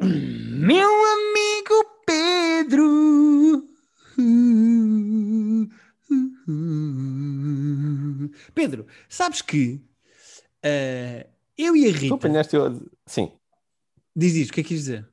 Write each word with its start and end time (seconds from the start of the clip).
Meu 0.00 0.88
amigo 0.88 2.02
Pedro. 2.06 3.68
Pedro, 8.54 8.86
sabes 9.08 9.42
que 9.42 9.80
uh, 10.64 11.28
eu 11.56 11.74
e 11.76 11.86
a 11.86 11.92
Rita. 11.92 12.08
Tu 12.08 12.14
apanhaste. 12.14 12.56
Sim. 13.06 13.32
Diz 14.14 14.34
isto, 14.34 14.50
o 14.50 14.54
que 14.54 14.60
é 14.60 14.62
que 14.62 14.68
quis 14.68 14.80
dizer? 14.80 15.08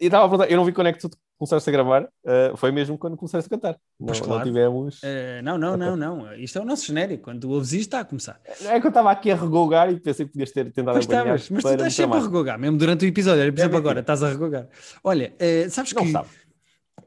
Eu, 0.00 0.06
estava 0.06 0.24
a 0.24 0.28
perguntar, 0.28 0.50
eu 0.50 0.56
não 0.56 0.64
vi 0.64 0.72
quando 0.72 0.88
é 0.88 0.92
que 0.92 0.98
tu 0.98 1.10
começaste 1.40 1.70
a 1.70 1.72
gravar, 1.72 2.02
uh, 2.04 2.54
foi 2.54 2.70
mesmo 2.70 2.98
quando 2.98 3.16
começaste 3.16 3.46
a 3.46 3.50
cantar. 3.50 3.78
Não, 3.98 4.12
claro. 4.12 4.28
não 4.28 4.42
tivemos. 4.42 4.98
Uh, 4.98 5.42
não, 5.42 5.56
não, 5.56 5.74
não, 5.74 5.96
não. 5.96 6.34
Isto 6.34 6.58
é 6.58 6.60
o 6.60 6.66
nosso 6.66 6.84
genérico. 6.84 7.24
Quando 7.24 7.40
tu 7.40 7.50
ouves 7.50 7.72
isto, 7.72 7.84
está 7.84 8.00
a 8.00 8.04
começar. 8.04 8.38
É 8.66 8.78
que 8.78 8.86
eu 8.86 8.90
estava 8.90 9.10
aqui 9.10 9.30
a 9.30 9.36
regogar 9.36 9.90
e 9.90 9.98
pensei 9.98 10.26
que 10.26 10.32
podias 10.32 10.50
ter 10.50 10.70
tentado 10.70 10.96
pois 10.96 11.06
estavas, 11.06 11.48
mas 11.48 11.62
tu 11.62 11.70
estás 11.70 11.94
sempre 11.94 12.18
a 12.18 12.20
regogar, 12.20 12.58
mesmo 12.58 12.76
durante 12.76 13.06
o 13.06 13.08
episódio. 13.08 13.50
Por 13.50 13.58
exemplo, 13.58 13.78
agora 13.78 14.00
estás 14.00 14.22
a 14.22 14.28
regogar. 14.28 14.68
Olha, 15.02 15.32
uh, 15.40 15.70
sabes 15.70 15.94
não 15.94 16.04
que 16.04 16.12
sabe. 16.12 16.28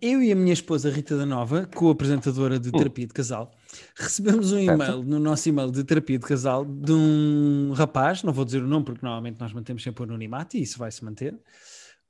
eu 0.01 0.23
e 0.23 0.31
a 0.31 0.35
minha 0.35 0.53
esposa 0.53 0.89
Rita 0.89 1.15
da 1.15 1.27
Nova, 1.27 1.69
co-apresentadora 1.75 2.59
de 2.59 2.69
hum. 2.69 2.71
Terapia 2.71 3.05
de 3.05 3.13
Casal, 3.13 3.51
recebemos 3.95 4.51
um 4.51 4.57
e-mail 4.57 5.03
no 5.03 5.19
nosso 5.19 5.47
e-mail 5.47 5.69
de 5.69 5.83
Terapia 5.83 6.17
de 6.17 6.25
Casal 6.25 6.65
de 6.65 6.91
um 6.91 7.71
rapaz, 7.75 8.23
não 8.23 8.33
vou 8.33 8.43
dizer 8.43 8.63
o 8.63 8.67
nome 8.67 8.83
porque 8.83 9.05
normalmente 9.05 9.39
nós 9.39 9.53
mantemos 9.53 9.83
sempre 9.83 10.01
o 10.01 10.05
anonimato 10.05 10.57
e 10.57 10.63
isso 10.63 10.79
vai 10.79 10.91
se 10.91 11.05
manter 11.05 11.37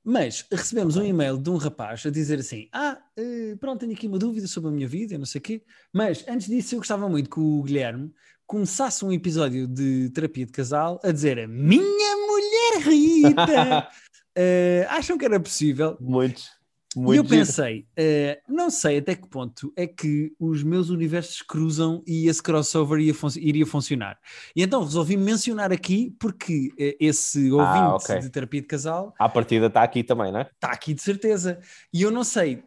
mas 0.04 0.46
recebemos 0.52 0.96
um 0.96 1.04
e-mail 1.04 1.38
de 1.38 1.48
um 1.48 1.56
rapaz 1.56 2.04
a 2.04 2.10
dizer 2.10 2.38
assim: 2.40 2.68
Ah, 2.70 2.98
uh, 3.18 3.56
pronto, 3.56 3.80
tenho 3.80 3.92
aqui 3.92 4.06
uma 4.06 4.18
dúvida 4.18 4.46
sobre 4.46 4.68
a 4.68 4.72
minha 4.72 4.86
vida, 4.86 5.16
não 5.16 5.24
sei 5.24 5.38
o 5.38 5.42
quê. 5.42 5.62
Mas 5.92 6.24
antes 6.28 6.46
disso, 6.46 6.74
eu 6.74 6.78
gostava 6.80 7.08
muito 7.08 7.30
que 7.30 7.40
o 7.40 7.62
Guilherme 7.62 8.12
começasse 8.46 9.04
um 9.04 9.12
episódio 9.12 9.66
de 9.66 10.10
terapia 10.10 10.44
de 10.44 10.52
casal 10.52 11.00
a 11.02 11.10
dizer: 11.10 11.48
Minha 11.48 12.16
mulher 12.16 12.88
Rita! 12.88 13.88
uh, 13.88 14.88
acham 14.90 15.16
que 15.16 15.24
era 15.24 15.40
possível? 15.40 15.96
Muitos. 15.98 16.50
Muito 16.96 17.14
e 17.14 17.18
eu 17.18 17.24
pensei, 17.24 17.86
uh, 17.98 18.52
não 18.52 18.70
sei 18.70 18.98
até 18.98 19.14
que 19.14 19.28
ponto 19.28 19.72
é 19.76 19.86
que 19.86 20.32
os 20.38 20.62
meus 20.62 20.90
universos 20.90 21.42
cruzam 21.42 22.02
e 22.06 22.28
esse 22.28 22.42
crossover 22.42 23.00
ia 23.00 23.14
fun 23.14 23.28
iria 23.36 23.66
funcionar. 23.66 24.18
E 24.54 24.62
então 24.62 24.82
resolvi 24.82 25.16
mencionar 25.16 25.72
aqui 25.72 26.14
porque 26.18 26.68
uh, 26.72 26.96
esse 27.00 27.50
ah, 27.50 27.54
ouvinte 27.54 27.78
ah, 27.78 27.94
okay. 27.96 28.18
de 28.20 28.30
terapia 28.30 28.60
de 28.60 28.66
casal. 28.66 29.14
À 29.18 29.28
partida 29.28 29.66
está 29.66 29.82
aqui 29.82 30.04
também, 30.04 30.30
não 30.30 30.40
é? 30.40 30.50
Está 30.52 30.68
aqui 30.70 30.94
de 30.94 31.02
certeza. 31.02 31.58
E 31.92 32.02
eu 32.02 32.10
não 32.10 32.22
sei 32.22 32.62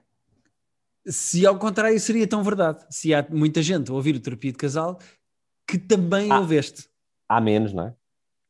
se 1.05 1.45
ao 1.45 1.57
contrário 1.57 1.99
seria 1.99 2.27
tão 2.27 2.43
verdade. 2.43 2.85
Se 2.89 3.13
há 3.13 3.25
muita 3.29 3.61
gente 3.61 3.89
a 3.91 3.93
ouvir 3.93 4.15
o 4.15 4.19
terapia 4.19 4.51
de 4.51 4.57
casal 4.57 4.99
que 5.67 5.77
também 5.77 6.31
ah, 6.31 6.39
ouveste. 6.39 6.89
Há 7.29 7.41
menos, 7.41 7.73
não 7.73 7.87
é? 7.87 7.93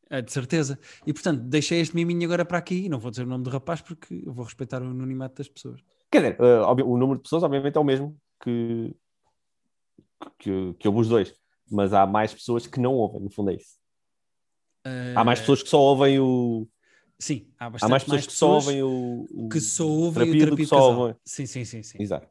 É, 0.09 0.21
de 0.21 0.31
certeza. 0.31 0.79
E 1.05 1.13
portanto, 1.13 1.41
deixei 1.41 1.81
este 1.81 1.95
miminho 1.95 2.25
agora 2.25 2.45
para 2.45 2.57
aqui. 2.57 2.87
Não 2.87 2.99
vou 2.99 3.11
dizer 3.11 3.23
o 3.23 3.27
nome 3.27 3.43
do 3.43 3.49
rapaz 3.49 3.81
porque 3.81 4.23
eu 4.25 4.33
vou 4.33 4.45
respeitar 4.45 4.81
o 4.81 4.85
anonimato 4.85 5.35
das 5.35 5.49
pessoas. 5.49 5.81
Quer 6.09 6.21
dizer, 6.21 6.41
uh, 6.41 6.85
o 6.85 6.97
número 6.97 7.17
de 7.17 7.23
pessoas, 7.23 7.43
obviamente, 7.43 7.75
é 7.77 7.79
o 7.79 7.83
mesmo 7.83 8.17
que, 8.41 8.95
que, 10.39 10.73
que 10.79 10.87
ouve 10.87 11.01
os 11.01 11.09
dois. 11.09 11.33
Mas 11.69 11.93
há 11.93 12.05
mais 12.05 12.33
pessoas 12.33 12.65
que 12.65 12.79
não 12.79 12.93
ouvem, 12.93 13.21
no 13.21 13.29
fundo 13.29 13.51
é 13.51 13.55
isso. 13.55 13.77
Uh... 14.85 15.17
Há 15.17 15.23
mais 15.23 15.39
pessoas 15.39 15.61
que 15.63 15.69
só 15.69 15.79
ouvem 15.79 16.19
o. 16.19 16.67
Sim, 17.19 17.49
há, 17.59 17.65
há 17.65 17.89
mais 17.89 18.03
pessoas 18.03 18.07
mais 18.07 18.27
que 18.27 18.33
só 18.33 18.51
ouvem 18.51 18.83
o, 18.83 19.25
o. 19.31 19.49
Que 19.49 19.59
só 19.59 19.85
ouvem 19.85 20.23
terapia 20.23 20.35
o 20.35 20.45
terapia 20.45 20.65
que 20.65 20.69
só 20.69 20.93
ouvem. 20.93 21.15
Sim, 21.25 21.45
sim, 21.45 21.65
sim. 21.65 21.83
sim. 21.83 21.97
Exato. 22.01 22.29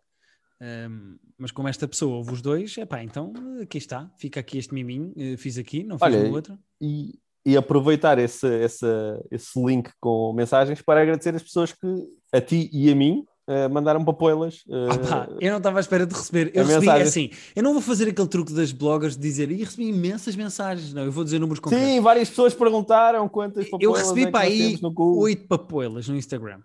Um, 0.59 1.19
mas 1.37 1.51
como 1.51 1.69
esta 1.69 1.87
pessoa 1.87 2.17
ouve 2.17 2.33
os 2.33 2.41
dois, 2.41 2.79
é 2.79 2.87
pá, 2.87 3.03
então 3.03 3.35
aqui 3.61 3.77
está, 3.77 4.11
fica 4.17 4.41
aqui 4.41 4.57
este 4.57 4.73
miminho, 4.73 5.13
eh, 5.15 5.37
fiz 5.37 5.59
aqui, 5.59 5.85
não 5.85 5.99
fiz 5.99 6.07
Olha, 6.07 6.23
no 6.25 6.35
outro. 6.35 6.59
E, 6.81 7.19
e 7.47 7.57
aproveitar 7.57 8.19
esse, 8.19 8.45
esse, 8.59 8.87
esse 9.31 9.65
link 9.65 9.89
com 10.01 10.33
mensagens 10.33 10.83
para 10.83 11.01
agradecer 11.01 11.33
as 11.33 11.43
pessoas 11.45 11.73
que, 11.73 11.87
a 12.33 12.41
ti 12.41 12.69
e 12.73 12.91
a 12.91 12.95
mim, 12.97 13.25
uh, 13.49 13.73
mandaram 13.73 14.05
papoilas. 14.05 14.65
Uh, 14.67 14.93
Opa, 14.93 15.29
eu 15.41 15.51
não 15.53 15.59
estava 15.59 15.79
à 15.79 15.81
espera 15.81 16.05
de 16.05 16.13
receber. 16.13 16.51
Eu 16.53 16.65
recebi 16.65 16.87
mensagem. 16.87 17.07
assim. 17.07 17.31
Eu 17.55 17.63
não 17.63 17.73
vou 17.73 17.81
fazer 17.81 18.09
aquele 18.09 18.27
truque 18.27 18.53
das 18.53 18.73
bloggers 18.73 19.15
de 19.15 19.23
dizer 19.23 19.49
e 19.53 19.63
recebi 19.63 19.87
imensas 19.87 20.35
mensagens. 20.35 20.93
Não, 20.93 21.05
eu 21.05 21.13
vou 21.13 21.23
dizer 21.23 21.39
números 21.39 21.61
concretos. 21.61 21.87
Sim, 21.87 22.01
várias 22.01 22.29
pessoas 22.29 22.53
perguntaram 22.53 23.29
quantas 23.29 23.71
papoilas. 23.71 23.85
Eu 23.85 23.93
recebi 23.93 24.25
é 24.25 24.31
para 24.33 24.41
aí 24.41 24.77
oito 24.99 25.47
papoilas 25.47 26.09
no 26.09 26.17
Instagram. 26.17 26.59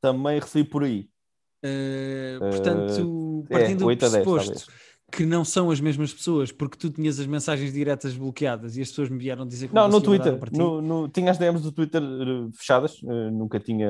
Também 0.00 0.38
recebi 0.38 0.68
por 0.68 0.84
aí. 0.84 1.08
Uh, 1.64 2.38
portanto, 2.38 3.44
partindo 3.50 3.90
é, 3.90 3.94
do 3.94 3.98
pressuposto 3.98 4.66
que 5.14 5.24
não 5.24 5.44
são 5.44 5.70
as 5.70 5.80
mesmas 5.80 6.12
pessoas, 6.12 6.50
porque 6.50 6.76
tu 6.76 6.90
tinhas 6.90 7.20
as 7.20 7.26
mensagens 7.26 7.72
diretas 7.72 8.16
bloqueadas 8.16 8.76
e 8.76 8.82
as 8.82 8.88
pessoas 8.88 9.08
me 9.08 9.18
vieram 9.18 9.46
dizer 9.46 9.68
que 9.68 9.74
não, 9.74 9.88
no 9.88 10.00
Twitter, 10.00 10.36
no, 10.52 10.82
no, 10.82 11.08
tinha 11.08 11.30
as 11.30 11.38
DMs 11.38 11.62
do 11.62 11.70
Twitter 11.70 12.02
uh, 12.02 12.50
fechadas, 12.52 13.00
uh, 13.02 13.30
nunca 13.30 13.60
tinha 13.60 13.88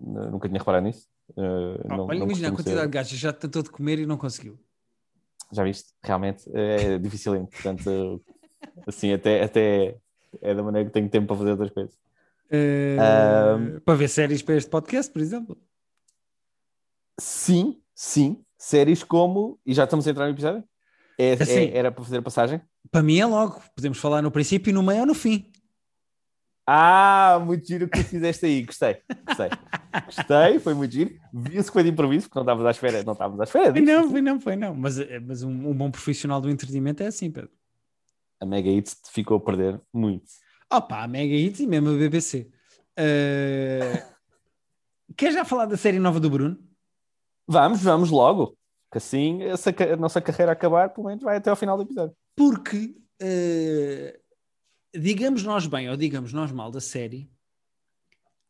uh, 0.00 0.30
nunca 0.30 0.48
tinha 0.48 0.58
reparado 0.58 0.86
nisso. 0.86 1.06
Oh, 1.36 1.42
não, 1.86 2.06
olha, 2.06 2.20
não 2.20 2.26
imagina 2.26 2.48
a 2.48 2.52
quantidade 2.52 2.80
ser... 2.80 2.86
de 2.86 2.92
gajos, 2.92 3.18
já 3.18 3.32
tentou 3.32 3.62
de 3.62 3.70
comer 3.70 3.98
e 3.98 4.06
não 4.06 4.16
conseguiu. 4.16 4.58
Já 5.52 5.62
viste? 5.62 5.92
Realmente 6.02 6.48
é 6.54 6.96
difícil, 6.98 7.46
portanto, 7.46 8.24
assim, 8.86 9.12
até, 9.12 9.42
até 9.42 9.96
é 10.40 10.54
da 10.54 10.62
maneira 10.62 10.88
que 10.88 10.94
tenho 10.94 11.10
tempo 11.10 11.26
para 11.26 11.36
fazer 11.36 11.50
outras 11.50 11.70
coisas. 11.70 11.94
Um... 12.50 13.80
Para 13.80 13.94
ver 13.94 14.08
séries 14.08 14.40
para 14.40 14.56
este 14.56 14.70
podcast, 14.70 15.12
por 15.12 15.20
exemplo? 15.20 15.58
Sim, 17.18 17.80
sim, 17.94 18.42
séries 18.58 19.02
como. 19.02 19.58
E 19.64 19.74
já 19.74 19.84
estamos 19.84 20.06
a 20.06 20.10
entrar 20.10 20.26
no 20.26 20.32
episódio? 20.32 20.64
É, 21.18 21.32
assim, 21.32 21.52
é, 21.52 21.76
era 21.76 21.90
para 21.90 22.04
fazer 22.04 22.18
a 22.18 22.22
passagem? 22.22 22.60
Para 22.90 23.02
mim 23.02 23.18
é 23.18 23.26
logo. 23.26 23.62
Podemos 23.74 23.98
falar 23.98 24.22
no 24.22 24.30
princípio, 24.30 24.72
no 24.72 24.82
meio 24.82 25.00
ou 25.00 25.06
no 25.06 25.14
fim. 25.14 25.50
Ah, 26.68 27.40
muito 27.44 27.64
giro 27.66 27.88
que 27.88 28.02
tu 28.02 28.04
fizeste 28.04 28.44
aí. 28.44 28.62
Gostei. 28.64 28.96
Gostei. 29.24 29.48
Gostei, 30.04 30.58
foi 30.58 30.74
muito 30.74 30.92
giro. 30.92 31.14
Viu-se 31.32 31.68
que 31.68 31.72
foi 31.72 31.84
de 31.84 31.90
improviso, 31.90 32.26
porque 32.26 32.38
não 32.38 32.42
estávamos 32.42 32.66
à 32.66 32.70
espera. 32.72 33.04
Não 33.04 33.12
estávamos 33.12 33.40
à 33.40 33.44
espera 33.44 33.72
disso. 33.72 33.86
Foi 33.86 33.94
não, 33.94 34.10
foi 34.10 34.20
não, 34.20 34.40
foi 34.40 34.56
não. 34.56 34.74
Mas, 34.74 34.96
mas 35.24 35.42
um, 35.44 35.68
um, 35.70 35.74
bom 35.74 35.90
profissional 35.90 36.40
do 36.40 36.50
entretenimento 36.50 37.02
é 37.02 37.06
assim, 37.06 37.30
Pedro. 37.30 37.50
A 38.40 38.44
Mega 38.44 38.68
Hits 38.68 39.00
ficou 39.12 39.36
a 39.36 39.40
perder 39.40 39.80
muito. 39.92 40.26
Opa, 40.70 41.04
a 41.04 41.08
Mega 41.08 41.34
Hits 41.34 41.60
e 41.60 41.66
mesmo 41.66 41.90
a 41.90 41.92
BBC. 41.92 42.50
Uh... 42.98 44.16
Quer 45.16 45.32
já 45.32 45.44
falar 45.44 45.66
da 45.66 45.76
série 45.76 46.00
nova 46.00 46.18
do 46.18 46.28
Bruno? 46.28 46.58
Vamos, 47.46 47.82
vamos 47.82 48.10
logo. 48.10 48.56
Que 48.90 48.98
assim 48.98 49.42
essa, 49.42 49.70
a 49.70 49.96
nossa 49.96 50.20
carreira 50.20 50.52
acabar, 50.52 50.90
pelo 50.90 51.06
menos 51.06 51.22
vai 51.22 51.36
até 51.36 51.50
ao 51.50 51.56
final 51.56 51.76
do 51.76 51.82
episódio. 51.82 52.16
Porque, 52.34 52.96
uh, 53.22 54.18
digamos 54.94 55.42
nós 55.42 55.66
bem 55.66 55.90
ou 55.90 55.96
digamos 55.96 56.32
nós 56.32 56.52
mal 56.52 56.70
da 56.70 56.80
série, 56.80 57.30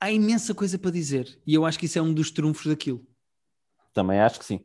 há 0.00 0.10
imensa 0.10 0.54
coisa 0.54 0.78
para 0.78 0.90
dizer. 0.90 1.40
E 1.46 1.54
eu 1.54 1.64
acho 1.64 1.78
que 1.78 1.86
isso 1.86 1.98
é 1.98 2.02
um 2.02 2.12
dos 2.12 2.30
trunfos 2.30 2.66
daquilo. 2.66 3.04
Também 3.92 4.20
acho 4.20 4.38
que 4.38 4.44
sim. 4.44 4.56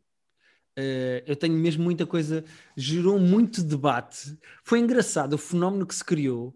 Uh, 0.78 1.24
eu 1.26 1.36
tenho 1.36 1.56
mesmo 1.56 1.84
muita 1.84 2.06
coisa. 2.06 2.44
Gerou 2.76 3.20
muito 3.20 3.64
debate. 3.64 4.38
Foi 4.64 4.80
engraçado 4.80 5.34
o 5.34 5.38
fenómeno 5.38 5.86
que 5.86 5.96
se 5.96 6.04
criou, 6.04 6.56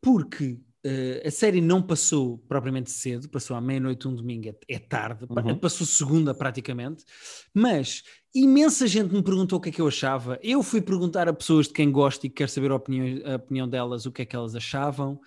porque 0.00 0.60
Uh, 0.86 1.26
a 1.26 1.30
série 1.30 1.60
não 1.60 1.82
passou 1.82 2.38
propriamente 2.48 2.90
cedo, 2.90 3.28
passou 3.28 3.56
à 3.56 3.60
meia-noite 3.60 4.06
um 4.06 4.14
domingo, 4.14 4.48
é, 4.48 4.54
é 4.68 4.78
tarde, 4.78 5.26
uhum. 5.28 5.58
passou 5.58 5.84
segunda 5.84 6.32
praticamente, 6.32 7.04
mas 7.52 8.04
imensa 8.32 8.86
gente 8.86 9.12
me 9.12 9.22
perguntou 9.22 9.58
o 9.58 9.60
que 9.60 9.70
é 9.70 9.72
que 9.72 9.80
eu 9.80 9.88
achava. 9.88 10.38
Eu 10.40 10.62
fui 10.62 10.80
perguntar 10.80 11.28
a 11.28 11.32
pessoas 11.32 11.66
de 11.66 11.72
quem 11.72 11.90
gosto 11.90 12.24
e 12.24 12.30
quero 12.30 12.48
saber 12.48 12.70
a 12.70 12.76
opinião, 12.76 13.20
a 13.26 13.36
opinião 13.36 13.68
delas, 13.68 14.06
o 14.06 14.12
que 14.12 14.22
é 14.22 14.24
que 14.24 14.36
elas 14.36 14.54
achavam. 14.54 15.20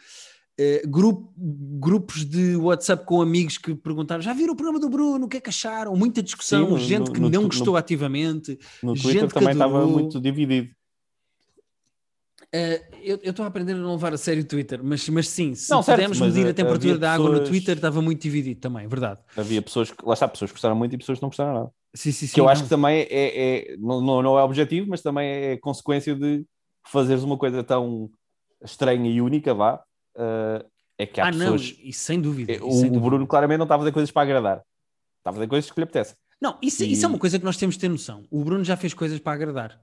Uh, 0.59 0.87
grupo, 0.87 1.33
grupos 1.37 2.23
de 2.23 2.55
WhatsApp 2.55 3.05
com 3.05 3.21
amigos 3.21 3.57
que 3.57 3.75
perguntaram: 3.75 4.21
já 4.21 4.33
viram 4.33 4.53
o 4.53 4.55
programa 4.55 4.79
do 4.79 4.89
Bruno? 4.89 5.25
O 5.25 5.29
que 5.29 5.37
é 5.37 5.41
que 5.41 5.49
acharam? 5.49 5.95
Muita 5.95 6.23
discussão, 6.23 6.65
Sim, 6.65 6.71
no, 6.71 6.79
gente 6.79 7.07
no, 7.07 7.13
que 7.13 7.19
no, 7.19 7.29
não 7.29 7.43
gostou 7.43 7.75
ativamente. 7.75 8.57
No 8.81 8.93
Twitter 8.93 9.27
também 9.29 9.51
estava 9.51 9.85
muito 9.85 10.19
dividido. 10.19 10.69
Uh, 12.53 12.83
eu 13.01 13.17
estou 13.23 13.45
a 13.45 13.47
aprender 13.47 13.73
a 13.73 13.77
não 13.77 13.93
levar 13.93 14.13
a 14.13 14.17
sério 14.17 14.43
o 14.43 14.45
Twitter, 14.45 14.81
mas, 14.83 15.07
mas 15.07 15.29
sim, 15.29 15.55
se 15.55 15.71
não, 15.71 15.81
pudermos 15.81 16.17
certo, 16.17 16.33
medir 16.33 16.49
a 16.49 16.53
temperatura 16.53 16.97
da 16.97 17.13
água 17.13 17.29
no 17.29 17.43
Twitter, 17.45 17.75
estava 17.75 18.01
muito 18.01 18.21
dividido 18.21 18.59
também, 18.59 18.85
verdade. 18.87 19.21
Havia 19.37 19.61
pessoas 19.61 19.89
que, 19.89 20.05
lá 20.05 20.13
está, 20.13 20.27
pessoas 20.27 20.51
que 20.51 20.55
gostaram 20.55 20.75
muito 20.75 20.93
e 20.93 20.97
pessoas 20.97 21.17
que 21.17 21.21
não 21.21 21.29
gostaram 21.29 21.53
nada. 21.53 21.71
Sim, 21.93 22.11
sim, 22.11 22.27
sim, 22.27 22.33
que 22.33 22.39
eu 22.41 22.43
não. 22.43 22.51
acho 22.51 22.63
que 22.63 22.69
também 22.69 23.07
é, 23.09 23.69
é 23.71 23.77
não, 23.77 24.01
não 24.21 24.37
é 24.37 24.43
objetivo, 24.43 24.89
mas 24.89 25.01
também 25.01 25.29
é 25.29 25.57
consequência 25.57 26.13
de 26.13 26.45
fazeres 26.85 27.23
uma 27.23 27.37
coisa 27.37 27.63
tão 27.63 28.09
estranha 28.61 29.09
e 29.09 29.21
única, 29.21 29.53
vá. 29.53 29.81
Uh, 30.15 30.69
é 30.97 31.05
que 31.05 31.21
há 31.21 31.29
ah, 31.29 31.31
pessoas. 31.31 31.71
Não, 31.77 31.85
e 31.85 31.93
sem 31.93 32.19
dúvida. 32.19 32.65
o, 32.65 32.71
sem 32.71 32.95
o 32.95 32.99
Bruno 32.99 33.25
claramente 33.25 33.59
não 33.59 33.65
está 33.65 33.75
a 33.75 33.79
fazer 33.79 33.93
coisas 33.93 34.11
para 34.11 34.23
agradar, 34.23 34.61
está 35.19 35.29
a 35.29 35.33
fazer 35.33 35.47
coisas 35.47 35.71
que 35.71 35.79
lhe 35.79 35.83
apetece. 35.85 36.15
Não, 36.41 36.57
isso, 36.61 36.83
e... 36.83 36.91
isso 36.91 37.05
é 37.05 37.07
uma 37.07 37.17
coisa 37.17 37.39
que 37.39 37.45
nós 37.45 37.55
temos 37.55 37.75
de 37.75 37.81
ter 37.81 37.89
noção. 37.89 38.25
O 38.29 38.43
Bruno 38.43 38.63
já 38.63 38.75
fez 38.75 38.93
coisas 38.93 39.19
para 39.19 39.33
agradar. 39.33 39.79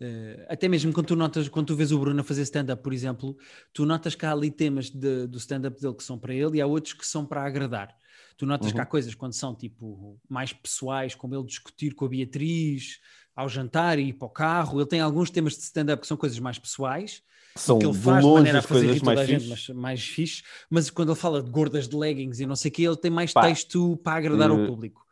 Uh, 0.00 0.46
até 0.48 0.68
mesmo 0.68 0.92
quando 0.92 1.06
tu 1.06 1.16
notas, 1.16 1.48
quando 1.48 1.66
tu 1.66 1.74
vês 1.74 1.90
o 1.90 1.98
Bruno 1.98 2.20
a 2.20 2.24
fazer 2.24 2.42
stand-up, 2.42 2.82
por 2.82 2.92
exemplo, 2.92 3.36
tu 3.72 3.84
notas 3.84 4.14
que 4.14 4.24
há 4.24 4.32
ali 4.32 4.50
temas 4.50 4.90
de, 4.90 5.26
do 5.26 5.38
stand-up 5.38 5.80
dele 5.80 5.94
que 5.94 6.04
são 6.04 6.18
para 6.18 6.32
ele 6.32 6.58
e 6.58 6.60
há 6.60 6.66
outros 6.66 6.94
que 6.94 7.06
são 7.06 7.26
para 7.26 7.44
agradar. 7.44 7.96
Tu 8.36 8.46
notas 8.46 8.68
uhum. 8.68 8.74
que 8.74 8.80
há 8.80 8.86
coisas 8.86 9.14
quando 9.14 9.32
são 9.32 9.54
tipo 9.54 10.16
mais 10.28 10.52
pessoais, 10.52 11.16
como 11.16 11.34
ele 11.34 11.44
discutir 11.44 11.94
com 11.94 12.04
a 12.04 12.08
Beatriz, 12.08 13.00
ao 13.34 13.48
jantar 13.48 13.98
e 13.98 14.08
ir 14.08 14.12
para 14.12 14.26
o 14.26 14.30
carro. 14.30 14.78
Ele 14.80 14.88
tem 14.88 15.00
alguns 15.00 15.30
temas 15.30 15.54
de 15.54 15.62
stand-up 15.62 16.00
que 16.00 16.06
são 16.06 16.16
coisas 16.16 16.38
mais 16.38 16.58
pessoais, 16.58 17.22
são 17.56 17.78
que 17.78 17.86
ele 17.86 17.94
faz 17.94 18.24
de 18.24 18.30
maneira 18.30 18.58
a 18.60 18.62
fazer 18.62 18.92
rir 18.92 19.00
toda 19.00 19.20
a 19.20 19.26
gente, 19.26 19.48
mas 19.48 19.68
mais 19.70 20.00
fixe. 20.04 20.42
Mas 20.70 20.90
quando 20.90 21.10
ele 21.10 21.18
fala 21.18 21.42
de 21.42 21.50
gordas 21.50 21.88
de 21.88 21.96
leggings 21.96 22.40
e 22.40 22.46
não 22.46 22.54
sei 22.54 22.68
o 22.70 22.72
que, 22.72 22.84
ele 22.84 22.96
tem 22.96 23.10
mais 23.10 23.32
Pá, 23.32 23.42
texto 23.42 23.96
para 23.98 24.18
agradar 24.18 24.50
uh, 24.50 24.60
ao 24.60 24.66
público. 24.66 25.04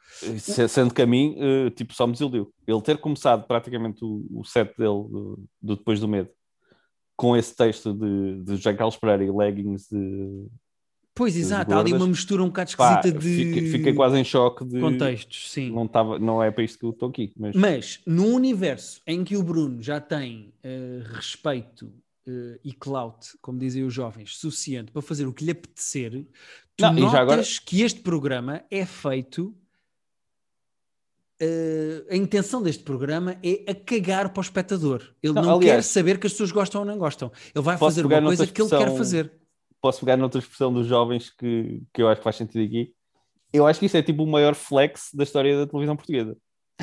Sendo 0.69 0.95
que 0.95 1.03
a 1.03 1.07
mim, 1.07 1.37
uh, 1.39 1.71
tipo, 1.71 1.93
só 1.93 2.07
me 2.07 2.13
desiludiu. 2.13 2.53
Ele 2.67 2.81
ter 2.81 2.99
começado 2.99 3.47
praticamente 3.47 4.01
o, 4.03 4.43
set 4.45 4.69
dele 4.79 5.09
do, 5.09 5.45
do, 5.61 5.77
Depois 5.77 6.01
do 6.01 6.09
Medo 6.09 6.31
com 7.17 7.37
esse 7.37 7.57
texto 7.57 7.95
de, 7.95 8.43
de 8.45 8.59
Jack 8.59 8.77
Carlos 8.77 8.97
Pereira 8.97 9.25
e 9.25 9.31
leggings 9.31 9.89
de. 9.91 10.47
Pois, 11.15 11.35
exato, 11.35 11.73
há 11.73 11.79
ali 11.79 11.95
uma 11.95 12.07
mistura 12.07 12.43
um 12.43 12.49
bocado 12.49 12.69
esquisita 12.69 13.03
Pá, 13.03 13.09
de. 13.09 13.19
Fiquei, 13.19 13.71
fiquei, 13.71 13.95
quase 13.95 14.19
em 14.19 14.25
choque 14.25 14.67
de. 14.67 14.79
Contextos, 14.79 15.51
sim. 15.51 15.73
Não, 15.73 15.89
tava, 15.89 16.19
não 16.19 16.43
é 16.43 16.51
para 16.51 16.63
isto 16.63 16.79
que 16.79 16.85
eu 16.85 16.91
estou 16.91 17.09
aqui. 17.09 17.33
Mas... 17.37 17.57
mas 17.57 18.01
num 18.07 18.35
universo 18.35 19.01
em 19.07 19.25
que 19.25 19.35
o 19.35 19.43
Bruno 19.43 19.83
já 19.83 19.99
tem 19.99 20.53
uh, 20.63 21.15
respeito 21.15 21.87
uh, 21.87 22.59
e 22.63 22.71
clout, 22.73 23.31
como 23.41 23.59
dizem 23.59 23.83
os 23.83 23.95
jovens, 23.95 24.37
suficiente 24.37 24.93
para 24.93 25.01
fazer 25.01 25.27
o 25.27 25.33
que 25.33 25.43
lhe 25.43 25.53
apetecer, 25.53 26.27
tu 26.77 26.83
não, 26.83 26.93
notas 26.93 27.19
agora... 27.19 27.43
que 27.65 27.81
este 27.81 28.01
programa 28.01 28.63
é 28.71 28.85
feito. 28.85 29.57
Uh, 31.43 32.07
a 32.11 32.17
intenção 32.17 32.63
deste 32.63 32.83
programa 32.83 33.37
é 33.43 33.71
a 33.71 33.75
cagar 33.75 34.31
para 34.31 34.41
o 34.41 34.43
espectador. 34.43 35.03
Ele 35.23 35.35
não, 35.35 35.43
não 35.43 35.55
aliás, 35.57 35.87
quer 35.87 35.93
saber 35.93 36.19
que 36.19 36.27
as 36.27 36.33
pessoas 36.33 36.51
gostam 36.51 36.81
ou 36.81 36.87
não 36.87 36.97
gostam. 36.97 37.31
Ele 37.55 37.63
vai 37.63 37.77
fazer 37.77 38.07
uma 38.07 38.23
coisa 38.23 38.47
que 38.47 38.63
ele 38.63 38.71
quer 38.71 38.97
fazer. 38.97 39.33
Posso 39.81 40.01
pegar 40.01 40.17
noutra 40.17 40.41
expressão 40.41 40.73
dos 40.73 40.87
jovens 40.87 41.31
que, 41.31 41.83
que 41.93 42.03
eu 42.03 42.09
acho 42.09 42.21
que 42.21 42.25
faz 42.25 42.37
sentido 42.37 42.65
aqui. 42.65 42.93
Eu 43.53 43.67
acho 43.67 43.79
que 43.79 43.87
isto 43.87 43.97
é 43.97 44.03
tipo 44.03 44.23
o 44.23 44.27
maior 44.27 44.55
flex 44.55 45.11
da 45.13 45.25
história 45.25 45.59
da 45.59 45.67
televisão 45.67 45.95
portuguesa. 45.95 46.37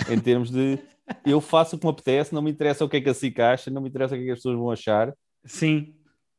Em 0.10 0.20
termos 0.20 0.52
de 0.52 0.78
eu 1.26 1.42
faço 1.42 1.76
o 1.76 1.80
que 1.80 1.86
me 1.86 1.92
apetece, 1.92 2.34
não 2.34 2.42
me 2.42 2.52
interessa 2.52 2.86
o 2.86 2.90
que 2.90 2.98
é 2.98 3.02
que 3.02 3.10
a 3.10 3.14
SIC 3.14 3.40
acha, 3.40 3.72
não 3.72 3.82
me 3.82 3.90
interessa 3.90 4.14
o 4.14 4.18
que 4.18 4.24
é 4.24 4.26
que 4.28 4.32
as 4.32 4.38
pessoas 4.38 4.58
vão 4.58 4.70
achar. 4.70 5.14
Sim. 5.46 5.96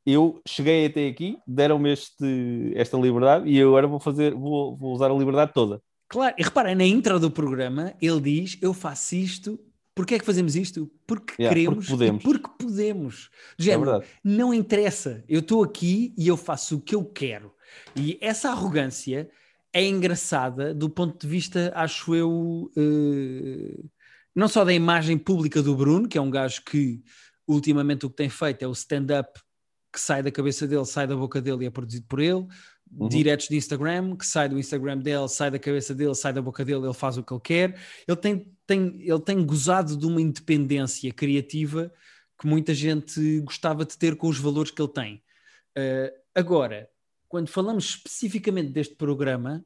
Eu 0.07 0.41
cheguei 0.47 0.87
até 0.87 1.09
aqui, 1.09 1.39
deram-me 1.47 1.93
este, 1.93 2.73
esta 2.77 2.97
liberdade 2.97 3.49
e 3.49 3.57
eu 3.57 3.71
agora 3.71 3.87
vou 3.87 3.99
fazer, 3.99 4.35
vou, 4.35 4.77
vou 4.77 4.93
usar 4.93 5.11
a 5.11 5.15
liberdade 5.15 5.53
toda. 5.53 5.81
Claro, 6.15 6.35
e 6.39 6.45
repara, 6.45 6.73
na 6.77 6.85
intro 6.85 7.19
do 7.19 7.29
programa 7.29 7.93
ele 8.01 8.21
diz: 8.21 8.57
Eu 8.63 8.73
faço 8.73 9.17
isto 9.17 9.59
Porquê 9.95 10.17
é 10.17 10.19
que 10.19 10.25
fazemos 10.25 10.57
isto? 10.57 10.91
Porque 11.07 11.35
yeah, 11.41 11.55
queremos 11.55 11.87
porque 11.87 11.91
podemos. 11.91 12.23
porque 12.25 12.51
podemos. 12.59 13.31
Género, 13.57 14.03
é 14.03 14.05
não 14.25 14.53
interessa, 14.53 15.23
eu 15.29 15.39
estou 15.39 15.63
aqui 15.63 16.13
e 16.19 16.27
eu 16.27 16.37
faço 16.37 16.77
o 16.77 16.81
que 16.81 16.97
eu 16.97 17.05
quero. 17.05 17.55
E 17.95 18.19
essa 18.21 18.51
arrogância 18.51 19.31
é 19.73 19.85
engraçada 19.87 20.75
do 20.75 20.91
ponto 20.91 21.21
de 21.21 21.29
vista, 21.29 21.73
acho 21.77 22.13
eu, 22.13 22.73
uh, 22.77 23.91
não 24.35 24.49
só 24.49 24.65
da 24.65 24.73
imagem 24.73 25.17
pública 25.17 25.63
do 25.63 25.77
Bruno, 25.77 26.09
que 26.09 26.19
é 26.19 26.21
um 26.21 26.31
gajo 26.31 26.63
que 26.65 27.01
ultimamente 27.47 28.05
o 28.05 28.11
que 28.11 28.17
tem 28.17 28.29
feito 28.29 28.65
é 28.65 28.67
o 28.67 28.73
stand-up 28.73 29.41
que 29.93 30.01
sai 30.01 30.25
da 30.25 30.33
cabeça 30.33 30.67
dele, 30.67 30.85
sai 30.85 31.07
da 31.07 31.15
boca 31.15 31.41
dele 31.41 31.65
e 31.65 31.67
é 31.69 31.71
produzido 31.71 32.05
por 32.09 32.19
ele. 32.19 32.45
Uhum. 32.97 33.09
Diretos 33.09 33.49
de 33.49 33.57
Instagram, 33.57 34.15
que 34.17 34.25
sai 34.25 34.49
do 34.49 34.59
Instagram 34.59 34.99
dele, 34.99 35.29
sai 35.29 35.51
da 35.51 35.59
cabeça 35.59 35.95
dele, 35.95 36.15
sai 36.15 36.33
da 36.33 36.41
boca 36.41 36.65
dele, 36.65 36.85
ele 36.85 36.95
faz 36.95 37.19
o 37.19 37.25
que 37.25 37.33
ele 37.33 37.41
quer. 37.41 37.81
Ele 38.07 38.17
tem, 38.17 38.53
tem, 38.67 39.01
ele 39.01 39.21
tem 39.21 39.45
gozado 39.45 39.97
de 39.97 40.07
uma 40.07 40.21
independência 40.21 41.13
criativa 41.13 41.93
que 42.39 42.47
muita 42.47 42.73
gente 42.73 43.41
gostava 43.41 43.85
de 43.85 43.99
ter 43.99 44.17
com 44.17 44.29
os 44.29 44.39
valores 44.39 44.71
que 44.71 44.81
ele 44.81 44.93
tem. 44.93 45.23
Uh, 45.77 46.17
agora, 46.35 46.89
quando 47.29 47.49
falamos 47.49 47.85
especificamente 47.85 48.71
deste 48.71 48.95
programa, 48.95 49.65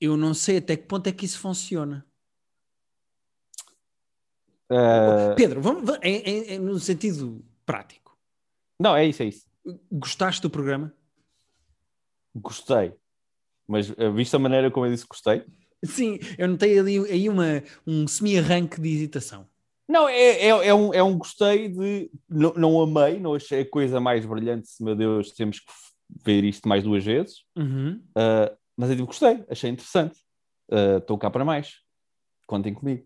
eu 0.00 0.16
não 0.16 0.34
sei 0.34 0.58
até 0.58 0.76
que 0.76 0.86
ponto 0.86 1.08
é 1.08 1.12
que 1.12 1.24
isso 1.24 1.40
funciona. 1.40 2.06
Uh... 4.70 5.34
Pedro, 5.34 5.60
vamos, 5.60 5.88
é, 6.00 6.10
é, 6.10 6.54
é 6.54 6.58
no 6.58 6.78
sentido 6.78 7.44
prático. 7.66 8.16
Não, 8.78 8.94
é 8.94 9.06
isso, 9.06 9.22
é 9.22 9.26
isso. 9.26 9.46
Gostaste 9.90 10.40
do 10.40 10.50
programa? 10.50 10.94
Gostei. 12.40 12.92
Mas 13.66 13.92
eh, 13.96 14.10
visto 14.10 14.34
a 14.34 14.38
maneira 14.38 14.70
como 14.70 14.86
eu 14.86 14.90
disse 14.90 15.06
gostei? 15.06 15.44
Sim, 15.84 16.18
eu 16.36 16.48
notei 16.48 16.78
ali 16.78 16.98
aí 16.98 17.28
uma, 17.28 17.62
um 17.86 18.06
semi-arranque 18.08 18.80
de 18.80 18.88
hesitação. 18.88 19.46
Não, 19.88 20.08
é, 20.08 20.46
é, 20.46 20.48
é, 20.48 20.74
um, 20.74 20.92
é 20.92 21.02
um 21.02 21.16
gostei 21.16 21.68
de. 21.68 22.10
Não, 22.28 22.52
não 22.54 22.80
amei, 22.82 23.18
não 23.18 23.34
achei 23.34 23.62
a 23.62 23.70
coisa 23.70 24.00
mais 24.00 24.26
brilhante. 24.26 24.68
Meu 24.80 24.94
Deus, 24.94 25.30
temos 25.32 25.60
que 25.60 25.72
ver 26.24 26.44
isto 26.44 26.68
mais 26.68 26.84
duas 26.84 27.04
vezes. 27.04 27.44
Uhum. 27.56 28.02
Uh, 28.10 28.56
mas 28.76 28.90
eu 28.90 28.96
digo 28.96 29.08
gostei, 29.08 29.42
achei 29.48 29.70
interessante. 29.70 30.18
Eh, 30.70 30.98
estou 30.98 31.16
uh, 31.16 31.18
cá 31.18 31.30
para 31.30 31.44
mais. 31.44 31.78
Contem 32.46 32.72
comigo. 32.74 33.04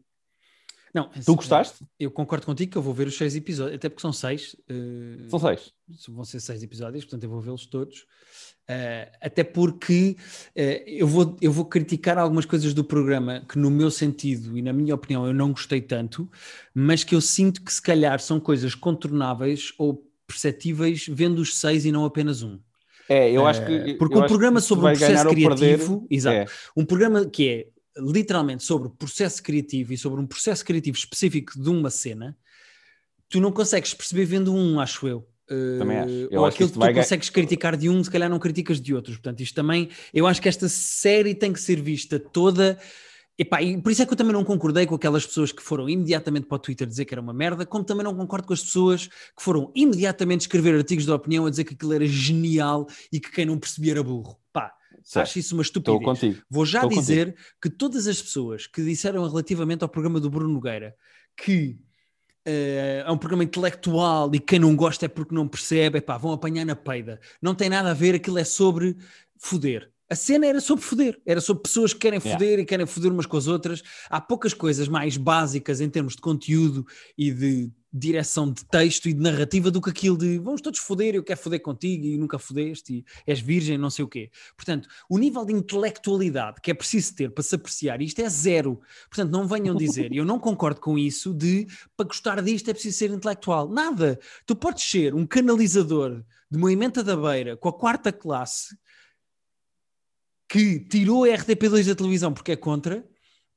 Não, 0.95 1.09
tu 1.25 1.35
gostaste? 1.35 1.85
Eu 1.99 2.11
concordo 2.11 2.45
contigo 2.45 2.73
que 2.73 2.77
eu 2.77 2.83
vou 2.83 2.93
ver 2.93 3.07
os 3.07 3.17
seis 3.17 3.35
episódios, 3.35 3.77
até 3.77 3.89
porque 3.89 4.03
são 4.03 4.13
seis. 4.13 4.55
Uh, 4.71 5.29
são 5.29 5.39
seis. 5.39 5.73
Vão 6.09 6.25
ser 6.25 6.41
seis 6.41 6.63
episódios, 6.63 7.05
portanto 7.05 7.25
eu 7.25 7.31
vou 7.31 7.41
vê-los 7.41 7.65
todos. 7.65 8.01
Uh, 8.69 9.11
até 9.21 9.43
porque 9.43 10.17
uh, 10.51 10.61
eu, 10.87 11.07
vou, 11.07 11.37
eu 11.41 11.51
vou 11.51 11.65
criticar 11.65 12.19
algumas 12.19 12.45
coisas 12.45 12.75
do 12.75 12.85
programa 12.85 13.43
que, 13.49 13.59
no 13.59 13.71
meu 13.71 13.91
sentido 13.91 14.57
e 14.57 14.61
na 14.61 14.73
minha 14.73 14.95
opinião, 14.95 15.27
eu 15.27 15.33
não 15.33 15.53
gostei 15.53 15.81
tanto, 15.81 16.31
mas 16.75 17.03
que 17.03 17.15
eu 17.15 17.21
sinto 17.23 17.63
que 17.63 17.73
se 17.73 17.81
calhar 17.81 18.21
são 18.21 18.39
coisas 18.39 18.75
contornáveis 18.75 19.73
ou 19.79 20.07
perceptíveis 20.27 21.07
vendo 21.09 21.39
os 21.39 21.59
seis 21.59 21.87
e 21.87 21.93
não 21.93 22.05
apenas 22.05 22.43
um. 22.43 22.59
É, 23.09 23.31
eu 23.31 23.47
acho 23.47 23.65
que. 23.65 23.95
Porque 23.95 24.17
um 24.17 24.27
programa 24.27 24.61
sobre 24.61 24.87
um 24.87 24.89
processo 24.89 25.29
criativo, 25.29 26.07
exato, 26.11 26.37
é. 26.37 26.47
um 26.77 26.85
programa 26.85 27.27
que 27.27 27.49
é 27.49 27.67
literalmente 27.97 28.65
sobre 28.65 28.89
o 28.89 28.91
processo 28.91 29.43
criativo 29.43 29.93
e 29.93 29.99
sobre 29.99 30.21
um 30.21 30.27
processo 30.27 30.65
criativo 30.65 30.97
específico 30.97 31.61
de 31.61 31.69
uma 31.69 31.91
cena, 31.91 32.37
tu 33.29 33.41
não 33.41 33.53
consegues 33.53 33.95
perceber 33.95 34.25
vendo 34.25 34.55
um, 34.55 34.81
acho 34.81 35.07
eu. 35.07 35.29
Uh, 35.51 35.79
também 35.79 35.99
acho. 35.99 36.29
Eu 36.31 36.41
ou 36.41 36.47
acho 36.47 36.55
aquilo 36.55 36.71
que, 36.71 36.79
que 36.79 36.89
tu 36.89 36.95
consegues 36.95 37.31
criticar 37.31 37.77
de 37.77 37.89
um, 37.89 38.03
se 38.03 38.11
calhar 38.11 38.31
não 38.31 38.39
criticas 38.39 38.81
de 38.81 38.95
outros. 38.95 39.17
Portanto, 39.17 39.41
isto 39.41 39.55
também, 39.55 39.89
eu 40.13 40.27
acho 40.27 40.41
que 40.41 40.49
esta 40.49 40.69
série 40.69 41.35
tem 41.35 41.53
que 41.53 41.61
ser 41.61 41.81
vista 41.81 42.19
toda. 42.19 42.79
Epá, 43.39 43.63
e 43.63 43.81
por 43.81 43.91
isso 43.91 44.03
é 44.03 44.07
que 44.07 44.13
eu 44.13 44.17
também 44.17 44.33
não 44.33 44.45
concordei 44.45 44.87
com 44.87 44.95
aquelas 44.95 45.27
pessoas 45.27 45.51
que 45.51 45.63
foram 45.63 45.89
imediatamente 45.89 46.47
para 46.47 46.57
o 46.57 46.59
Twitter 46.59 46.87
dizer 46.87 47.07
que 47.07 47.15
era 47.15 47.21
uma 47.21 47.33
merda, 47.33 47.65
como 47.65 47.83
também 47.83 48.05
não 48.05 48.15
concordo 48.15 48.47
com 48.47 48.53
as 48.53 48.63
pessoas 48.63 49.07
que 49.07 49.43
foram 49.43 49.73
imediatamente 49.75 50.43
escrever 50.43 50.75
artigos 50.75 51.07
de 51.07 51.11
opinião 51.11 51.47
a 51.47 51.51
dizer 51.51 51.65
que 51.65 51.75
aquilo 51.75 51.95
era 51.95 52.07
genial 52.07 52.87
e 53.11 53.19
que 53.19 53.31
quem 53.33 53.47
não 53.47 53.59
percebia 53.59 53.93
era 53.93 54.03
burro. 54.03 54.39
Pá, 54.53 54.73
Certo. 55.05 55.27
Acho 55.27 55.39
isso 55.39 55.55
uma 55.55 55.63
estupidez. 55.63 56.43
Vou 56.49 56.65
já 56.65 56.83
Estou 56.83 56.99
dizer 56.99 57.33
contigo. 57.33 57.49
que 57.61 57.71
todas 57.71 58.07
as 58.07 58.21
pessoas 58.21 58.67
que 58.67 58.83
disseram 58.83 59.27
relativamente 59.27 59.83
ao 59.83 59.89
programa 59.89 60.21
do 60.21 60.31
Bruno 60.31 60.53
Nogueira 60.53 60.95
que 61.37 61.79
uh, 62.47 63.07
é 63.07 63.11
um 63.11 63.19
programa 63.19 63.45
intelectual 63.45 64.31
e 64.35 64.39
quem 64.39 64.59
não 64.59 64.75
gosta 64.77 65.07
é 65.07 65.09
porque 65.09 65.35
não 65.35 65.49
percebe, 65.49 65.99
epá, 65.99 66.17
vão 66.17 66.33
apanhar 66.33 66.65
na 66.65 66.77
peida. 66.77 67.21
Não 67.41 67.55
tem 67.55 67.69
nada 67.69 67.91
a 67.91 67.95
ver, 67.95 68.15
aquilo 68.15 68.39
é 68.39 68.45
sobre 68.45 68.97
foder. 69.39 69.91
A 70.09 70.15
cena 70.15 70.47
era 70.47 70.61
sobre 70.61 70.85
foder, 70.85 71.21
era 71.25 71.41
sobre 71.41 71.63
pessoas 71.63 71.95
que 71.95 72.01
querem 72.01 72.21
foder 72.21 72.43
yeah. 72.43 72.63
e 72.63 72.67
querem 72.67 72.85
foder 72.85 73.11
umas 73.11 73.25
com 73.25 73.37
as 73.39 73.47
outras. 73.47 73.83
Há 74.11 74.21
poucas 74.21 74.53
coisas 74.53 74.87
mais 74.87 75.17
básicas 75.17 75.81
em 75.81 75.89
termos 75.89 76.15
de 76.15 76.21
conteúdo 76.21 76.87
e 77.17 77.31
de 77.31 77.73
direção 77.93 78.51
de 78.51 78.65
texto 78.65 79.09
e 79.09 79.13
de 79.13 79.21
narrativa 79.21 79.71
do 79.71 79.81
que 79.81 79.91
aquilo 79.91 80.17
de 80.17 80.39
vamos 80.39 80.61
todos 80.61 80.81
foder, 80.81 81.15
eu 81.15 81.23
quero 81.23 81.39
foder 81.39 81.61
contigo 81.61 82.07
e 82.07 82.17
nunca 82.17 82.39
fodeste 82.39 82.95
e 82.95 83.05
és 83.27 83.39
virgem, 83.41 83.77
não 83.77 83.91
sei 83.91 84.05
o 84.05 84.09
quê. 84.09 84.31
Portanto, 84.57 84.89
o 85.09 85.19
nível 85.19 85.45
de 85.45 85.53
intelectualidade 85.53 86.61
que 86.63 86.71
é 86.71 86.75
preciso 86.75 87.15
ter 87.15 87.31
para 87.31 87.43
se 87.43 87.55
apreciar 87.55 88.01
isto 88.01 88.21
é 88.21 88.29
zero. 88.29 88.81
Portanto, 89.11 89.31
não 89.31 89.47
venham 89.47 89.77
dizer, 89.77 90.13
eu 90.13 90.25
não 90.25 90.39
concordo 90.39 90.81
com 90.81 90.99
isso, 90.99 91.35
de 91.35 91.67
para 91.97 92.07
gostar 92.07 92.41
disto 92.43 92.71
é 92.71 92.73
preciso 92.73 92.97
ser 92.97 93.11
intelectual. 93.11 93.69
Nada. 93.69 94.19
Tu 94.47 94.57
podes 94.57 94.85
ser 94.85 95.15
um 95.15 95.27
canalizador 95.27 96.25
de 96.51 96.59
movimento 96.59 97.03
da 97.03 97.17
beira 97.17 97.57
com 97.57 97.69
a 97.69 97.73
quarta 97.73 98.11
classe 98.13 98.77
que 100.49 100.81
tirou 100.81 101.25
a 101.25 101.29
RTP2 101.29 101.87
da 101.87 101.95
televisão 101.95 102.33
porque 102.33 102.53
é 102.53 102.57
contra 102.57 103.07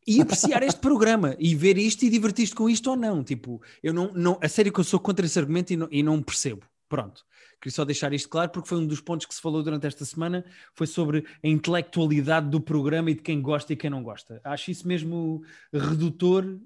e 0.08 0.22
apreciar 0.22 0.62
este 0.62 0.80
programa 0.80 1.36
e 1.40 1.56
ver 1.56 1.78
isto 1.78 2.04
e 2.04 2.10
divertir-te 2.10 2.54
com 2.54 2.70
isto 2.70 2.90
ou 2.92 2.96
não. 2.96 3.24
Tipo, 3.24 3.62
eu 3.82 3.94
não, 3.94 4.12
não, 4.14 4.40
a 4.42 4.48
sério 4.48 4.72
que 4.72 4.80
eu 4.80 4.84
sou 4.84 5.00
contra 5.00 5.26
esse 5.26 5.40
argumento 5.40 5.74
e 5.74 5.78
não, 5.78 5.88
e 5.92 6.04
não 6.04 6.22
percebo. 6.22 6.66
Pronto. 6.88 7.26
Queria 7.60 7.74
só 7.74 7.84
deixar 7.84 8.14
isto 8.14 8.30
claro 8.30 8.52
porque 8.52 8.70
foi 8.70 8.78
um 8.78 8.86
dos 8.86 9.02
pontos 9.02 9.26
que 9.26 9.34
se 9.34 9.42
falou 9.42 9.64
durante 9.64 9.88
esta 9.88 10.06
semana, 10.06 10.46
foi 10.76 10.86
sobre 10.86 11.26
a 11.44 11.48
intelectualidade 11.48 12.50
do 12.50 12.62
programa 12.62 13.10
e 13.10 13.16
de 13.16 13.22
quem 13.22 13.42
gosta 13.42 13.74
e 13.74 13.76
quem 13.76 13.90
não 13.90 14.04
gosta. 14.04 14.40
Acho 14.44 14.70
isso 14.70 14.88
mesmo 14.88 15.44
redutor 15.74 16.60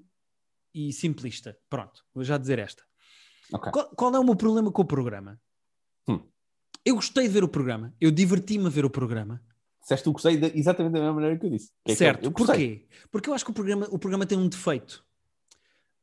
e 0.74 0.92
simplista. 0.92 1.56
Pronto, 1.70 2.04
vou 2.14 2.22
já 2.22 2.36
dizer 2.36 2.58
esta. 2.58 2.82
Okay. 3.52 3.72
Qual, 3.72 3.88
qual, 3.96 4.14
é 4.14 4.18
o 4.18 4.24
meu 4.24 4.36
problema 4.36 4.70
com 4.70 4.82
o 4.82 4.84
programa? 4.84 5.40
Hum. 6.06 6.20
Eu 6.84 6.96
gostei 6.96 7.26
de 7.26 7.32
ver 7.32 7.44
o 7.44 7.48
programa, 7.48 7.94
eu 8.00 8.10
diverti-me 8.10 8.66
a 8.66 8.70
ver 8.70 8.84
o 8.84 8.90
programa. 8.90 9.42
Disseste 9.80 10.04
tu 10.04 10.12
gostei 10.12 10.36
de, 10.36 10.58
exatamente 10.58 10.92
da 10.92 11.00
mesma 11.00 11.14
maneira 11.14 11.38
que 11.38 11.46
eu 11.46 11.50
disse. 11.50 11.72
Que 11.84 11.92
é 11.92 11.94
certo, 11.94 12.20
que 12.20 12.26
eu, 12.26 12.30
eu 12.30 12.34
porquê? 12.34 12.86
Porque 13.10 13.30
eu 13.30 13.34
acho 13.34 13.44
que 13.44 13.50
o 13.50 13.54
programa, 13.54 13.88
o 13.90 13.98
programa 13.98 14.26
tem 14.26 14.38
um 14.38 14.48
defeito, 14.48 15.04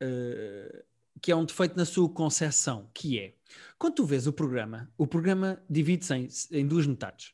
uh, 0.02 0.84
que 1.20 1.30
é 1.30 1.36
um 1.36 1.44
defeito 1.44 1.76
na 1.76 1.84
sua 1.84 2.08
concepção, 2.08 2.90
que 2.92 3.18
é, 3.18 3.34
quando 3.78 3.94
tu 3.94 4.04
vês 4.04 4.26
o 4.26 4.32
programa, 4.32 4.90
o 4.96 5.06
programa 5.06 5.62
divide-se 5.68 6.14
em, 6.14 6.28
em, 6.52 6.66
duas 6.66 6.86
metades. 6.86 7.32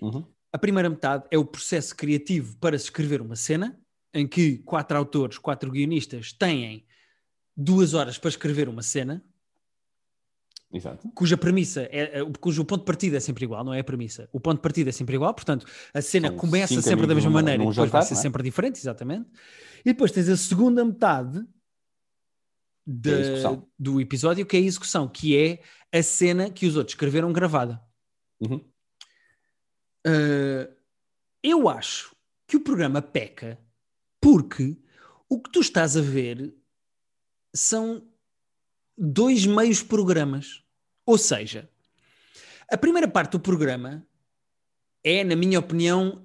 Uhum. 0.00 0.24
A 0.52 0.58
primeira 0.58 0.88
metade 0.88 1.24
é 1.30 1.38
o 1.38 1.44
processo 1.44 1.96
criativo 1.96 2.56
para 2.58 2.78
se 2.78 2.84
escrever 2.84 3.20
uma 3.20 3.36
cena, 3.36 3.78
em 4.14 4.26
que 4.26 4.58
quatro 4.58 4.96
autores, 4.96 5.38
quatro 5.38 5.70
guionistas 5.70 6.32
têm 6.32 6.86
duas 7.56 7.94
horas 7.94 8.18
para 8.18 8.28
escrever 8.28 8.68
uma 8.68 8.82
cena. 8.82 9.24
Exato. 10.72 11.08
Cuja 11.14 11.36
premissa, 11.36 11.82
é, 11.90 12.20
é, 12.20 12.24
cujo 12.40 12.64
ponto 12.64 12.80
de 12.80 12.86
partida 12.86 13.18
é 13.18 13.20
sempre 13.20 13.44
igual, 13.44 13.62
não 13.62 13.74
é 13.74 13.80
a 13.80 13.84
premissa. 13.84 14.28
O 14.32 14.40
ponto 14.40 14.56
de 14.56 14.62
partida 14.62 14.88
é 14.88 14.92
sempre 14.92 15.16
igual, 15.16 15.34
portanto, 15.34 15.66
a 15.92 16.00
cena 16.00 16.28
São 16.28 16.36
começa 16.36 16.80
sempre 16.80 17.06
da 17.06 17.14
mesma 17.14 17.30
num, 17.30 17.34
maneira 17.34 17.58
num 17.58 17.70
e 17.70 17.72
depois 17.72 17.88
jantar, 17.88 17.98
vai 17.98 18.08
ser 18.08 18.14
é? 18.14 18.16
sempre 18.16 18.42
diferente, 18.42 18.78
exatamente. 18.78 19.28
E 19.84 19.92
depois 19.92 20.10
tens 20.10 20.28
a 20.28 20.36
segunda 20.36 20.82
metade 20.84 21.46
de, 22.86 23.12
do 23.78 24.00
episódio, 24.00 24.46
que 24.46 24.56
é 24.56 24.60
a 24.60 24.62
execução, 24.62 25.06
que 25.06 25.36
é 25.36 25.62
a 25.92 26.02
cena 26.02 26.50
que 26.50 26.66
os 26.66 26.76
outros 26.76 26.94
escreveram 26.94 27.32
gravada. 27.32 27.80
Uhum. 28.40 28.56
Uh, 30.06 30.74
eu 31.42 31.68
acho 31.68 32.16
que 32.46 32.56
o 32.56 32.60
programa 32.60 33.02
peca 33.02 33.58
porque 34.20 34.76
o 35.28 35.40
que 35.40 35.50
tu 35.50 35.60
estás 35.60 35.96
a 35.96 36.00
ver 36.00 36.54
são 37.54 38.02
dois 38.96 39.46
meios 39.46 39.82
programas. 39.82 40.61
Ou 41.04 41.18
seja, 41.18 41.68
a 42.70 42.76
primeira 42.76 43.08
parte 43.08 43.32
do 43.32 43.40
programa 43.40 44.06
é, 45.04 45.24
na 45.24 45.34
minha 45.34 45.58
opinião, 45.58 46.24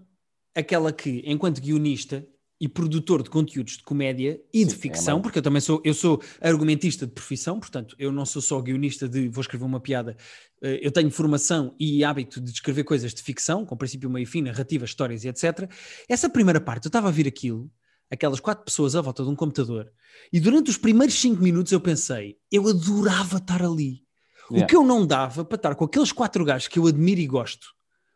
aquela 0.56 0.92
que, 0.94 1.24
enquanto 1.26 1.62
guionista 1.62 2.28
e 2.60 2.68
produtor 2.68 3.22
de 3.22 3.30
conteúdos 3.30 3.78
de 3.78 3.84
comédia 3.84 4.42
e 4.54 4.62
Sim, 4.62 4.68
de 4.68 4.74
é 4.74 4.78
ficção, 4.78 5.20
é 5.20 5.22
porque 5.22 5.40
eu 5.40 5.44
também 5.44 5.62
sou, 5.62 5.82
eu 5.84 5.94
sou 5.94 6.22
argumentista 6.42 7.06
de 7.06 7.14
profissão, 7.14 7.60
portanto, 7.60 7.96
eu 8.00 8.12
não 8.12 8.26
sou 8.26 8.42
só 8.42 8.60
guionista 8.62 9.08
de 9.08 9.30
vou 9.30 9.42
escrever 9.42 9.66
uma 9.66 9.80
piada, 9.80 10.16
eh, 10.62 10.80
eu 10.82 10.92
tenho 10.92 11.12
formação 11.12 11.76
e 11.80 12.04
hábito 12.04 12.42
de 12.42 12.52
escrever 12.52 12.84
coisas 12.84 13.14
de 13.14 13.22
ficção, 13.22 13.66
com 13.66 13.78
princípio, 13.78 14.10
meio 14.10 14.26
fim, 14.26 14.42
narrativa, 14.42 14.86
histórias 14.86 15.24
e 15.24 15.28
etc. 15.28 15.70
Essa 16.10 16.30
primeira 16.30 16.60
parte, 16.60 16.86
eu 16.86 16.90
estava 16.90 17.08
a 17.08 17.12
ver 17.12 17.28
aquilo 17.28 17.70
aquelas 18.10 18.40
quatro 18.40 18.64
pessoas 18.64 18.96
à 18.96 19.02
volta 19.02 19.24
de 19.24 19.30
um 19.30 19.36
computador. 19.36 19.92
E 20.32 20.40
durante 20.40 20.70
os 20.70 20.78
primeiros 20.78 21.16
cinco 21.16 21.44
minutos 21.44 21.72
eu 21.72 21.82
pensei, 21.82 22.38
eu 22.52 22.68
adorava 22.68 23.38
estar 23.38 23.62
ali. 23.62 24.07
Yeah. 24.52 24.66
O 24.66 24.68
que 24.68 24.76
eu 24.76 24.84
não 24.84 25.06
dava 25.06 25.44
para 25.44 25.56
estar 25.56 25.76
com 25.76 25.86
aqueles 25.86 26.12
quatro 26.12 26.44
gajos 26.46 26.68
que 26.68 26.80
eu 26.80 26.88
admiro 26.88 27.20
e 27.20 27.28
gosto. 27.28 27.68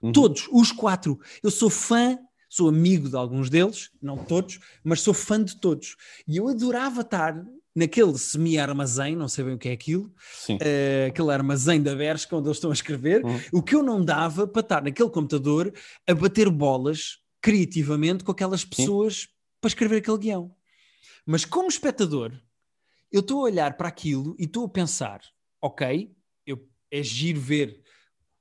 Uhum. 0.01 0.11
Todos, 0.11 0.47
os 0.51 0.71
quatro. 0.71 1.19
Eu 1.43 1.51
sou 1.51 1.69
fã, 1.69 2.17
sou 2.49 2.69
amigo 2.69 3.09
de 3.09 3.15
alguns 3.15 3.49
deles, 3.49 3.89
não 4.01 4.17
todos, 4.17 4.59
mas 4.83 5.01
sou 5.01 5.13
fã 5.13 5.43
de 5.43 5.55
todos. 5.59 5.95
E 6.27 6.37
eu 6.37 6.47
adorava 6.47 7.01
estar 7.01 7.43
naquele 7.75 8.17
semi-armazém, 8.17 9.15
não 9.15 9.29
sei 9.29 9.45
bem 9.45 9.53
o 9.53 9.57
que 9.57 9.69
é 9.69 9.71
aquilo, 9.71 10.13
uh, 10.49 11.07
aquele 11.07 11.31
armazém 11.31 11.81
da 11.81 11.95
Bershka 11.95 12.35
onde 12.35 12.47
eles 12.47 12.57
estão 12.57 12.69
a 12.69 12.73
escrever, 12.73 13.23
uhum. 13.23 13.39
o 13.53 13.63
que 13.63 13.75
eu 13.75 13.81
não 13.81 14.03
dava 14.03 14.45
para 14.45 14.59
estar 14.59 14.83
naquele 14.83 15.09
computador 15.09 15.73
a 16.05 16.13
bater 16.13 16.49
bolas 16.49 17.19
criativamente 17.41 18.23
com 18.23 18.31
aquelas 18.31 18.65
pessoas 18.65 19.21
Sim 19.21 19.27
para 19.61 19.69
escrever 19.69 19.97
aquele 19.97 20.17
guião. 20.17 20.51
Mas 21.25 21.45
como 21.45 21.69
espectador, 21.69 22.33
eu 23.11 23.21
estou 23.21 23.41
a 23.41 23.43
olhar 23.43 23.77
para 23.77 23.87
aquilo 23.87 24.35
e 24.39 24.45
estou 24.45 24.65
a 24.65 24.69
pensar, 24.69 25.21
ok, 25.61 26.11
é 26.91 27.01
giro 27.01 27.39
ver 27.39 27.81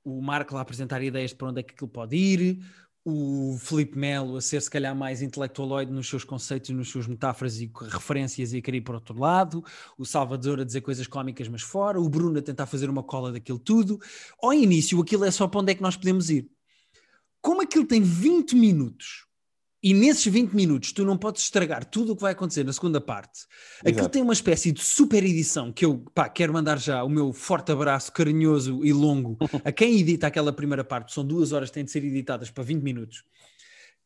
o 0.03 0.21
Marco 0.21 0.53
lá 0.53 0.61
apresentar 0.61 1.01
ideias 1.01 1.31
de 1.31 1.37
para 1.37 1.47
onde 1.49 1.59
é 1.59 1.63
que 1.63 1.73
aquilo 1.73 1.89
pode 1.89 2.15
ir, 2.15 2.59
o 3.03 3.57
Felipe 3.59 3.97
Melo 3.97 4.37
a 4.37 4.41
ser 4.41 4.61
se 4.61 4.69
calhar 4.69 4.95
mais 4.95 5.21
intelectualoide 5.21 5.91
nos 5.91 6.07
seus 6.07 6.23
conceitos, 6.23 6.69
nas 6.69 6.87
suas 6.87 7.07
metáforas 7.07 7.59
e 7.59 7.71
referências 7.89 8.53
e 8.53 8.57
a 8.57 8.61
querer 8.61 8.77
ir 8.77 8.81
para 8.81 8.95
outro 8.95 9.17
lado, 9.17 9.63
o 9.97 10.05
Salvador 10.05 10.59
a 10.59 10.63
dizer 10.63 10.81
coisas 10.81 11.07
cómicas 11.07 11.47
mas 11.47 11.61
fora, 11.61 11.99
o 11.99 12.07
Bruno 12.07 12.37
a 12.37 12.41
tentar 12.41 12.67
fazer 12.67 12.89
uma 12.89 13.01
cola 13.01 13.31
daquilo 13.31 13.57
tudo. 13.57 13.99
Ao 14.41 14.53
início 14.53 15.01
aquilo 15.01 15.25
é 15.25 15.31
só 15.31 15.47
para 15.47 15.61
onde 15.61 15.71
é 15.71 15.75
que 15.75 15.81
nós 15.81 15.97
podemos 15.97 16.29
ir. 16.29 16.49
Como 17.41 17.61
aquilo 17.61 17.85
tem 17.85 18.01
20 18.01 18.55
minutos 18.55 19.25
e 19.83 19.93
nesses 19.93 20.25
20 20.25 20.53
minutos 20.53 20.91
tu 20.91 21.03
não 21.03 21.17
podes 21.17 21.43
estragar 21.43 21.83
tudo 21.85 22.13
o 22.13 22.15
que 22.15 22.21
vai 22.21 22.33
acontecer 22.33 22.63
na 22.63 22.71
segunda 22.71 23.01
parte. 23.01 23.39
Exato. 23.39 23.89
Aquilo 23.89 24.09
tem 24.09 24.21
uma 24.21 24.33
espécie 24.33 24.71
de 24.71 24.81
super 24.83 25.23
edição 25.23 25.71
que 25.71 25.83
eu 25.83 26.05
pá, 26.13 26.29
quero 26.29 26.53
mandar 26.53 26.77
já 26.77 27.03
o 27.03 27.09
meu 27.09 27.33
forte 27.33 27.71
abraço 27.71 28.11
carinhoso 28.11 28.85
e 28.85 28.93
longo 28.93 29.37
a 29.65 29.71
quem 29.71 29.99
edita 29.99 30.27
aquela 30.27 30.53
primeira 30.53 30.83
parte. 30.83 31.13
São 31.13 31.25
duas 31.25 31.51
horas 31.51 31.69
que 31.69 31.75
têm 31.75 31.85
de 31.85 31.91
ser 31.91 32.03
editadas 32.03 32.51
para 32.51 32.63
20 32.63 32.81
minutos. 32.81 33.23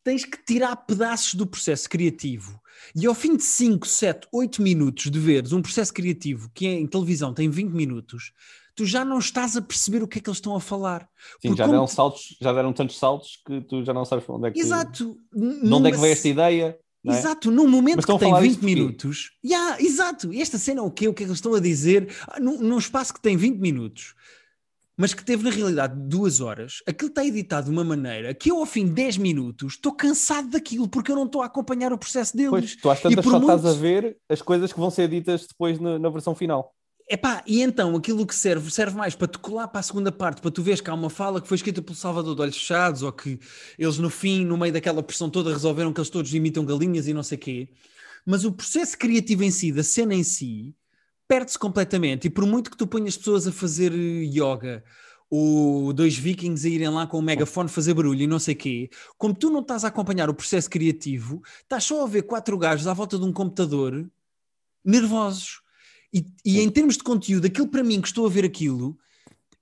Tens 0.04 0.24
que 0.24 0.38
tirar 0.46 0.76
pedaços 0.76 1.34
do 1.34 1.48
processo 1.48 1.90
criativo. 1.90 2.62
E 2.96 3.06
ao 3.08 3.16
fim 3.16 3.36
de 3.36 3.44
5, 3.44 3.88
7, 3.88 4.28
8 4.32 4.62
minutos 4.62 5.10
de 5.10 5.20
veres 5.20 5.52
um 5.52 5.62
processo 5.62 5.94
criativo 5.94 6.50
que 6.54 6.68
em 6.68 6.86
televisão 6.86 7.34
tem 7.34 7.50
20 7.50 7.72
minutos, 7.72 8.32
tu 8.76 8.86
já 8.86 9.06
não 9.06 9.18
estás 9.18 9.56
a 9.56 9.62
perceber 9.62 10.04
o 10.04 10.08
que 10.08 10.20
é 10.20 10.22
que 10.22 10.30
eles 10.30 10.38
estão 10.38 10.56
a 10.56 10.60
falar. 10.60 11.08
Sim, 11.42 11.56
já 11.56 11.66
deram 11.66 11.88
saltos, 11.88 12.38
já 12.40 12.52
deram 12.52 12.74
tantos 12.74 13.00
saltos 13.00 13.42
que 13.46 13.62
tu 13.62 13.84
já 13.84 13.94
não 13.94 14.04
sabes 14.04 14.26
onde 14.28 14.50
é 14.50 14.52
que, 14.52 14.60
exato, 14.60 15.18
de 15.34 15.74
onde 15.74 15.90
é 15.90 15.92
que 15.92 15.98
veio 15.98 16.14
esta 16.14 16.28
ideia. 16.28 16.80
É? 17.08 17.12
Exato, 17.12 17.52
num 17.52 17.68
momento 17.68 18.06
que 18.06 18.18
tem 18.18 18.34
20 18.34 18.62
minutos, 18.64 19.32
yeah, 19.46 19.80
exato, 19.80 20.34
e 20.34 20.42
esta 20.42 20.58
cena 20.58 20.80
é 20.80 20.84
o 20.84 20.90
quê? 20.90 21.08
O 21.08 21.14
que 21.14 21.22
é 21.22 21.26
que 21.26 21.30
eles 21.30 21.38
estão 21.38 21.54
a 21.54 21.60
dizer? 21.60 22.12
Ah, 22.28 22.40
num, 22.40 22.58
num 22.58 22.80
espaço 22.80 23.14
que 23.14 23.22
tem 23.22 23.38
20 23.38 23.60
minutos, 23.60 24.16
mas 24.98 25.14
que 25.14 25.24
teve 25.24 25.44
na 25.44 25.52
realidade 25.52 25.94
duas 25.96 26.42
horas, 26.42 26.82
aquilo 26.88 27.10
está 27.10 27.24
editado 27.24 27.66
de 27.66 27.72
uma 27.72 27.84
maneira 27.84 28.34
que 28.34 28.50
eu 28.50 28.58
ao 28.58 28.66
fim 28.66 28.86
de 28.86 28.94
10 28.94 29.18
minutos 29.18 29.74
estou 29.74 29.92
cansado 29.92 30.50
daquilo 30.50 30.88
porque 30.88 31.12
eu 31.12 31.16
não 31.16 31.26
estou 31.26 31.44
a 31.44 31.46
acompanhar 31.46 31.94
o 31.94 31.98
processo 31.98 32.36
deles. 32.36 32.50
Pois, 32.50 32.76
tu 32.76 32.90
às 32.90 33.00
tantas 33.00 33.24
só 33.24 33.32
muito... 33.40 33.56
estás 33.56 33.66
a 33.66 33.80
ver 33.80 34.18
as 34.28 34.42
coisas 34.42 34.74
que 34.74 34.80
vão 34.80 34.90
ser 34.90 35.08
ditas 35.08 35.46
depois 35.46 35.80
na, 35.80 36.00
na 36.00 36.10
versão 36.10 36.34
final. 36.34 36.74
Epá, 37.08 37.44
e 37.46 37.62
então 37.62 37.96
aquilo 37.96 38.26
que 38.26 38.34
serve, 38.34 38.72
serve 38.72 38.98
mais 38.98 39.14
para 39.14 39.28
te 39.28 39.38
colar 39.38 39.68
para 39.68 39.80
a 39.80 39.84
segunda 39.84 40.12
parte, 40.12 40.42
para 40.42 40.50
tu 40.50 40.64
veres 40.64 40.82
que 40.82 40.90
há 40.90 40.94
uma 40.94 41.10
fala 41.10 41.40
que 41.40 41.48
foi 41.48 41.56
escrita 41.56 41.80
pelo 41.80 41.96
Salvador 41.96 42.36
de 42.36 42.42
Olhos 42.42 42.58
Fechados, 42.58 43.04
ou 43.04 43.12
que 43.12 43.40
eles 43.78 44.00
no 44.00 44.10
fim, 44.10 44.44
no 44.44 44.58
meio 44.58 44.74
daquela 44.74 45.04
pressão 45.04 45.30
toda, 45.30 45.54
resolveram 45.54 45.94
que 45.94 46.00
eles 46.00 46.10
todos 46.10 46.34
imitam 46.34 46.66
galinhas 46.66 47.08
e 47.08 47.14
não 47.14 47.22
sei 47.22 47.38
quê. 47.38 47.70
Mas 48.26 48.44
o 48.44 48.52
processo 48.52 48.98
criativo 48.98 49.44
em 49.44 49.52
si, 49.52 49.72
da 49.72 49.84
cena 49.84 50.16
em 50.16 50.24
si, 50.24 50.76
perde-se 51.28 51.60
completamente. 51.60 52.26
E 52.26 52.30
por 52.30 52.46
muito 52.46 52.72
que 52.72 52.78
tu 52.78 52.88
ponhas 52.88 53.16
pessoas 53.16 53.48
a 53.48 53.52
fazer 53.52 53.94
yoga, 53.94 54.84
ou 55.30 55.94
dois 55.94 56.18
vikings 56.18 56.68
a 56.68 56.72
irem 56.72 56.90
lá 56.90 57.06
com 57.06 57.20
o 57.20 57.22
megafone 57.22 57.70
fazer 57.70 57.94
barulho 57.94 58.22
e 58.22 58.28
não 58.28 58.40
sei 58.40 58.56
quê, 58.56 58.90
como 59.18 59.36
tu 59.36 59.52
não 59.52 59.62
estás 59.62 59.84
a 59.86 59.90
acompanhar 59.90 60.30
o 60.30 60.34
processo 60.34 60.70
criativo, 60.70 61.42
estás 61.62 61.84
só 61.84 62.04
a 62.04 62.08
ver 62.08 62.24
quatro 62.24 62.58
gajos 62.58 62.88
à 62.88 62.94
volta 62.94 63.18
de 63.20 63.26
um 63.26 63.34
computador 63.34 64.10
nervosos 64.84 65.65
e, 66.16 66.26
e 66.46 66.62
em 66.62 66.70
termos 66.70 66.96
de 66.96 67.04
conteúdo, 67.04 67.46
aquilo 67.46 67.68
para 67.68 67.84
mim 67.84 68.00
que 68.00 68.08
estou 68.08 68.26
a 68.26 68.30
ver 68.30 68.46
aquilo, 68.46 68.98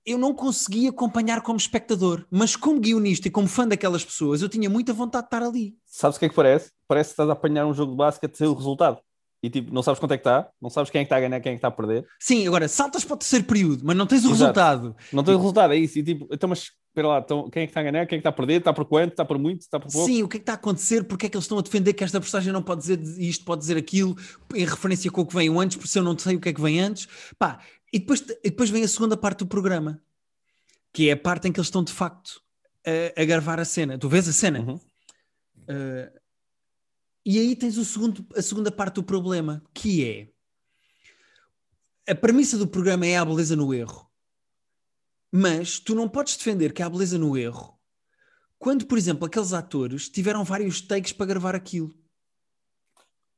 eu 0.06 0.16
não 0.16 0.32
consegui 0.32 0.86
acompanhar 0.86 1.40
como 1.40 1.56
espectador, 1.56 2.24
mas 2.30 2.54
como 2.54 2.78
guionista 2.78 3.26
e 3.26 3.30
como 3.30 3.48
fã 3.48 3.66
daquelas 3.66 4.04
pessoas, 4.04 4.40
eu 4.40 4.48
tinha 4.48 4.70
muita 4.70 4.92
vontade 4.92 5.24
de 5.24 5.34
estar 5.34 5.42
ali. 5.42 5.76
Sabes 5.84 6.16
o 6.16 6.20
que 6.20 6.26
é 6.26 6.28
que 6.28 6.34
parece? 6.34 6.70
Parece 6.86 7.08
que 7.08 7.12
estás 7.14 7.28
a 7.28 7.32
apanhar 7.32 7.66
um 7.66 7.74
jogo 7.74 7.90
de 7.90 7.96
basquete 7.96 8.36
sem 8.36 8.46
o 8.46 8.54
resultado. 8.54 9.00
E 9.44 9.50
tipo, 9.50 9.74
não 9.74 9.82
sabes 9.82 10.00
quanto 10.00 10.12
é 10.12 10.16
que 10.16 10.22
está, 10.22 10.48
não 10.58 10.70
sabes 10.70 10.90
quem 10.90 11.02
é 11.02 11.04
que 11.04 11.06
está 11.06 11.18
a 11.18 11.20
ganhar, 11.20 11.38
quem 11.38 11.50
é 11.50 11.54
que 11.54 11.58
está 11.58 11.68
a 11.68 11.70
perder. 11.70 12.06
Sim, 12.18 12.48
agora 12.48 12.66
saltas 12.66 13.04
para 13.04 13.12
o 13.12 13.16
terceiro 13.18 13.44
período, 13.44 13.82
mas 13.84 13.94
não 13.94 14.06
tens 14.06 14.24
o 14.24 14.28
Exato. 14.28 14.40
resultado. 14.40 14.96
Não 15.12 15.22
tens 15.22 15.34
o 15.34 15.38
resultado, 15.38 15.74
é 15.74 15.76
isso. 15.76 15.98
E 15.98 16.02
tipo, 16.02 16.26
então, 16.32 16.48
mas 16.48 16.70
espera 16.88 17.08
lá, 17.08 17.18
então, 17.18 17.50
quem 17.50 17.64
é 17.64 17.66
que 17.66 17.70
está 17.72 17.80
a 17.80 17.82
ganhar, 17.82 18.06
quem 18.06 18.16
é 18.16 18.18
que 18.18 18.20
está 18.20 18.30
a 18.30 18.32
perder, 18.32 18.60
está 18.60 18.72
por 18.72 18.86
quanto, 18.86 19.10
está 19.10 19.22
por 19.22 19.38
muito, 19.38 19.60
está 19.60 19.78
por 19.78 19.92
pouco? 19.92 20.06
Sim, 20.08 20.22
o 20.22 20.28
que 20.28 20.38
é 20.38 20.40
que 20.40 20.44
está 20.44 20.52
a 20.52 20.54
acontecer, 20.54 21.04
porque 21.04 21.26
é 21.26 21.28
que 21.28 21.36
eles 21.36 21.44
estão 21.44 21.58
a 21.58 21.60
defender 21.60 21.92
que 21.92 22.02
esta 22.02 22.18
postagem 22.18 22.54
não 22.54 22.62
pode 22.62 22.80
dizer 22.80 22.98
isto, 23.18 23.44
pode 23.44 23.60
dizer 23.60 23.76
aquilo, 23.76 24.16
em 24.54 24.64
referência 24.64 25.10
com 25.10 25.20
o 25.20 25.26
que 25.26 25.34
veio 25.34 25.60
antes, 25.60 25.76
porque 25.76 25.98
eu 25.98 26.02
não 26.02 26.18
sei 26.18 26.36
o 26.36 26.40
que 26.40 26.48
é 26.48 26.52
que 26.54 26.62
vem 26.62 26.80
antes. 26.80 27.06
Pá, 27.38 27.60
e 27.92 27.98
depois, 27.98 28.22
e 28.42 28.48
depois 28.48 28.70
vem 28.70 28.82
a 28.82 28.88
segunda 28.88 29.14
parte 29.14 29.40
do 29.40 29.46
programa, 29.46 30.00
que 30.90 31.10
é 31.10 31.12
a 31.12 31.16
parte 31.18 31.48
em 31.48 31.52
que 31.52 31.60
eles 31.60 31.66
estão 31.66 31.84
de 31.84 31.92
facto 31.92 32.40
a, 32.86 33.20
a 33.20 33.24
gravar 33.26 33.60
a 33.60 33.64
cena. 33.66 33.98
Tu 33.98 34.08
vês 34.08 34.26
a 34.26 34.32
cena? 34.32 34.60
Uhum. 34.60 34.74
Uh, 34.76 36.23
e 37.24 37.38
aí 37.38 37.56
tens 37.56 37.78
o 37.78 37.84
segundo, 37.84 38.26
a 38.36 38.42
segunda 38.42 38.70
parte 38.70 38.96
do 38.96 39.02
problema, 39.02 39.62
que 39.72 40.04
é 40.04 40.28
a 42.06 42.14
premissa 42.14 42.58
do 42.58 42.66
programa 42.66 43.06
é 43.06 43.16
a 43.16 43.24
beleza 43.24 43.56
no 43.56 43.72
erro. 43.72 44.10
Mas 45.32 45.78
tu 45.78 45.94
não 45.94 46.08
podes 46.08 46.36
defender 46.36 46.72
que 46.72 46.82
há 46.82 46.88
beleza 46.88 47.18
no 47.18 47.36
erro 47.36 47.74
quando, 48.64 48.86
por 48.86 48.96
exemplo, 48.96 49.26
aqueles 49.26 49.52
atores 49.52 50.08
tiveram 50.08 50.42
vários 50.42 50.80
takes 50.80 51.12
para 51.12 51.26
gravar 51.26 51.54
aquilo. 51.54 51.94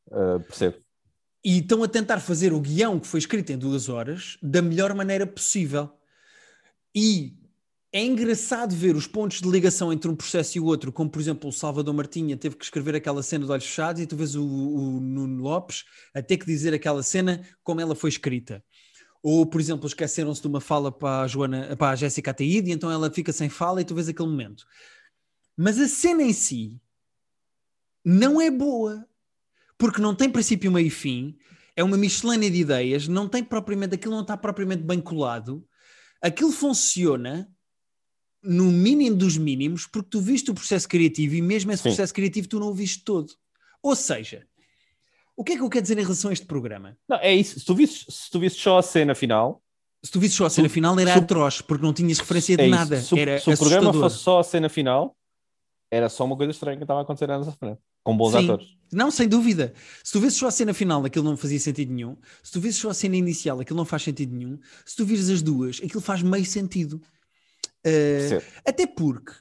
Uh, 0.06 0.38
percebo. 0.46 0.76
E 1.44 1.58
estão 1.58 1.82
a 1.82 1.88
tentar 1.88 2.20
fazer 2.20 2.52
o 2.52 2.60
guião 2.60 3.00
que 3.00 3.08
foi 3.08 3.18
escrito 3.18 3.50
em 3.50 3.58
duas 3.58 3.88
horas 3.88 4.38
da 4.40 4.62
melhor 4.62 4.94
maneira 4.94 5.26
possível. 5.26 5.90
E 6.94 7.36
é 7.96 8.04
engraçado 8.04 8.76
ver 8.76 8.94
os 8.94 9.06
pontos 9.06 9.40
de 9.40 9.48
ligação 9.48 9.90
entre 9.90 10.10
um 10.10 10.14
processo 10.14 10.58
e 10.58 10.60
o 10.60 10.66
outro, 10.66 10.92
como 10.92 11.08
por 11.08 11.18
exemplo 11.18 11.48
o 11.48 11.52
Salvador 11.52 11.94
Martinha 11.94 12.36
teve 12.36 12.54
que 12.54 12.62
escrever 12.62 12.94
aquela 12.94 13.22
cena 13.22 13.46
de 13.46 13.50
olhos 13.50 13.64
fechados 13.64 14.02
e 14.02 14.06
tu 14.06 14.14
vês 14.14 14.34
o, 14.34 14.44
o 14.44 15.00
Nuno 15.00 15.42
Lopes 15.42 15.82
a 16.14 16.20
ter 16.20 16.36
que 16.36 16.44
dizer 16.44 16.74
aquela 16.74 17.02
cena 17.02 17.42
como 17.64 17.80
ela 17.80 17.94
foi 17.94 18.10
escrita. 18.10 18.62
Ou, 19.22 19.46
por 19.46 19.58
exemplo, 19.62 19.86
esqueceram-se 19.86 20.42
de 20.42 20.46
uma 20.46 20.60
fala 20.60 20.92
para 20.92 21.22
a, 21.22 21.26
Joana, 21.26 21.74
para 21.74 21.92
a 21.92 21.96
Jéssica 21.96 22.32
Ataíde, 22.32 22.70
então 22.70 22.90
ela 22.90 23.10
fica 23.10 23.32
sem 23.32 23.48
fala 23.48 23.80
e 23.80 23.84
tu 23.84 23.94
vês 23.94 24.10
aquele 24.10 24.28
momento. 24.28 24.66
Mas 25.56 25.80
a 25.80 25.88
cena 25.88 26.22
em 26.22 26.34
si 26.34 26.78
não 28.04 28.38
é 28.38 28.50
boa, 28.50 29.08
porque 29.78 30.02
não 30.02 30.14
tem 30.14 30.28
princípio, 30.28 30.70
meio 30.70 30.88
e 30.88 30.90
fim, 30.90 31.34
é 31.74 31.82
uma 31.82 31.96
miscelânea 31.96 32.50
de 32.50 32.58
ideias, 32.58 33.08
não 33.08 33.26
tem 33.26 33.42
propriamente, 33.42 33.94
aquilo 33.94 34.12
não 34.12 34.20
está 34.20 34.36
propriamente 34.36 34.82
bem 34.82 35.00
colado, 35.00 35.66
aquilo 36.20 36.52
funciona 36.52 37.50
no 38.46 38.70
mínimo 38.70 39.16
dos 39.16 39.36
mínimos, 39.36 39.86
porque 39.86 40.08
tu 40.10 40.20
viste 40.20 40.50
o 40.50 40.54
processo 40.54 40.88
criativo 40.88 41.34
e 41.34 41.42
mesmo 41.42 41.72
esse 41.72 41.82
Sim. 41.82 41.90
processo 41.90 42.14
criativo 42.14 42.48
tu 42.48 42.60
não 42.60 42.68
o 42.68 42.74
viste 42.74 43.04
todo. 43.04 43.32
Ou 43.82 43.94
seja, 43.94 44.46
o 45.36 45.44
que 45.44 45.52
é 45.52 45.56
que 45.56 45.62
eu 45.62 45.68
quero 45.68 45.82
dizer 45.82 45.98
em 45.98 46.02
relação 46.02 46.30
a 46.30 46.32
este 46.32 46.46
programa? 46.46 46.96
Não, 47.08 47.18
é 47.18 47.34
isso. 47.34 47.60
Se 47.60 47.66
tu 47.66 47.74
visses, 47.74 48.06
se 48.08 48.30
tu 48.30 48.40
visses 48.40 48.58
só 48.58 48.78
a 48.78 48.82
cena 48.82 49.14
final. 49.14 49.62
Se 50.02 50.10
tu 50.10 50.20
visses 50.20 50.36
só 50.36 50.46
a 50.46 50.50
cena 50.50 50.68
final, 50.68 50.98
era 50.98 51.14
atroz, 51.14 51.60
porque 51.60 51.84
não 51.84 51.92
tinhas 51.92 52.18
referência 52.18 52.56
de 52.56 52.64
é 52.64 52.68
nada. 52.68 53.00
Se, 53.00 53.18
era 53.18 53.38
se 53.40 53.50
o 53.50 53.58
programa 53.58 53.92
fosse 53.92 54.18
só 54.18 54.38
a 54.38 54.44
cena 54.44 54.68
final, 54.68 55.16
era 55.90 56.08
só 56.08 56.24
uma 56.24 56.36
coisa 56.36 56.52
estranha 56.52 56.76
que 56.76 56.84
estava 56.84 57.00
a 57.00 57.02
acontecer 57.02 57.30
à 57.30 57.38
nossa 57.38 57.52
frente. 57.52 57.78
Com 58.02 58.16
bons 58.16 58.32
Sim. 58.32 58.44
atores. 58.44 58.76
Não, 58.92 59.10
sem 59.10 59.28
dúvida. 59.28 59.74
Se 60.04 60.12
tu 60.12 60.20
visses 60.20 60.38
só 60.38 60.46
a 60.46 60.50
cena 60.50 60.72
final, 60.72 61.04
aquilo 61.04 61.24
não 61.24 61.36
fazia 61.36 61.58
sentido 61.58 61.92
nenhum. 61.92 62.16
Se 62.42 62.52
tu 62.52 62.60
visses 62.60 62.80
só 62.80 62.90
a 62.90 62.94
cena 62.94 63.16
inicial, 63.16 63.60
aquilo 63.60 63.76
não 63.76 63.84
faz 63.84 64.04
sentido 64.04 64.34
nenhum. 64.34 64.58
Se 64.84 64.94
tu 64.94 65.04
vires 65.04 65.28
as 65.28 65.42
duas, 65.42 65.80
aquilo 65.84 66.00
faz 66.00 66.22
meio 66.22 66.46
sentido. 66.46 67.02
Uh, 67.86 68.42
até 68.64 68.86
porque 68.86 69.32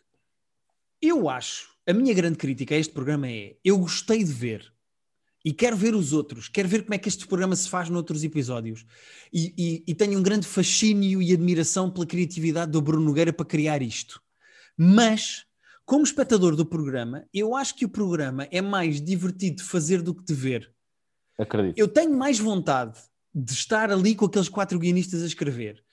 eu 1.02 1.28
acho, 1.28 1.70
a 1.88 1.94
minha 1.94 2.14
grande 2.14 2.38
crítica 2.38 2.76
a 2.76 2.78
este 2.78 2.94
programa 2.94 3.28
é: 3.28 3.56
eu 3.64 3.78
gostei 3.78 4.24
de 4.24 4.32
ver 4.32 4.72
e 5.44 5.54
quero 5.54 5.76
ver 5.76 5.94
os 5.96 6.14
outros, 6.14 6.48
quero 6.48 6.68
ver 6.68 6.84
como 6.84 6.96
é 6.96 6.98
que 6.98 7.08
este 7.08 7.28
programa 7.28 7.56
se 7.56 7.70
faz 7.70 7.90
noutros 7.90 8.24
episódios. 8.24 8.86
E, 9.32 9.54
e, 9.58 9.84
e 9.88 9.96
tenho 9.96 10.20
um 10.20 10.24
grande 10.24 10.48
fascínio 10.48 11.22
e 11.22 11.34
admiração 11.34 11.90
pela 11.90 12.06
criatividade 12.06 12.72
do 12.72 12.82
Bruno 12.82 13.06
Nogueira 13.06 13.32
para 13.32 13.46
criar 13.46 13.82
isto. 13.82 14.22
Mas 14.78 15.46
como 15.86 16.04
espectador 16.04 16.56
do 16.56 16.66
programa, 16.66 17.28
eu 17.32 17.56
acho 17.56 17.76
que 17.76 17.86
o 17.86 17.90
programa 17.90 18.48
é 18.52 18.60
mais 18.60 19.00
divertido 19.00 19.58
de 19.58 19.64
fazer 19.64 20.02
do 20.02 20.16
que 20.16 20.24
de 20.24 20.34
ver. 20.34 20.74
Acredito. 21.38 21.78
Eu 21.78 21.88
tenho 21.88 22.18
mais 22.18 22.40
vontade 22.40 23.00
de 23.34 23.52
estar 23.52 23.92
ali 23.92 24.16
com 24.16 24.26
aqueles 24.26 24.50
quatro 24.50 24.80
guionistas 24.80 25.22
a 25.22 25.28
escrever 25.28 25.84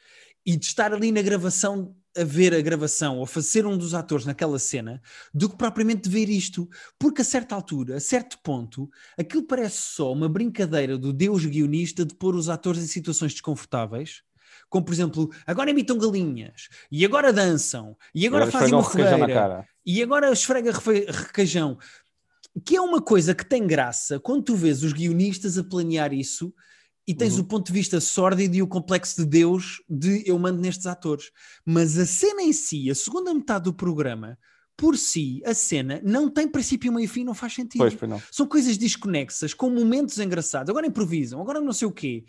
e 0.46 0.56
de 0.56 0.64
estar 0.64 0.94
ali 0.94 1.12
na 1.12 1.20
gravação 1.20 1.94
a 2.16 2.24
ver 2.24 2.54
a 2.54 2.60
gravação 2.60 3.18
ou 3.18 3.26
fazer 3.26 3.66
um 3.66 3.76
dos 3.76 3.94
atores 3.94 4.26
naquela 4.26 4.58
cena 4.58 5.00
do 5.32 5.48
que 5.48 5.56
propriamente 5.56 6.08
ver 6.08 6.28
isto, 6.28 6.68
porque 6.98 7.22
a 7.22 7.24
certa 7.24 7.54
altura, 7.54 7.96
a 7.96 8.00
certo 8.00 8.38
ponto, 8.42 8.90
aquilo 9.18 9.42
parece 9.42 9.78
só 9.78 10.12
uma 10.12 10.28
brincadeira 10.28 10.98
do 10.98 11.12
Deus 11.12 11.44
guionista 11.46 12.04
de 12.04 12.14
pôr 12.14 12.34
os 12.34 12.48
atores 12.48 12.82
em 12.82 12.86
situações 12.86 13.32
desconfortáveis. 13.32 14.22
Como 14.68 14.84
por 14.84 14.92
exemplo, 14.92 15.30
agora 15.46 15.70
imitam 15.70 15.98
galinhas, 15.98 16.68
e 16.90 17.04
agora 17.04 17.32
dançam, 17.32 17.96
e 18.14 18.26
agora, 18.26 18.44
agora 18.44 18.58
fazem 18.58 18.74
uma 18.74 18.82
fogueira, 18.82 19.66
e 19.84 20.02
agora 20.02 20.32
esfrega 20.32 20.72
requeijão, 20.72 21.78
que 22.64 22.76
é 22.76 22.80
uma 22.80 23.00
coisa 23.00 23.34
que 23.34 23.44
tem 23.44 23.66
graça 23.66 24.20
quando 24.20 24.44
tu 24.44 24.54
vês 24.54 24.82
os 24.82 24.92
guionistas 24.92 25.58
a 25.58 25.64
planear 25.64 26.12
isso 26.12 26.54
e 27.06 27.14
tens 27.14 27.34
uhum. 27.34 27.40
o 27.40 27.44
ponto 27.44 27.66
de 27.66 27.72
vista 27.72 28.00
sórdido 28.00 28.54
e 28.54 28.62
o 28.62 28.66
complexo 28.66 29.22
de 29.22 29.26
Deus 29.26 29.82
de 29.88 30.22
eu 30.26 30.38
mando 30.38 30.60
nestes 30.60 30.86
atores. 30.86 31.30
Mas 31.64 31.98
a 31.98 32.06
cena 32.06 32.42
em 32.42 32.52
si, 32.52 32.90
a 32.90 32.94
segunda 32.94 33.34
metade 33.34 33.64
do 33.64 33.72
programa, 33.72 34.38
por 34.76 34.96
si, 34.96 35.42
a 35.44 35.54
cena 35.54 36.00
não 36.04 36.30
tem 36.30 36.48
princípio, 36.48 36.92
meio 36.92 37.04
e 37.04 37.08
fim, 37.08 37.24
não 37.24 37.34
faz 37.34 37.54
sentido. 37.54 37.78
Pois, 37.78 38.22
São 38.30 38.46
coisas 38.46 38.76
desconexas, 38.76 39.52
com 39.52 39.68
momentos 39.68 40.18
engraçados. 40.18 40.70
Agora 40.70 40.86
improvisam, 40.86 41.40
agora 41.40 41.60
não 41.60 41.72
sei 41.72 41.88
o 41.88 41.92
quê. 41.92 42.24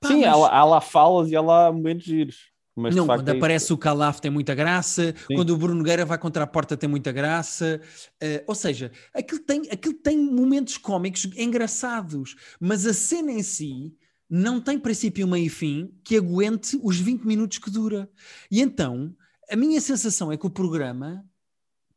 Pá, 0.00 0.08
Sim, 0.08 0.20
mas... 0.20 0.28
há, 0.28 0.56
há, 0.58 0.64
lá 0.64 0.80
falas 0.80 1.30
e 1.30 1.36
há 1.36 1.40
lá 1.40 1.72
momentos 1.72 2.04
giros. 2.04 2.52
Mas 2.74 2.94
não, 2.94 3.06
quando 3.06 3.28
é 3.28 3.36
aparece 3.36 3.66
isso. 3.66 3.74
o 3.74 3.78
Calaf 3.78 4.18
tem 4.18 4.30
muita 4.30 4.54
graça, 4.54 5.14
Sim. 5.28 5.34
quando 5.34 5.50
o 5.50 5.56
Bruno 5.58 5.74
Nogueira 5.74 6.06
vai 6.06 6.16
contra 6.16 6.44
a 6.44 6.46
porta 6.46 6.76
tem 6.76 6.88
muita 6.88 7.12
graça. 7.12 7.80
Uh, 8.14 8.42
ou 8.46 8.54
seja, 8.54 8.90
aquilo 9.12 9.40
tem, 9.40 9.68
aquilo 9.70 9.94
tem 9.94 10.16
momentos 10.16 10.78
cómicos 10.78 11.28
engraçados, 11.36 12.34
mas 12.58 12.86
a 12.86 12.94
cena 12.94 13.30
em 13.30 13.42
si 13.42 13.94
não 14.34 14.62
tem 14.62 14.78
princípio, 14.78 15.28
meio 15.28 15.44
e 15.44 15.50
fim 15.50 15.94
que 16.02 16.16
aguente 16.16 16.80
os 16.82 16.98
20 16.98 17.24
minutos 17.24 17.58
que 17.58 17.70
dura. 17.70 18.10
E 18.50 18.62
então, 18.62 19.14
a 19.50 19.54
minha 19.54 19.78
sensação 19.78 20.32
é 20.32 20.38
que 20.38 20.46
o 20.46 20.50
programa, 20.50 21.22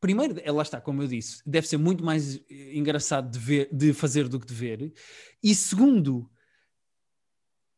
primeiro, 0.02 0.36
lá 0.54 0.62
está, 0.62 0.82
como 0.82 1.02
eu 1.02 1.08
disse, 1.08 1.42
deve 1.46 1.66
ser 1.66 1.78
muito 1.78 2.04
mais 2.04 2.36
eh, 2.36 2.76
engraçado 2.78 3.32
de, 3.32 3.40
ver, 3.40 3.70
de 3.72 3.94
fazer 3.94 4.28
do 4.28 4.38
que 4.38 4.48
de 4.48 4.54
ver. 4.54 4.94
E 5.42 5.56
segundo, 5.56 6.30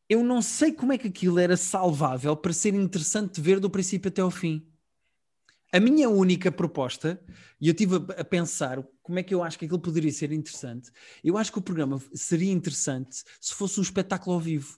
eu 0.10 0.24
não 0.24 0.42
sei 0.42 0.72
como 0.72 0.92
é 0.92 0.98
que 0.98 1.08
aquilo 1.08 1.38
era 1.38 1.56
salvável 1.56 2.36
para 2.36 2.52
ser 2.52 2.74
interessante 2.74 3.36
de 3.36 3.42
ver 3.42 3.60
do 3.60 3.70
princípio 3.70 4.10
até 4.10 4.22
ao 4.22 4.32
fim. 4.32 4.68
A 5.72 5.80
minha 5.80 6.10
única 6.10 6.52
proposta, 6.52 7.24
e 7.62 7.68
eu 7.68 7.74
estive 7.74 7.98
a, 8.18 8.24
pensar 8.24 8.84
como 9.08 9.20
é 9.20 9.24
que 9.24 9.34
eu 9.34 9.42
acho 9.42 9.58
que 9.58 9.64
aquilo 9.64 9.80
poderia 9.80 10.12
ser 10.12 10.34
interessante, 10.34 10.92
eu 11.24 11.38
acho 11.38 11.50
que 11.50 11.58
o 11.58 11.62
programa 11.62 11.98
seria 12.14 12.52
interessante 12.52 13.24
se 13.40 13.54
fosse 13.54 13.80
um 13.80 13.84
espetáculo 13.84 14.36
ao 14.36 14.42
vivo. 14.42 14.78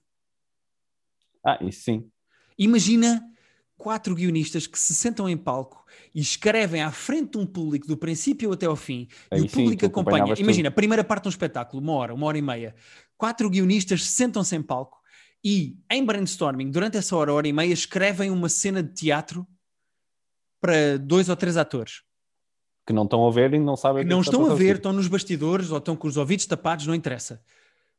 Ah, 1.43 1.57
isso 1.63 1.81
sim. 1.81 2.11
Imagina 2.55 3.27
quatro 3.75 4.13
guionistas 4.13 4.67
que 4.67 4.77
se 4.77 4.93
sentam 4.93 5.27
em 5.27 5.35
palco 5.35 5.83
e 6.13 6.21
escrevem 6.21 6.83
à 6.83 6.91
frente 6.91 7.31
de 7.31 7.37
um 7.39 7.45
público 7.45 7.87
do 7.87 7.97
princípio 7.97 8.51
até 8.51 8.67
ao 8.67 8.75
fim 8.75 9.07
Aí 9.31 9.39
e 9.39 9.41
o 9.45 9.49
público 9.49 9.83
acompanha. 9.87 10.35
Imagina, 10.37 10.69
a 10.69 10.71
primeira 10.71 11.03
parte 11.03 11.23
de 11.23 11.29
um 11.29 11.31
espetáculo, 11.31 11.81
uma 11.81 11.93
hora, 11.93 12.13
uma 12.13 12.27
hora 12.27 12.37
e 12.37 12.41
meia. 12.41 12.75
Quatro 13.17 13.49
guionistas 13.49 14.03
sentam-se 14.03 14.55
em 14.55 14.61
palco 14.61 15.01
e 15.43 15.75
em 15.89 16.05
brainstorming, 16.05 16.69
durante 16.69 16.97
essa 16.97 17.15
hora, 17.15 17.33
hora 17.33 17.47
e 17.47 17.53
meia, 17.53 17.73
escrevem 17.73 18.29
uma 18.29 18.47
cena 18.47 18.83
de 18.83 18.93
teatro 18.93 19.47
para 20.61 20.99
dois 20.99 21.29
ou 21.29 21.35
três 21.35 21.57
atores. 21.57 22.03
Que 22.89 22.93
não 22.93 23.03
estão 23.03 23.27
a 23.27 23.29
ver 23.29 23.53
e 23.53 23.59
não 23.59 23.77
sabem. 23.77 24.03
Que 24.03 24.09
não 24.09 24.19
que 24.19 24.29
estão 24.29 24.49
a 24.49 24.55
ver, 24.55 24.77
estão 24.77 24.91
nos 24.91 25.07
bastidores 25.07 25.69
ou 25.69 25.77
estão 25.77 25.95
com 25.95 26.07
os 26.07 26.17
ouvidos 26.17 26.47
tapados, 26.47 26.87
não 26.87 26.95
interessa. 26.95 27.39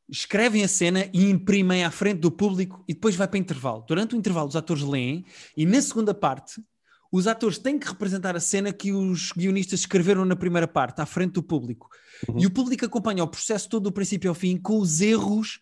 Escrevem 0.09 0.65
a 0.65 0.67
cena 0.67 1.09
e 1.13 1.29
imprimem 1.29 1.85
à 1.85 1.89
frente 1.89 2.19
do 2.19 2.29
público 2.29 2.83
e 2.89 2.93
depois 2.93 3.15
vai 3.15 3.25
para 3.25 3.39
intervalo. 3.39 3.85
Durante 3.87 4.15
o 4.15 4.17
intervalo, 4.17 4.49
os 4.49 4.55
atores 4.57 4.83
leem 4.83 5.23
e 5.55 5.65
na 5.65 5.81
segunda 5.81 6.13
parte, 6.13 6.61
os 7.09 7.25
atores 7.25 7.57
têm 7.57 7.79
que 7.79 7.87
representar 7.87 8.35
a 8.35 8.39
cena 8.41 8.73
que 8.73 8.91
os 8.91 9.31
guionistas 9.31 9.79
escreveram 9.79 10.25
na 10.25 10.35
primeira 10.35 10.67
parte, 10.67 10.99
à 10.99 11.05
frente 11.05 11.35
do 11.35 11.43
público. 11.43 11.87
Uhum. 12.27 12.41
E 12.41 12.45
o 12.45 12.51
público 12.51 12.83
acompanha 12.83 13.23
o 13.23 13.27
processo 13.29 13.69
todo 13.69 13.83
do 13.83 13.93
princípio 13.93 14.29
ao 14.29 14.35
fim 14.35 14.57
com 14.57 14.77
os 14.77 14.99
erros 14.99 15.61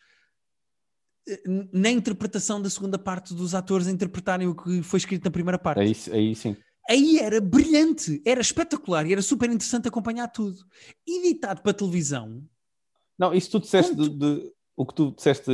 na 1.71 1.91
interpretação 1.91 2.59
da 2.59 2.69
segunda 2.71 2.97
parte 2.97 3.35
dos 3.35 3.53
atores 3.53 3.85
interpretarem 3.85 4.47
o 4.47 4.55
que 4.55 4.81
foi 4.81 4.97
escrito 4.97 5.25
na 5.25 5.29
primeira 5.29 5.59
parte. 5.59 5.81
Aí, 5.81 5.95
aí 6.11 6.33
sim. 6.33 6.57
Aí 6.89 7.19
era 7.19 7.39
brilhante, 7.39 8.19
era 8.25 8.41
espetacular 8.41 9.06
e 9.06 9.13
era 9.13 9.21
super 9.21 9.47
interessante 9.47 9.88
acompanhar 9.88 10.28
tudo. 10.28 10.65
Editado 11.08 11.62
para 11.62 11.71
televisão. 11.71 12.43
Não, 13.17 13.32
isso 13.32 13.52
tu 13.52 13.60
disseste 13.60 13.93
de, 13.93 14.10
de, 14.10 14.52
o 14.75 14.86
que 14.86 14.95
tu 14.95 15.12
disseste 15.12 15.52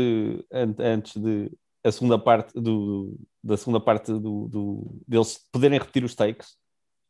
antes 0.80 1.22
de 1.22 1.52
a 1.84 1.92
segunda 1.92 2.18
parte 2.18 2.54
do, 2.54 3.20
da 3.44 3.58
segunda 3.58 3.82
parte 3.82 4.14
do, 4.14 4.48
do, 4.48 5.02
deles 5.06 5.46
poderem 5.52 5.78
repetir 5.78 6.04
os 6.06 6.16
takes 6.16 6.56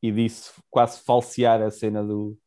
e 0.02 0.12
disso 0.12 0.54
quase 0.72 1.00
falsear 1.02 1.62
a 1.62 1.70
cena 1.70 2.04
do, 2.04 2.38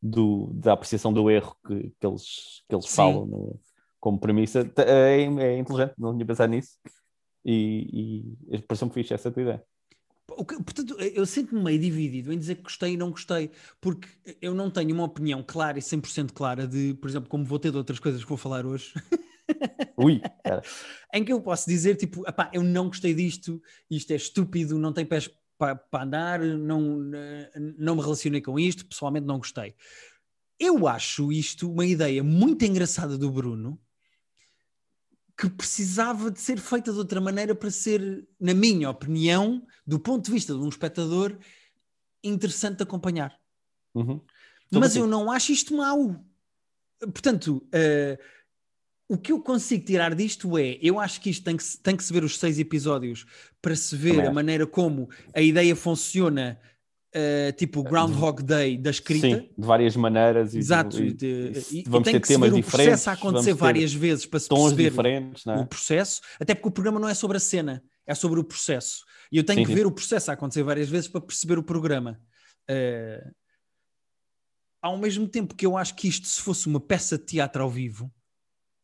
do, 0.00 0.50
da 0.52 0.74
apreciação 0.74 1.12
do 1.12 1.30
erro 1.30 1.56
que, 1.66 1.92
que 1.98 2.06
eles, 2.06 2.62
que 2.68 2.74
eles 2.74 2.86
falam 2.86 3.26
no, 3.26 3.60
como 3.98 4.20
premissa, 4.20 4.60
é, 4.76 5.22
é 5.22 5.58
inteligente, 5.58 5.94
não 5.98 6.12
tinha 6.12 6.26
pensado 6.26 6.50
nisso. 6.50 6.78
E, 7.44 8.36
e 8.50 8.62
pareceu-me 8.62 8.92
fixe 8.92 9.14
essa 9.14 9.30
tua 9.30 9.42
ideia. 9.42 9.64
Portanto, 10.44 10.96
eu 11.00 11.26
sinto-me 11.26 11.62
meio 11.62 11.78
dividido 11.78 12.32
em 12.32 12.38
dizer 12.38 12.56
que 12.56 12.62
gostei 12.62 12.92
e 12.92 12.96
não 12.96 13.10
gostei, 13.10 13.50
porque 13.80 14.08
eu 14.40 14.54
não 14.54 14.70
tenho 14.70 14.94
uma 14.94 15.04
opinião 15.04 15.42
clara 15.42 15.78
e 15.78 15.82
100% 15.82 16.32
clara 16.32 16.66
de, 16.66 16.94
por 16.94 17.08
exemplo, 17.08 17.28
como 17.28 17.44
vou 17.44 17.58
ter 17.58 17.70
de 17.70 17.76
outras 17.76 17.98
coisas 17.98 18.22
que 18.22 18.28
vou 18.28 18.38
falar 18.38 18.64
hoje. 18.64 18.92
Ui, 19.96 20.20
em 21.12 21.24
que 21.24 21.32
eu 21.32 21.40
posso 21.40 21.68
dizer, 21.68 21.96
tipo, 21.96 22.22
eu 22.52 22.62
não 22.62 22.86
gostei 22.88 23.14
disto, 23.14 23.60
isto 23.90 24.12
é 24.12 24.16
estúpido, 24.16 24.78
não 24.78 24.92
tem 24.92 25.04
pés 25.04 25.28
para, 25.56 25.74
para 25.74 26.04
andar, 26.04 26.40
não, 26.40 27.00
não 27.76 27.96
me 27.96 28.02
relacionei 28.02 28.40
com 28.40 28.58
isto, 28.58 28.86
pessoalmente 28.86 29.26
não 29.26 29.38
gostei. 29.38 29.74
Eu 30.58 30.86
acho 30.86 31.32
isto 31.32 31.70
uma 31.70 31.86
ideia 31.86 32.22
muito 32.22 32.64
engraçada 32.64 33.16
do 33.16 33.30
Bruno, 33.30 33.80
que 35.38 35.48
precisava 35.48 36.32
de 36.32 36.40
ser 36.40 36.58
feita 36.58 36.92
de 36.92 36.98
outra 36.98 37.20
maneira 37.20 37.54
para 37.54 37.70
ser, 37.70 38.26
na 38.40 38.52
minha 38.52 38.90
opinião, 38.90 39.64
do 39.86 39.96
ponto 39.96 40.24
de 40.24 40.32
vista 40.32 40.52
de 40.52 40.58
um 40.58 40.68
espectador, 40.68 41.38
interessante 42.24 42.78
de 42.78 42.82
acompanhar. 42.82 43.38
Uhum. 43.94 44.20
Mas 44.68 44.90
assim. 44.90 44.98
eu 44.98 45.06
não 45.06 45.30
acho 45.30 45.52
isto 45.52 45.76
mau. 45.76 46.20
Portanto, 46.98 47.64
uh, 47.68 48.18
o 49.08 49.16
que 49.16 49.30
eu 49.30 49.40
consigo 49.40 49.84
tirar 49.84 50.12
disto 50.12 50.58
é, 50.58 50.76
eu 50.82 50.98
acho 50.98 51.20
que 51.20 51.30
isto 51.30 51.44
tem 51.44 51.56
que, 51.56 51.64
tem 51.78 51.96
que 51.96 52.02
se 52.02 52.12
ver 52.12 52.24
os 52.24 52.36
seis 52.36 52.58
episódios 52.58 53.24
para 53.62 53.76
se 53.76 53.94
ver 53.94 54.16
Também 54.16 54.26
a 54.26 54.32
maneira 54.32 54.66
como 54.66 55.08
a 55.32 55.40
ideia 55.40 55.76
funciona 55.76 56.60
Uh, 57.08 57.52
tipo 57.56 57.82
Groundhog 57.82 58.42
Day 58.42 58.76
da 58.76 58.90
escrita. 58.90 59.26
Sim, 59.26 59.48
de 59.56 59.66
várias 59.66 59.96
maneiras. 59.96 60.54
E, 60.54 60.58
Exato. 60.58 61.02
E, 61.02 61.16
e, 61.72 61.84
vamos 61.86 62.00
e 62.00 62.04
tem 62.04 62.12
ter 62.12 62.20
que 62.20 62.28
temas 62.28 62.50
ver 62.50 62.58
o 62.58 62.62
processo 62.62 63.08
a 63.08 63.12
acontecer 63.14 63.54
várias 63.54 63.94
vezes 63.94 64.26
para 64.26 64.38
se 64.38 64.48
perceber 64.48 64.90
diferentes, 64.90 65.46
é? 65.46 65.56
o 65.56 65.66
processo, 65.66 66.20
até 66.38 66.54
porque 66.54 66.68
o 66.68 66.70
programa 66.72 67.00
não 67.00 67.08
é 67.08 67.14
sobre 67.14 67.38
a 67.38 67.40
cena, 67.40 67.82
é 68.06 68.14
sobre 68.14 68.38
o 68.38 68.44
processo. 68.44 69.04
E 69.32 69.38
eu 69.38 69.44
tenho 69.44 69.60
sim, 69.60 69.64
que 69.64 69.70
sim. 69.70 69.74
ver 69.76 69.86
o 69.86 69.90
processo 69.90 70.30
a 70.30 70.34
acontecer 70.34 70.62
várias 70.62 70.88
vezes 70.88 71.08
para 71.08 71.20
perceber 71.22 71.58
o 71.58 71.62
programa. 71.62 72.20
Uh, 72.70 73.34
ao 74.82 74.96
mesmo 74.98 75.26
tempo 75.26 75.54
que 75.54 75.64
eu 75.64 75.76
acho 75.76 75.94
que 75.94 76.08
isto, 76.08 76.26
se 76.26 76.40
fosse 76.40 76.66
uma 76.66 76.80
peça 76.80 77.16
de 77.16 77.24
teatro 77.24 77.62
ao 77.62 77.70
vivo, 77.70 78.12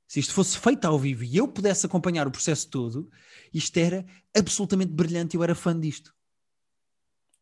se 0.09 0.21
isto 0.21 0.33
fosse 0.33 0.59
feito 0.59 0.85
ao 0.85 0.99
vivo 0.99 1.25
e 1.25 1.37
eu 1.37 1.49
pudesse 1.49 1.87
acompanhar 1.87 2.27
o 2.27 2.31
processo 2.31 2.69
todo, 2.69 3.11
isto 3.53 3.77
era 3.77 4.05
absolutamente 4.37 4.93
brilhante 4.93 5.35
e 5.35 5.39
eu 5.39 5.43
era 5.43 5.55
fã 5.55 5.79
disto. 5.79 6.15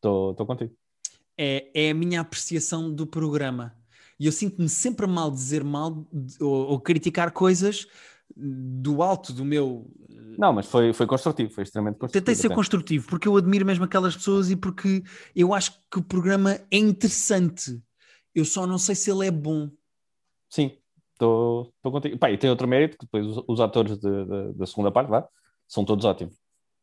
Estou 0.03 0.47
contigo. 0.47 0.75
É, 1.39 1.87
é 1.87 1.91
a 1.91 1.95
minha 1.95 2.21
apreciação 2.21 2.93
do 2.93 3.07
programa. 3.07 3.75
E 4.19 4.27
eu 4.27 4.33
sinto-me 4.33 4.69
sempre 4.69 5.07
mal 5.07 5.31
dizer 5.31 5.65
mal 5.65 6.07
ou, 6.41 6.71
ou, 6.71 6.81
criticar 6.81 7.33
coisas 7.33 7.87
do 8.37 9.03
alto 9.03 9.33
do 9.33 9.45
meu. 9.45 9.91
Não, 10.39 10.53
mas 10.53 10.67
foi, 10.67 10.93
foi 10.93 11.07
construtivo, 11.07 11.51
foi 11.51 11.65
extremamente 11.65 11.99
construtivo. 11.99 12.25
Tentei 12.25 12.35
ser 12.35 12.49
até. 12.49 12.55
construtivo, 12.55 13.09
porque 13.09 13.29
eu 13.29 13.37
admiro 13.37 13.65
mesmo 13.65 13.85
aquelas 13.85 14.17
pessoas 14.17 14.51
e 14.51 14.57
porque 14.57 15.03
eu 15.35 15.55
acho 15.55 15.73
que 15.91 15.99
o 15.99 16.03
programa 16.03 16.61
é 16.71 16.77
interessante. 16.77 17.83
Eu 18.35 18.45
só 18.45 18.67
não 18.67 18.79
sei 18.79 18.95
se 18.95 19.11
ele 19.11 19.27
é 19.27 19.31
bom. 19.31 19.71
Sim, 20.49 20.77
estou 21.13 21.73
contigo. 21.83 22.19
Pá, 22.19 22.31
e 22.31 22.39
tem 22.39 22.51
outro 22.51 22.69
mérito, 22.69 22.99
que 22.99 23.07
depois 23.07 23.27
os, 23.27 23.45
os 23.47 23.61
atores 23.61 23.99
de, 23.99 24.25
de, 24.25 24.53
da 24.55 24.67
segunda 24.67 24.91
parte 24.91 25.11
lá 25.11 25.27
são 25.69 25.85
todos 25.85 26.05
ótimos. 26.05 26.35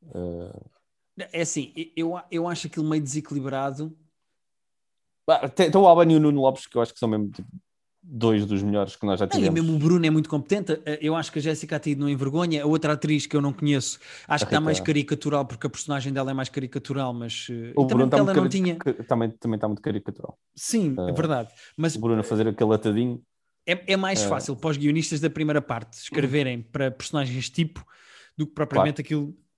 Uh... 0.04 0.79
É 1.32 1.42
assim, 1.42 1.74
eu, 1.96 2.20
eu 2.32 2.48
acho 2.48 2.68
aquilo 2.68 2.88
meio 2.88 3.02
desequilibrado. 3.02 3.96
Tem 5.56 5.70
o 5.76 5.86
Alban 5.86 6.12
e 6.12 6.16
o 6.16 6.20
Nuno 6.20 6.42
Lopes, 6.42 6.66
que 6.66 6.76
eu 6.76 6.82
acho 6.82 6.94
que 6.94 7.00
são 7.00 7.08
mesmo 7.08 7.30
tipo, 7.30 7.48
dois 8.02 8.46
dos 8.46 8.64
melhores 8.64 8.96
que 8.96 9.06
nós 9.06 9.20
já 9.20 9.28
tivemos. 9.28 9.48
É, 9.48 9.52
mesmo 9.52 9.76
o 9.76 9.80
Bruno 9.80 10.06
é 10.06 10.10
muito 10.10 10.30
competente. 10.30 10.82
Eh, 10.86 11.00
eu 11.02 11.16
acho 11.16 11.32
que 11.32 11.40
a 11.40 11.42
Jéssica 11.42 11.76
Atido 11.76 12.02
não 12.02 12.10
envergonha. 12.10 12.64
A 12.64 12.66
outra 12.66 12.94
atriz 12.94 13.28
que 13.28 13.36
eu 13.36 13.42
não 13.42 13.54
conheço, 13.54 14.00
acho 14.28 14.44
a 14.44 14.48
que 14.48 14.54
está 14.54 14.62
mais 14.62 14.80
caricatural, 14.80 15.46
porque 15.46 15.68
a 15.68 15.70
personagem 15.70 16.12
dela 16.12 16.32
é 16.32 16.34
mais 16.34 16.50
caricatural, 16.50 17.14
mas 17.14 17.48
eh, 17.50 17.74
o 17.76 17.86
Bruno 17.86 18.06
está 18.06 18.18
ela 18.18 18.34
não 18.34 18.50
tinha. 18.50 18.78
Também, 19.08 19.30
também 19.32 19.56
está 19.56 19.68
muito 19.68 19.82
caricatural. 19.82 20.38
Sim, 20.56 20.96
uh, 20.98 21.10
é 21.10 21.14
verdade. 21.14 21.50
Mas 21.78 21.96
o 21.96 22.00
Bruno 22.00 22.22
a 22.22 22.24
fazer 22.24 22.48
aquele 22.48 22.74
atadinho. 22.74 23.22
É, 23.68 23.94
é 23.94 23.98
mais 23.98 24.24
uh, 24.24 24.30
fácil 24.30 24.56
para 24.56 24.72
os 24.72 24.78
guionistas 24.78 25.20
da 25.20 25.30
primeira 25.30 25.62
parte 25.62 25.94
escreverem 25.94 26.62
para 26.62 26.90
personagens 26.90 27.50
tipo 27.50 27.86
do 28.36 28.48
que 28.48 28.54
propriamente 28.54 29.04
claro. 29.04 29.24
aquilo 29.24 29.49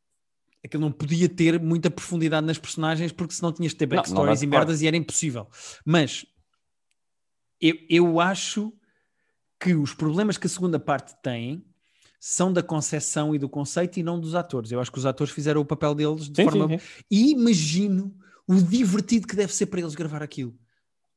aquilo 0.63 0.81
não 0.81 0.91
podia 0.91 1.27
ter 1.27 1.59
muita 1.59 1.89
profundidade 1.89 2.45
nas 2.45 2.57
personagens 2.57 3.11
porque 3.11 3.33
senão 3.33 3.51
tinhas 3.51 3.71
de 3.71 3.77
ter 3.77 3.85
backstories 3.85 4.41
e 4.41 4.47
merdas 4.47 4.81
e 4.81 4.87
era 4.87 4.97
impossível. 4.97 5.47
Mas 5.85 6.25
eu, 7.59 7.75
eu 7.89 8.19
acho 8.19 8.73
que 9.59 9.73
os 9.75 9.93
problemas 9.93 10.37
que 10.37 10.47
a 10.47 10.49
segunda 10.49 10.79
parte 10.79 11.15
tem 11.21 11.65
são 12.19 12.53
da 12.53 12.61
concepção 12.61 13.33
e 13.33 13.39
do 13.39 13.49
conceito 13.49 13.97
e 13.97 14.03
não 14.03 14.19
dos 14.19 14.35
atores. 14.35 14.71
Eu 14.71 14.79
acho 14.79 14.91
que 14.91 14.99
os 14.99 15.05
atores 15.05 15.33
fizeram 15.33 15.61
o 15.61 15.65
papel 15.65 15.95
deles 15.95 16.29
de 16.29 16.35
sim, 16.35 16.43
forma. 16.43 16.67
Sim, 16.67 16.77
sim. 16.77 17.03
E 17.09 17.31
imagino 17.31 18.15
o 18.47 18.55
divertido 18.55 19.27
que 19.27 19.35
deve 19.35 19.53
ser 19.53 19.67
para 19.67 19.79
eles 19.79 19.95
gravar 19.95 20.21
aquilo. 20.21 20.55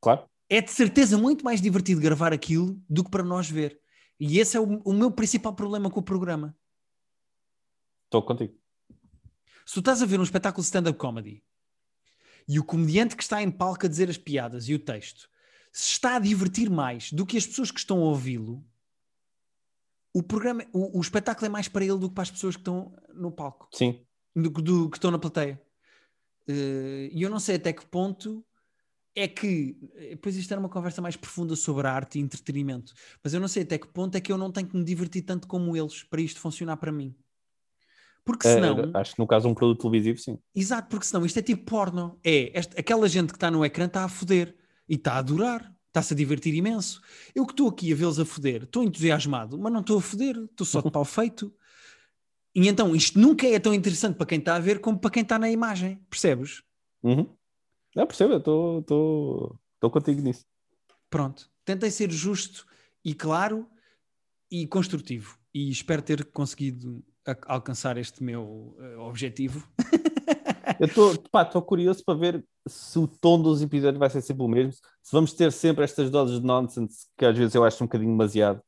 Claro. 0.01 0.25
É 0.49 0.61
de 0.61 0.71
certeza 0.71 1.19
muito 1.19 1.45
mais 1.45 1.61
divertido 1.61 2.01
gravar 2.01 2.33
aquilo 2.33 2.79
do 2.89 3.05
que 3.05 3.11
para 3.11 3.23
nós 3.23 3.51
ver. 3.51 3.79
E 4.19 4.39
esse 4.39 4.57
é 4.57 4.61
o, 4.61 4.81
o 4.85 4.93
meu 4.93 5.11
principal 5.11 5.55
problema 5.55 5.91
com 5.91 6.01
o 6.01 6.03
programa. 6.03 6.57
Estou 8.05 8.23
contigo. 8.23 8.55
Se 9.65 9.75
tu 9.75 9.81
estás 9.81 10.03
a 10.03 10.07
ver 10.07 10.21
um 10.21 10.25
espetáculo 10.25 10.63
de 10.63 10.67
stand-up 10.67 10.99
comedy 10.99 11.43
e 12.47 12.59
o 12.59 12.65
comediante 12.65 13.17
que 13.17 13.23
está 13.23 13.43
em 13.43 13.51
palco 13.51 13.87
a 13.87 13.89
dizer 13.89 14.11
as 14.11 14.19
piadas 14.19 14.69
e 14.69 14.75
o 14.75 14.79
texto 14.79 15.29
se 15.75 15.91
está 15.91 16.15
a 16.15 16.19
divertir 16.21 16.71
mais 16.71 17.13
do 17.13 17.27
que 17.27 17.37
as 17.37 17.45
pessoas 17.45 17.73
que 17.73 17.81
estão 17.81 17.99
a 17.99 18.05
ouvi-lo, 18.05 18.65
o 20.13 20.23
programa, 20.23 20.65
o, 20.73 20.99
o, 20.99 21.01
espetáculo 21.01 21.47
é 21.47 21.49
mais 21.49 21.67
para 21.67 21.85
ele 21.85 21.99
do 21.99 22.09
que 22.09 22.15
para 22.15 22.23
as 22.23 22.31
pessoas 22.31 22.55
que 22.55 22.61
estão 22.61 22.95
no 23.13 23.33
palco. 23.33 23.69
Sim. 23.73 24.01
Do, 24.37 24.51
do 24.51 24.89
que 24.89 24.97
estão 24.97 25.11
na 25.11 25.19
plateia. 25.19 25.61
Uh, 26.49 27.11
e 27.11 27.21
eu 27.21 27.29
não 27.29 27.41
sei 27.41 27.57
até 27.57 27.73
que 27.73 27.85
ponto 27.87 28.47
é 29.17 29.27
que. 29.27 29.77
Depois 30.11 30.37
isto 30.37 30.53
era 30.53 30.61
uma 30.61 30.69
conversa 30.69 31.03
mais 31.03 31.17
profunda 31.17 31.57
sobre 31.57 31.89
arte 31.89 32.21
e 32.21 32.23
entretenimento. 32.23 32.95
Mas 33.23 33.35
eu 33.35 33.41
não 33.41 33.49
sei 33.49 33.65
até 33.65 33.77
que 33.77 33.89
ponto 33.89 34.15
é 34.15 34.21
que 34.21 34.31
eu 34.31 34.39
não 34.39 34.53
tenho 34.53 34.69
que 34.69 34.77
me 34.77 34.85
divertir 34.85 35.23
tanto 35.23 35.49
como 35.49 35.77
eles 35.77 36.05
para 36.05 36.21
isto 36.21 36.39
funcionar 36.39 36.77
para 36.77 36.93
mim. 36.93 37.13
Porque 38.25 38.49
senão. 38.49 38.79
É, 38.79 38.91
acho 38.95 39.15
que 39.15 39.19
no 39.19 39.27
caso 39.27 39.49
um 39.49 39.55
produto 39.55 39.83
televisivo, 39.83 40.19
sim. 40.19 40.39
Exato, 40.55 40.89
porque 40.89 41.05
senão 41.05 41.27
isto 41.27 41.39
é 41.39 41.43
tipo 41.43 41.65
porno. 41.65 42.19
É, 42.25 42.51
esta, 42.59 42.81
aquela 42.81 43.09
gente 43.09 43.29
que 43.29 43.37
está 43.37 43.51
no 43.51 43.65
ecrã 43.65 43.85
está 43.85 44.05
a 44.05 44.09
foder 44.09 44.57
e 44.89 44.95
está 44.95 45.15
a 45.15 45.19
adorar, 45.19 45.75
está-se 45.89 46.15
a 46.15 46.17
divertir 46.17 46.55
imenso. 46.55 47.03
Eu 47.35 47.45
que 47.45 47.53
estou 47.53 47.69
aqui 47.69 47.93
a 47.93 47.97
vê-los 47.97 48.19
a 48.19 48.25
foder, 48.25 48.63
estou 48.63 48.83
entusiasmado, 48.83 49.59
mas 49.59 49.73
não 49.73 49.81
estou 49.81 49.99
a 49.99 50.01
foder, 50.01 50.37
estou 50.37 50.67
só 50.67 50.81
de 50.81 50.91
pau 50.91 51.05
feito. 51.07 51.55
E 52.55 52.67
então 52.69 52.95
isto 52.95 53.19
nunca 53.19 53.47
é 53.47 53.59
tão 53.59 53.75
interessante 53.75 54.17
para 54.17 54.27
quem 54.27 54.39
está 54.39 54.57
a 54.57 54.61
ver 54.61 54.81
como 54.81 54.99
para 54.99 55.11
quem 55.11 55.23
está 55.23 55.39
na 55.39 55.51
imagem, 55.51 56.01
percebes? 56.09 56.63
Uhum. 57.03 57.29
Não, 57.95 58.07
percebo, 58.07 58.37
estou 58.37 59.59
contigo 59.91 60.21
nisso. 60.23 60.47
Pronto, 61.11 61.51
tentei 61.65 61.91
ser 61.91 62.11
justo 62.11 62.67
e 63.05 63.13
claro 63.15 63.69
e 64.51 64.67
construtivo 64.67 65.39
e 65.53 65.71
espero 65.71 66.03
ter 66.03 66.25
conseguido 66.27 67.05
alcançar 67.47 67.97
este 67.97 68.23
meu 68.23 68.77
uh, 68.79 69.01
objetivo. 69.01 69.67
Eu 70.81 70.87
estou 70.87 71.63
curioso 71.63 72.03
para 72.05 72.19
ver 72.19 72.45
se 72.67 72.99
o 72.99 73.07
tom 73.07 73.41
dos 73.41 73.63
episódios 73.63 73.99
vai 73.99 74.11
ser 74.11 74.23
sempre 74.23 74.43
o 74.43 74.49
mesmo, 74.49 74.73
se 74.73 75.13
vamos 75.13 75.33
ter 75.33 75.53
sempre 75.53 75.85
estas 75.85 76.11
doses 76.11 76.41
de 76.41 76.47
nonsense 76.47 77.07
que 77.17 77.25
às 77.25 77.37
vezes 77.37 77.55
eu 77.55 77.65
acho 77.65 77.83
um 77.85 77.87
bocadinho 77.87 78.11
demasiado. 78.11 78.61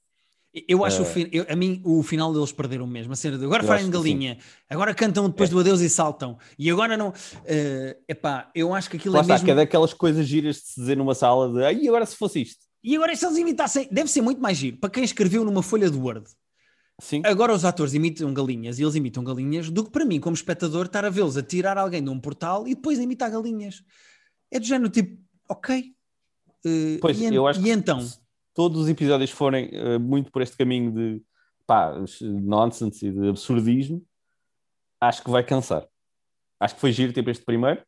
Eu 0.67 0.85
acho 0.85 1.03
uh, 1.03 1.07
o 1.07 1.19
eu, 1.33 1.47
a 1.49 1.57
mim 1.57 1.83
o 1.85 2.03
final 2.03 2.33
deles 2.33 2.51
perderam 2.51 2.87
mesmo. 2.87 3.13
A 3.13 3.17
cena 3.17 3.37
de 3.37 3.45
agora 3.45 3.63
fazem 3.63 3.91
galinha, 3.91 4.39
agora 4.71 4.95
cantam 4.95 5.29
depois 5.29 5.51
é. 5.51 5.53
do 5.53 5.61
adeus 5.61 5.81
e 5.81 5.91
saltam, 5.91 6.39
e 6.59 6.71
agora 6.71 6.97
não. 6.97 7.09
Uh, 7.11 8.03
epá, 8.09 8.51
eu 8.55 8.73
acho 8.73 8.89
que 8.89 8.97
aquilo 8.97 9.15
Lá 9.15 9.21
é 9.21 9.23
está, 9.23 9.35
mesmo. 9.35 9.45
Que 9.45 9.51
é 9.51 9.55
daquelas 9.55 9.93
coisas 9.93 10.27
giras 10.27 10.57
de 10.57 10.63
se 10.63 10.81
dizer 10.81 10.97
numa 10.97 11.15
sala 11.15 11.53
de 11.53 11.83
e 11.83 11.89
agora 11.89 12.07
se 12.07 12.17
fosse 12.17 12.43
isto. 12.43 12.65
E 12.83 12.97
agora 12.97 13.15
se 13.17 13.27
eles 13.27 13.37
imitassem, 13.37 13.89
deve 13.91 14.09
ser 14.09 14.23
muito 14.23 14.41
mais 14.41 14.57
giro 14.57 14.79
para 14.79 14.89
quem 14.89 15.05
escreveu 15.05 15.45
numa 15.45 15.63
folha 15.63 15.91
de 15.91 15.99
Word. 15.99 16.27
Sim. 16.99 17.21
Agora 17.25 17.53
os 17.53 17.65
atores 17.65 17.93
imitam 17.93 18.33
galinhas 18.33 18.79
e 18.79 18.83
eles 18.83 18.95
imitam 18.95 19.23
galinhas 19.23 19.71
do 19.71 19.85
que 19.85 19.91
para 19.91 20.05
mim, 20.05 20.19
como 20.19 20.35
espectador, 20.35 20.87
estar 20.87 21.05
a 21.05 21.11
vê-los 21.11 21.37
a 21.37 21.43
tirar 21.43 21.77
alguém 21.77 22.03
de 22.03 22.09
um 22.09 22.19
portal 22.19 22.67
e 22.67 22.75
depois 22.75 22.99
imitar 22.99 23.31
galinhas. 23.31 23.85
É 24.51 24.59
do 24.59 24.65
género 24.65 24.89
tipo, 24.89 25.21
ok. 25.49 25.95
Uh, 26.65 26.99
pois, 27.01 27.21
e, 27.21 27.35
eu 27.35 27.47
acho 27.47 27.61
e 27.61 27.71
então? 27.71 28.01
Se 28.01 28.19
todos 28.55 28.83
os 28.83 28.89
episódios 28.89 29.31
forem 29.31 29.71
uh, 29.75 30.01
muito 30.01 30.33
por 30.33 30.41
este 30.41 30.57
caminho 30.57 30.91
de 30.91 31.23
pá, 31.67 31.95
nonsense 32.23 33.07
e 33.07 33.13
de 33.13 33.29
absurdismo, 33.29 34.03
acho 34.99 35.23
que 35.23 35.31
vai 35.31 35.45
cansar. 35.45 35.87
Acho 36.59 36.75
que 36.77 36.81
foi 36.81 36.93
giro 36.93 37.13
tipo 37.13 37.29
este 37.29 37.45
primeiro, 37.45 37.83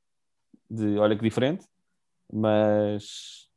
de 0.71 0.99
olha 0.99 1.17
que 1.17 1.23
diferente, 1.23 1.65
mas 2.31 3.49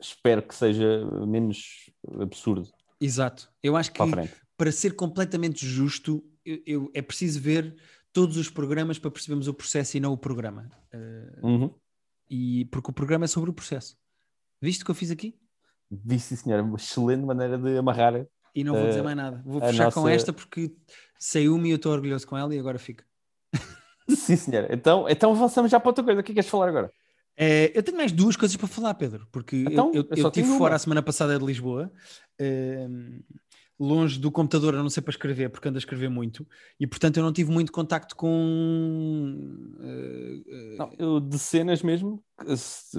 espero 0.00 0.42
que 0.42 0.54
seja 0.54 1.04
menos 1.26 1.90
absurdo. 2.20 2.70
Exato. 3.00 3.50
Eu 3.60 3.76
acho 3.76 3.92
que 3.92 3.98
para 4.58 4.72
ser 4.72 4.96
completamente 4.96 5.64
justo, 5.64 6.22
eu, 6.44 6.60
eu, 6.66 6.90
é 6.92 7.00
preciso 7.00 7.40
ver 7.40 7.76
todos 8.12 8.36
os 8.36 8.50
programas 8.50 8.98
para 8.98 9.10
percebermos 9.10 9.46
o 9.46 9.54
processo 9.54 9.96
e 9.96 10.00
não 10.00 10.12
o 10.12 10.18
programa. 10.18 10.68
Uh, 10.92 11.46
uhum. 11.46 11.74
E 12.28 12.64
porque 12.66 12.90
o 12.90 12.92
programa 12.92 13.24
é 13.24 13.28
sobre 13.28 13.50
o 13.50 13.54
processo. 13.54 13.96
Viste 14.60 14.82
o 14.82 14.84
que 14.84 14.90
eu 14.90 14.96
fiz 14.96 15.12
aqui? 15.12 15.38
Vi, 15.88 16.18
sim, 16.18 16.34
senhora. 16.34 16.62
Uma 16.64 16.76
excelente 16.76 17.24
maneira 17.24 17.56
de 17.56 17.78
amarrar. 17.78 18.26
E 18.52 18.64
não 18.64 18.74
vou 18.74 18.84
uh, 18.84 18.88
dizer 18.88 19.02
mais 19.02 19.16
nada. 19.16 19.40
Vou 19.46 19.60
fechar 19.60 19.84
nossa... 19.84 20.00
com 20.00 20.08
esta 20.08 20.32
porque 20.32 20.74
saiu-me 21.18 21.68
e 21.68 21.72
eu 21.72 21.76
estou 21.76 21.92
orgulhoso 21.92 22.26
com 22.26 22.36
ela 22.36 22.52
e 22.52 22.58
agora 22.58 22.80
fica. 22.80 23.04
sim, 24.10 24.34
senhora. 24.34 24.68
Então, 24.74 25.08
então 25.08 25.30
avançamos 25.30 25.70
já 25.70 25.78
para 25.78 25.90
outra 25.90 26.02
coisa. 26.02 26.20
O 26.20 26.24
que 26.24 26.32
é 26.32 26.32
que 26.32 26.34
queres 26.34 26.50
falar 26.50 26.68
agora? 26.68 26.92
É, 27.36 27.70
eu 27.72 27.84
tenho 27.84 27.96
mais 27.96 28.10
duas 28.10 28.36
coisas 28.36 28.56
para 28.56 28.66
falar, 28.66 28.94
Pedro, 28.94 29.28
porque 29.30 29.64
então, 29.70 29.92
eu, 29.94 30.02
eu, 30.10 30.16
eu 30.16 30.26
estive 30.26 30.58
fora 30.58 30.74
a 30.74 30.78
semana 30.78 31.00
passada 31.00 31.38
de 31.38 31.44
Lisboa, 31.44 31.88
uh, 32.40 33.24
longe 33.78 34.18
do 34.18 34.30
computador, 34.30 34.74
a 34.74 34.82
não 34.82 34.90
sei 34.90 35.02
para 35.02 35.10
escrever, 35.10 35.50
porque 35.50 35.68
ando 35.68 35.78
a 35.78 35.80
escrever 35.80 36.08
muito, 36.08 36.46
e 36.78 36.86
portanto 36.86 37.16
eu 37.16 37.22
não 37.22 37.32
tive 37.32 37.50
muito 37.50 37.72
contacto 37.72 38.16
com. 38.16 38.30
Uh, 39.78 40.76
não, 40.76 40.92
eu 40.98 41.20
de 41.20 41.38
cenas 41.38 41.82
mesmo, 41.82 42.22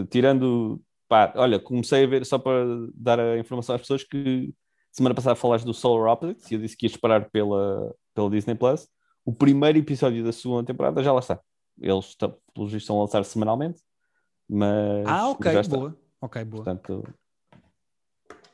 tirando. 0.10 0.82
Pá, 1.08 1.34
olha, 1.36 1.60
comecei 1.60 2.04
a 2.04 2.08
ver, 2.08 2.26
só 2.26 2.38
para 2.38 2.64
dar 2.94 3.20
a 3.20 3.40
informação 3.40 3.74
às 3.76 3.82
pessoas, 3.82 4.04
que 4.04 4.54
semana 4.92 5.16
passada 5.16 5.36
falaste 5.36 5.66
do 5.66 5.74
Solar 5.74 6.14
Opposites 6.14 6.52
e 6.52 6.54
eu 6.54 6.60
disse 6.60 6.78
que 6.78 6.86
ia 6.86 6.92
esperar 6.92 7.30
pela, 7.32 7.96
pela 8.14 8.30
Disney 8.30 8.56
Plus. 8.56 8.88
O 9.26 9.34
primeiro 9.34 9.78
episódio 9.80 10.24
da 10.24 10.32
segunda 10.32 10.64
temporada 10.66 11.02
já 11.04 11.12
lá 11.12 11.20
está. 11.20 11.40
Eles, 11.82 12.16
pelos 12.16 12.72
vistos, 12.72 12.84
estão 12.84 12.98
a 12.98 13.02
lançar 13.02 13.24
semanalmente 13.26 13.82
mas. 14.50 15.06
Ah, 15.06 15.30
ok, 15.30 15.52
boa. 15.70 15.98
Ok, 16.20 16.44
boa. 16.46 16.64
Portanto, 16.64 17.04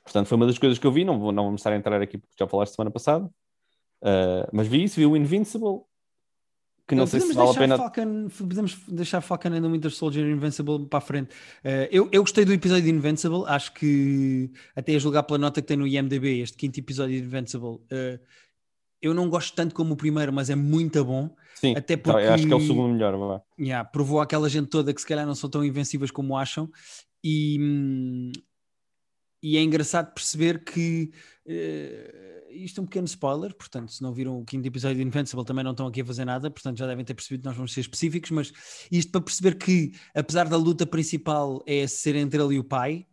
portanto, 0.05 0.27
foi 0.27 0.37
uma 0.37 0.45
das 0.45 0.57
coisas 0.57 0.79
que 0.79 0.87
eu 0.87 0.91
vi. 0.91 1.03
Não, 1.03 1.19
vou, 1.19 1.33
não 1.33 1.43
vamos 1.45 1.59
estar 1.59 1.73
a 1.73 1.75
entrar 1.75 2.01
aqui 2.01 2.17
porque 2.17 2.35
já 2.39 2.47
falaste 2.47 2.75
semana 2.75 2.91
passada. 2.91 3.25
Uh, 4.01 4.47
mas 4.53 4.67
vi 4.67 4.83
isso, 4.83 4.95
vi 4.95 5.05
o 5.05 5.17
Invincible. 5.17 5.81
Que 6.87 6.93
não, 6.93 7.01
não 7.01 7.07
sei 7.07 7.19
se 7.19 7.33
vale 7.33 7.49
a 7.49 7.53
pena. 7.53 7.77
Falcon, 7.77 8.27
podemos 8.29 8.77
deixar 8.87 9.19
Falcon 9.19 9.49
and 9.49 9.61
the 9.63 9.67
Winter 9.67 9.91
Soldier 9.91 10.29
Invincible 10.29 10.85
para 10.85 10.99
a 10.99 11.01
frente. 11.01 11.33
Uh, 11.63 11.89
eu, 11.89 12.07
eu 12.11 12.21
gostei 12.21 12.45
do 12.45 12.53
episódio 12.53 12.83
de 12.83 12.91
Invincible. 12.91 13.43
Acho 13.47 13.73
que, 13.73 14.51
até 14.75 14.95
a 14.95 14.99
julgar 14.99 15.23
pela 15.23 15.39
nota 15.39 15.61
que 15.61 15.67
tem 15.67 15.77
no 15.77 15.87
IMDb, 15.87 16.41
este 16.41 16.55
quinto 16.55 16.79
episódio 16.79 17.19
de 17.19 17.25
Invincible, 17.25 17.77
uh, 17.77 18.19
eu 19.01 19.13
não 19.15 19.29
gosto 19.29 19.55
tanto 19.55 19.73
como 19.73 19.95
o 19.95 19.97
primeiro, 19.97 20.31
mas 20.31 20.51
é 20.51 20.55
muito 20.55 21.03
bom. 21.03 21.35
Sim, 21.55 21.75
até 21.75 21.97
porque 21.97 22.21
tá, 22.21 22.33
acho 22.35 22.45
que 22.45 22.53
é 22.53 22.55
o 22.55 22.59
segundo 22.59 22.93
melhor. 22.93 23.17
Vá. 23.17 23.41
Yeah, 23.59 23.87
provou 23.89 24.21
aquela 24.21 24.47
gente 24.47 24.67
toda 24.67 24.93
que 24.93 25.01
se 25.01 25.07
calhar 25.07 25.25
não 25.25 25.35
são 25.35 25.49
tão 25.49 25.63
invencíveis 25.65 26.11
como 26.11 26.37
acham. 26.37 26.69
E, 27.23 28.31
e 29.45 29.57
é 29.57 29.61
engraçado 29.61 30.11
perceber 30.11 30.63
que 30.63 31.11
uh, 31.45 32.49
isto 32.49 32.81
é 32.81 32.83
um 32.83 32.87
pequeno 32.87 33.05
spoiler, 33.05 33.53
portanto, 33.53 33.91
se 33.91 34.01
não 34.01 34.11
viram 34.11 34.39
o 34.39 34.43
quinto 34.43 34.67
episódio 34.67 34.97
de 34.97 35.03
Invincible 35.03 35.45
também 35.45 35.63
não 35.63 35.69
estão 35.69 35.85
aqui 35.85 36.01
a 36.01 36.05
fazer 36.05 36.25
nada, 36.25 36.49
portanto 36.49 36.79
já 36.79 36.87
devem 36.87 37.05
ter 37.05 37.13
percebido 37.13 37.41
que 37.41 37.47
nós 37.47 37.55
vamos 37.55 37.71
ser 37.71 37.81
específicos, 37.81 38.31
mas 38.31 38.51
isto 38.91 39.11
para 39.11 39.21
perceber 39.21 39.53
que, 39.55 39.91
apesar 40.15 40.49
da 40.49 40.57
luta 40.57 40.83
principal 40.83 41.61
é 41.67 41.85
ser 41.85 42.15
entre 42.15 42.41
ele 42.41 42.55
e 42.55 42.59
o 42.59 42.63
pai, 42.63 43.05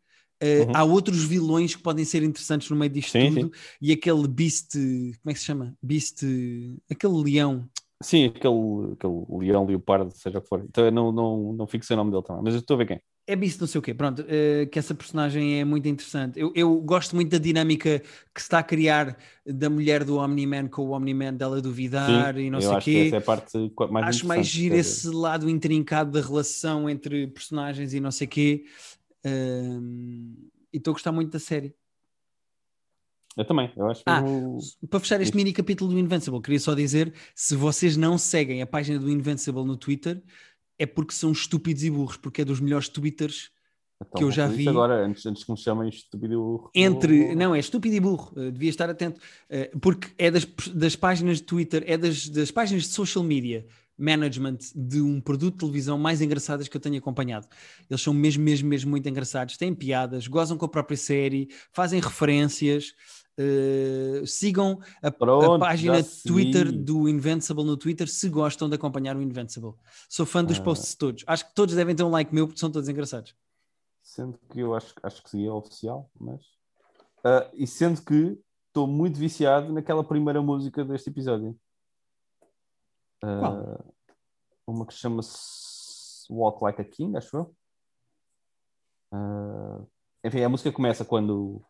Uh, 0.42 0.66
uhum. 0.66 0.72
Há 0.74 0.82
outros 0.82 1.22
vilões 1.22 1.76
que 1.76 1.82
podem 1.84 2.04
ser 2.04 2.24
interessantes 2.24 2.68
no 2.68 2.74
meio 2.74 2.90
disto 2.90 3.12
sim, 3.12 3.32
tudo. 3.32 3.54
Sim. 3.54 3.60
E 3.80 3.92
aquele 3.92 4.26
Beast, 4.26 4.72
como 4.72 5.30
é 5.30 5.32
que 5.34 5.38
se 5.38 5.44
chama? 5.44 5.72
Beast, 5.80 6.24
aquele 6.90 7.22
leão. 7.22 7.70
Sim, 8.02 8.24
aquele, 8.24 8.92
aquele 8.94 9.24
leão, 9.30 9.64
leopardo, 9.64 10.10
seja 10.10 10.38
o 10.38 10.42
que 10.42 10.48
for. 10.48 10.64
Então, 10.68 10.90
não, 10.90 11.12
não, 11.12 11.52
não 11.52 11.66
fico 11.68 11.84
sem 11.84 11.94
o 11.94 11.98
nome 11.98 12.10
dele 12.10 12.24
também, 12.24 12.42
mas 12.42 12.54
eu 12.54 12.58
estou 12.58 12.74
a 12.74 12.78
ver 12.78 12.86
quem. 12.86 13.00
É 13.24 13.36
Beast, 13.36 13.60
não 13.60 13.68
sei 13.68 13.78
o 13.78 13.82
quê. 13.82 13.94
Pronto, 13.94 14.22
uh, 14.22 14.66
que 14.70 14.78
essa 14.78 14.94
personagem 14.94 15.60
é 15.60 15.64
muito 15.64 15.86
interessante. 15.86 16.40
Eu, 16.40 16.52
eu 16.56 16.74
gosto 16.80 17.14
muito 17.14 17.30
da 17.30 17.38
dinâmica 17.38 18.00
que 18.34 18.40
se 18.40 18.46
está 18.46 18.58
a 18.58 18.62
criar 18.62 19.16
da 19.46 19.70
mulher 19.70 20.02
do 20.02 20.16
Omni-Man 20.16 20.68
com 20.68 20.82
o 20.82 20.90
Omni-Man 20.90 21.34
dela 21.34 21.60
duvidar 21.60 22.34
Sim, 22.34 22.40
e 22.40 22.50
não 22.50 22.60
sei 22.60 22.70
o 22.70 22.78
quê. 22.80 23.12
essa 23.14 23.58
é 23.58 23.86
mais 23.90 24.06
Acho 24.06 24.26
mais 24.26 24.46
giro 24.46 24.74
esse 24.74 25.08
lado 25.08 25.48
intrincado 25.48 26.10
da 26.10 26.20
relação 26.20 26.90
entre 26.90 27.28
personagens 27.28 27.94
e 27.94 28.00
não 28.00 28.10
sei 28.10 28.26
o 28.26 28.30
quê. 28.30 28.64
Uh, 29.24 30.50
e 30.72 30.78
estou 30.78 30.90
a 30.90 30.94
gostar 30.94 31.12
muito 31.12 31.30
da 31.30 31.38
série. 31.38 31.74
Eu 33.36 33.46
também, 33.46 33.72
eu 33.76 33.88
acho 33.88 34.02
ah, 34.06 34.22
Para 34.90 35.00
fechar 35.00 35.20
este 35.20 35.34
mini 35.34 35.52
capítulo 35.52 35.92
do 35.92 35.98
Invincible, 35.98 36.42
queria 36.42 36.60
só 36.60 36.74
dizer: 36.74 37.14
se 37.34 37.56
vocês 37.56 37.96
não 37.96 38.18
seguem 38.18 38.60
a 38.60 38.66
página 38.66 38.98
do 38.98 39.10
Invincible 39.10 39.64
no 39.64 39.76
Twitter, 39.76 40.22
é 40.78 40.86
porque 40.86 41.14
são 41.14 41.32
estúpidos 41.32 41.84
e 41.84 41.90
burros, 41.90 42.16
porque 42.16 42.42
é 42.42 42.44
dos 42.44 42.60
melhores 42.60 42.88
twitters 42.88 43.50
então, 44.00 44.18
que 44.18 44.24
eu 44.24 44.30
já 44.30 44.46
vi. 44.46 44.68
Agora, 44.68 45.04
antes, 45.04 45.24
antes 45.26 45.44
que 45.44 45.50
me 45.50 45.58
chamem 45.58 45.88
estúpido 45.88 46.34
e 46.34 46.36
burro. 46.36 46.70
Entre, 46.74 47.34
não, 47.34 47.54
é 47.54 47.58
estúpido 47.58 47.94
e 47.94 48.00
burro, 48.00 48.32
uh, 48.36 48.50
devia 48.50 48.70
estar 48.70 48.90
atento, 48.90 49.20
uh, 49.20 49.78
porque 49.78 50.08
é 50.18 50.30
das, 50.30 50.44
das 50.44 50.96
páginas 50.96 51.38
de 51.38 51.44
Twitter, 51.44 51.84
é 51.86 51.96
das, 51.96 52.28
das 52.28 52.50
páginas 52.50 52.84
de 52.84 52.88
social 52.88 53.24
media 53.24 53.66
management 53.96 54.58
de 54.74 55.00
um 55.00 55.20
produto 55.20 55.54
de 55.54 55.60
televisão 55.60 55.98
mais 55.98 56.20
engraçadas 56.20 56.66
que 56.66 56.76
eu 56.76 56.80
tenho 56.80 56.98
acompanhado. 56.98 57.46
Eles 57.88 58.02
são 58.02 58.12
mesmo, 58.12 58.42
mesmo, 58.42 58.68
mesmo 58.68 58.90
muito 58.90 59.08
engraçados, 59.08 59.56
têm 59.56 59.74
piadas, 59.74 60.26
gozam 60.26 60.56
com 60.56 60.64
a 60.64 60.68
própria 60.68 60.96
série, 60.96 61.48
fazem 61.70 62.00
referências. 62.00 62.94
Uh, 63.38 64.26
sigam 64.26 64.78
a, 65.02 65.10
Pronto, 65.10 65.54
a 65.54 65.58
página 65.58 66.02
Twitter 66.26 66.70
do 66.70 67.08
Invincible 67.08 67.64
no 67.64 67.78
Twitter 67.78 68.06
se 68.06 68.28
gostam 68.28 68.68
de 68.68 68.74
acompanhar 68.74 69.16
o 69.16 69.22
Invincible. 69.22 69.72
Sou 70.08 70.26
fã 70.26 70.44
dos 70.44 70.58
ah. 70.58 70.62
posts 70.62 70.94
todos. 70.94 71.24
Acho 71.26 71.48
que 71.48 71.54
todos 71.54 71.74
devem 71.74 71.96
ter 71.96 72.02
um 72.02 72.10
like 72.10 72.34
meu 72.34 72.46
porque 72.46 72.60
são 72.60 72.70
todos 72.70 72.88
engraçados. 72.88 73.34
Sendo 74.02 74.38
que 74.50 74.60
eu 74.60 74.74
acho, 74.74 74.94
acho 75.02 75.22
que 75.22 75.30
seria 75.30 75.54
oficial, 75.54 76.10
mas. 76.20 76.42
Uh, 77.24 77.48
e 77.54 77.66
sendo 77.66 78.02
que 78.02 78.38
estou 78.68 78.86
muito 78.86 79.18
viciado 79.18 79.72
naquela 79.72 80.04
primeira 80.04 80.42
música 80.42 80.84
deste 80.84 81.08
episódio. 81.08 81.58
Uh, 83.24 83.92
uma 84.66 84.86
que 84.86 84.94
chama-se 84.94 86.26
Walk 86.30 86.62
Like 86.62 86.80
a 86.80 86.84
King, 86.84 87.16
acho 87.16 87.36
eu. 87.36 87.54
Uh, 89.12 89.86
enfim, 90.24 90.42
a 90.42 90.48
música 90.48 90.72
começa 90.72 91.04
quando 91.04 91.64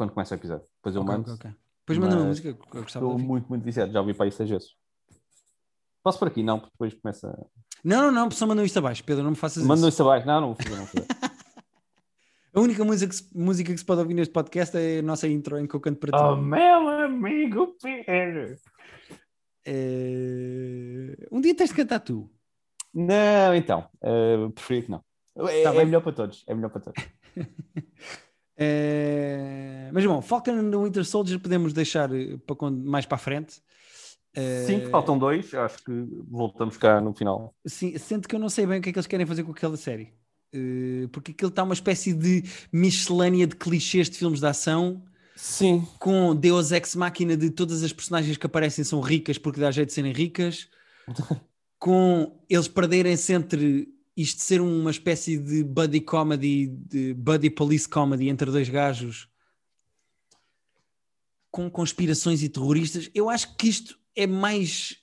quando 0.00 0.12
começa 0.12 0.34
o 0.34 0.38
episódio. 0.38 0.66
Depois 0.76 0.96
eu 0.96 1.02
okay, 1.02 1.14
mando. 1.14 1.32
Okay, 1.34 1.50
okay. 1.50 1.60
Depois 1.80 1.98
manda 1.98 2.16
uma 2.16 2.24
música 2.24 2.54
que 2.54 2.76
eu 2.76 2.82
gostava 2.82 3.04
Estou 3.04 3.18
muito, 3.18 3.48
muito 3.50 3.62
viciado. 3.62 3.92
Já 3.92 4.00
ouvi 4.00 4.14
para 4.14 4.24
aí 4.24 4.32
seis 4.32 4.48
vezes. 4.48 4.68
Posso 6.02 6.18
por 6.18 6.28
aqui? 6.28 6.42
Não, 6.42 6.58
porque 6.58 6.72
depois 6.72 6.94
começa. 6.94 7.46
Não, 7.84 8.10
não, 8.10 8.24
não, 8.24 8.30
só 8.30 8.46
manda 8.46 8.64
isto 8.64 8.78
abaixo, 8.78 9.04
Pedro, 9.04 9.22
não 9.22 9.32
me 9.32 9.36
faças 9.36 9.62
manda 9.62 9.74
isso. 9.74 9.82
Manda 9.82 9.88
isto 9.90 10.02
abaixo. 10.02 10.26
Não, 10.26 10.40
não 10.40 10.46
vou 10.48 10.56
fazer, 10.56 10.70
não 10.70 10.86
vou 10.86 10.86
fazer. 10.86 11.06
a 12.54 12.60
única 12.60 12.82
música 12.82 13.10
que, 13.10 13.16
se, 13.16 13.38
música 13.38 13.72
que 13.72 13.78
se 13.78 13.84
pode 13.84 14.00
ouvir 14.00 14.14
neste 14.14 14.32
podcast 14.32 14.74
é 14.78 15.00
a 15.00 15.02
nossa 15.02 15.28
intro 15.28 15.58
em 15.58 15.66
que 15.66 15.74
eu 15.74 15.80
canto 15.80 16.00
para 16.00 16.18
ti. 16.18 16.24
Oh, 16.24 16.36
meu 16.36 16.88
amigo 16.88 17.76
Pedro! 17.82 18.56
Uh... 19.68 21.26
Um 21.30 21.42
dia 21.42 21.54
tens 21.54 21.68
de 21.68 21.76
cantar 21.76 22.00
tu. 22.00 22.30
Não, 22.94 23.54
então. 23.54 23.86
Uh, 24.02 24.50
preferia 24.52 24.82
que 24.84 24.90
não. 24.90 25.04
É, 25.36 25.62
tá 25.62 25.74
é 25.74 25.84
melhor 25.84 26.00
para 26.00 26.12
todos. 26.12 26.42
É 26.46 26.54
melhor 26.54 26.70
para 26.70 26.80
todos. 26.80 27.04
É... 28.60 29.88
Mas 29.92 30.04
bom, 30.04 30.20
Falcon 30.20 30.52
and 30.52 30.82
Winter 30.82 31.04
Soldier 31.04 31.40
podemos 31.40 31.72
deixar 31.72 32.14
eh, 32.14 32.36
para 32.46 32.54
quando, 32.54 32.84
mais 32.84 33.06
para 33.06 33.16
a 33.16 33.18
frente. 33.18 33.62
Sim, 34.66 34.86
faltam 34.90 35.18
dois, 35.18 35.52
acho 35.54 35.82
que 35.82 36.06
voltamos 36.28 36.76
cá 36.76 37.00
no 37.00 37.12
final. 37.12 37.52
Sim, 37.66 37.98
sendo 37.98 38.28
que 38.28 38.36
eu 38.36 38.38
não 38.38 38.48
sei 38.48 38.64
bem 38.64 38.78
o 38.78 38.82
que 38.82 38.90
é 38.90 38.92
que 38.92 38.98
eles 38.98 39.08
querem 39.08 39.26
fazer 39.26 39.42
com 39.42 39.50
aquela 39.50 39.76
série. 39.76 40.12
porque 41.10 41.32
aquilo 41.32 41.48
está 41.48 41.64
uma 41.64 41.74
espécie 41.74 42.12
de 42.12 42.44
miscelânea 42.72 43.44
de 43.44 43.56
clichês 43.56 44.08
de 44.08 44.16
filmes 44.16 44.38
de 44.38 44.46
ação. 44.46 45.02
Sim. 45.34 45.84
Com 45.98 46.36
Deus 46.36 46.70
Ex 46.70 46.94
Máquina 46.94 47.36
de 47.36 47.50
todas 47.50 47.82
as 47.82 47.92
personagens 47.92 48.36
que 48.36 48.46
aparecem 48.46 48.84
são 48.84 49.00
ricas 49.00 49.36
porque 49.36 49.58
dá 49.58 49.72
jeito 49.72 49.88
de 49.88 49.94
serem 49.94 50.12
ricas. 50.12 50.68
com 51.80 52.38
eles 52.48 52.68
perderem-se 52.68 53.32
entre 53.32 53.88
isto 54.16 54.42
ser 54.42 54.60
uma 54.60 54.90
espécie 54.90 55.38
de 55.38 55.64
buddy 55.64 56.00
comedy, 56.00 56.68
de 56.68 57.14
buddy 57.14 57.50
police 57.50 57.88
comedy 57.88 58.28
entre 58.28 58.50
dois 58.50 58.68
gajos 58.68 59.28
com 61.50 61.68
conspirações 61.70 62.42
e 62.42 62.48
terroristas, 62.48 63.10
eu 63.14 63.28
acho 63.28 63.56
que 63.56 63.68
isto 63.68 63.98
é 64.14 64.26
mais. 64.26 64.96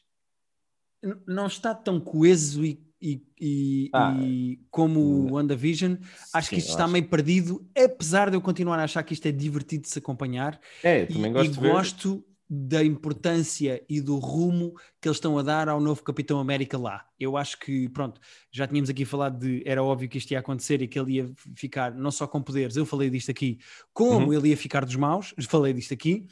Não 1.28 1.48
está 1.48 1.76
tão 1.76 2.00
coeso 2.00 2.65
e, 2.65 2.82
e, 3.02 3.22
e, 3.39 3.89
ah, 3.93 4.15
e 4.20 4.60
como 4.72 5.00
o 5.00 5.34
WandaVision. 5.34 5.98
Acho 6.34 6.50
sim, 6.50 6.56
que 6.56 6.62
isto 6.62 6.70
está 6.70 6.86
acho. 6.86 6.93
meio 6.93 7.08
perdido, 7.08 7.70
apesar 7.78 8.30
de 8.30 8.38
eu 8.38 8.41
continuar 8.41 8.80
a 8.80 8.84
achar 8.84 9.04
que 9.04 9.13
isto 9.13 9.26
é 9.28 9.32
divertido 9.32 9.84
de 9.84 9.89
se 9.89 10.00
acompanhar. 10.00 10.60
É, 10.82 11.06
também 11.06 11.32
gosto 11.32 11.54
e, 11.54 11.70
gosto 11.70 12.26
da 12.49 12.83
importância 12.83 13.83
e 13.89 13.99
do 13.99 14.17
rumo 14.17 14.73
que 15.01 15.07
eles 15.07 15.17
estão 15.17 15.38
a 15.38 15.43
dar 15.43 15.67
ao 15.67 15.81
novo 15.81 16.01
Capitão 16.01 16.39
América 16.39 16.77
lá. 16.77 17.05
Eu 17.19 17.36
acho 17.36 17.60
que, 17.60 17.89
pronto, 17.89 18.21
já 18.51 18.65
tínhamos 18.65 18.89
aqui 18.89 19.03
falado 19.03 19.39
de 19.39 19.62
era 19.65 19.83
óbvio 19.83 20.07
que 20.07 20.17
isto 20.17 20.31
ia 20.31 20.39
acontecer 20.39 20.81
e 20.81 20.88
que 20.88 20.97
ele 20.97 21.13
ia 21.13 21.29
ficar 21.55 21.93
não 21.93 22.10
só 22.10 22.25
com 22.25 22.41
poderes, 22.41 22.77
eu 22.77 22.86
falei 22.86 23.10
disto 23.10 23.31
aqui, 23.31 23.60
como 23.93 24.27
uhum. 24.27 24.33
ele 24.33 24.49
ia 24.49 24.57
ficar 24.57 24.86
dos 24.86 24.95
maus, 24.95 25.33
falei 25.49 25.73
disto 25.73 25.93
aqui. 25.93 26.25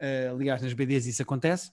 Uh, 0.00 0.34
aliás, 0.34 0.62
nas 0.62 0.72
BDs 0.72 1.06
isso 1.06 1.22
acontece. 1.22 1.70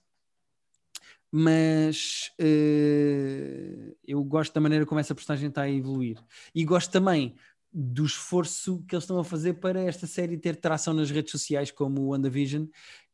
Mas 1.32 2.32
uh, 2.40 3.96
eu 4.08 4.24
gosto 4.24 4.54
da 4.54 4.62
maneira 4.62 4.86
como 4.86 5.00
essa 5.00 5.16
personagem 5.16 5.50
está 5.50 5.64
a 5.64 5.70
evoluir. 5.70 6.18
E 6.54 6.64
gosto 6.66 6.92
também 6.92 7.36
do 7.78 8.06
esforço 8.06 8.82
que 8.88 8.96
eles 8.96 9.04
estão 9.04 9.20
a 9.20 9.24
fazer 9.24 9.56
para 9.56 9.82
esta 9.82 10.08
série 10.08 10.38
ter 10.38 10.56
tração 10.56 10.94
nas 10.94 11.12
redes 11.12 11.32
sociais, 11.32 11.72
como 11.72 12.02
o 12.02 12.08
WandaVision, 12.08 12.68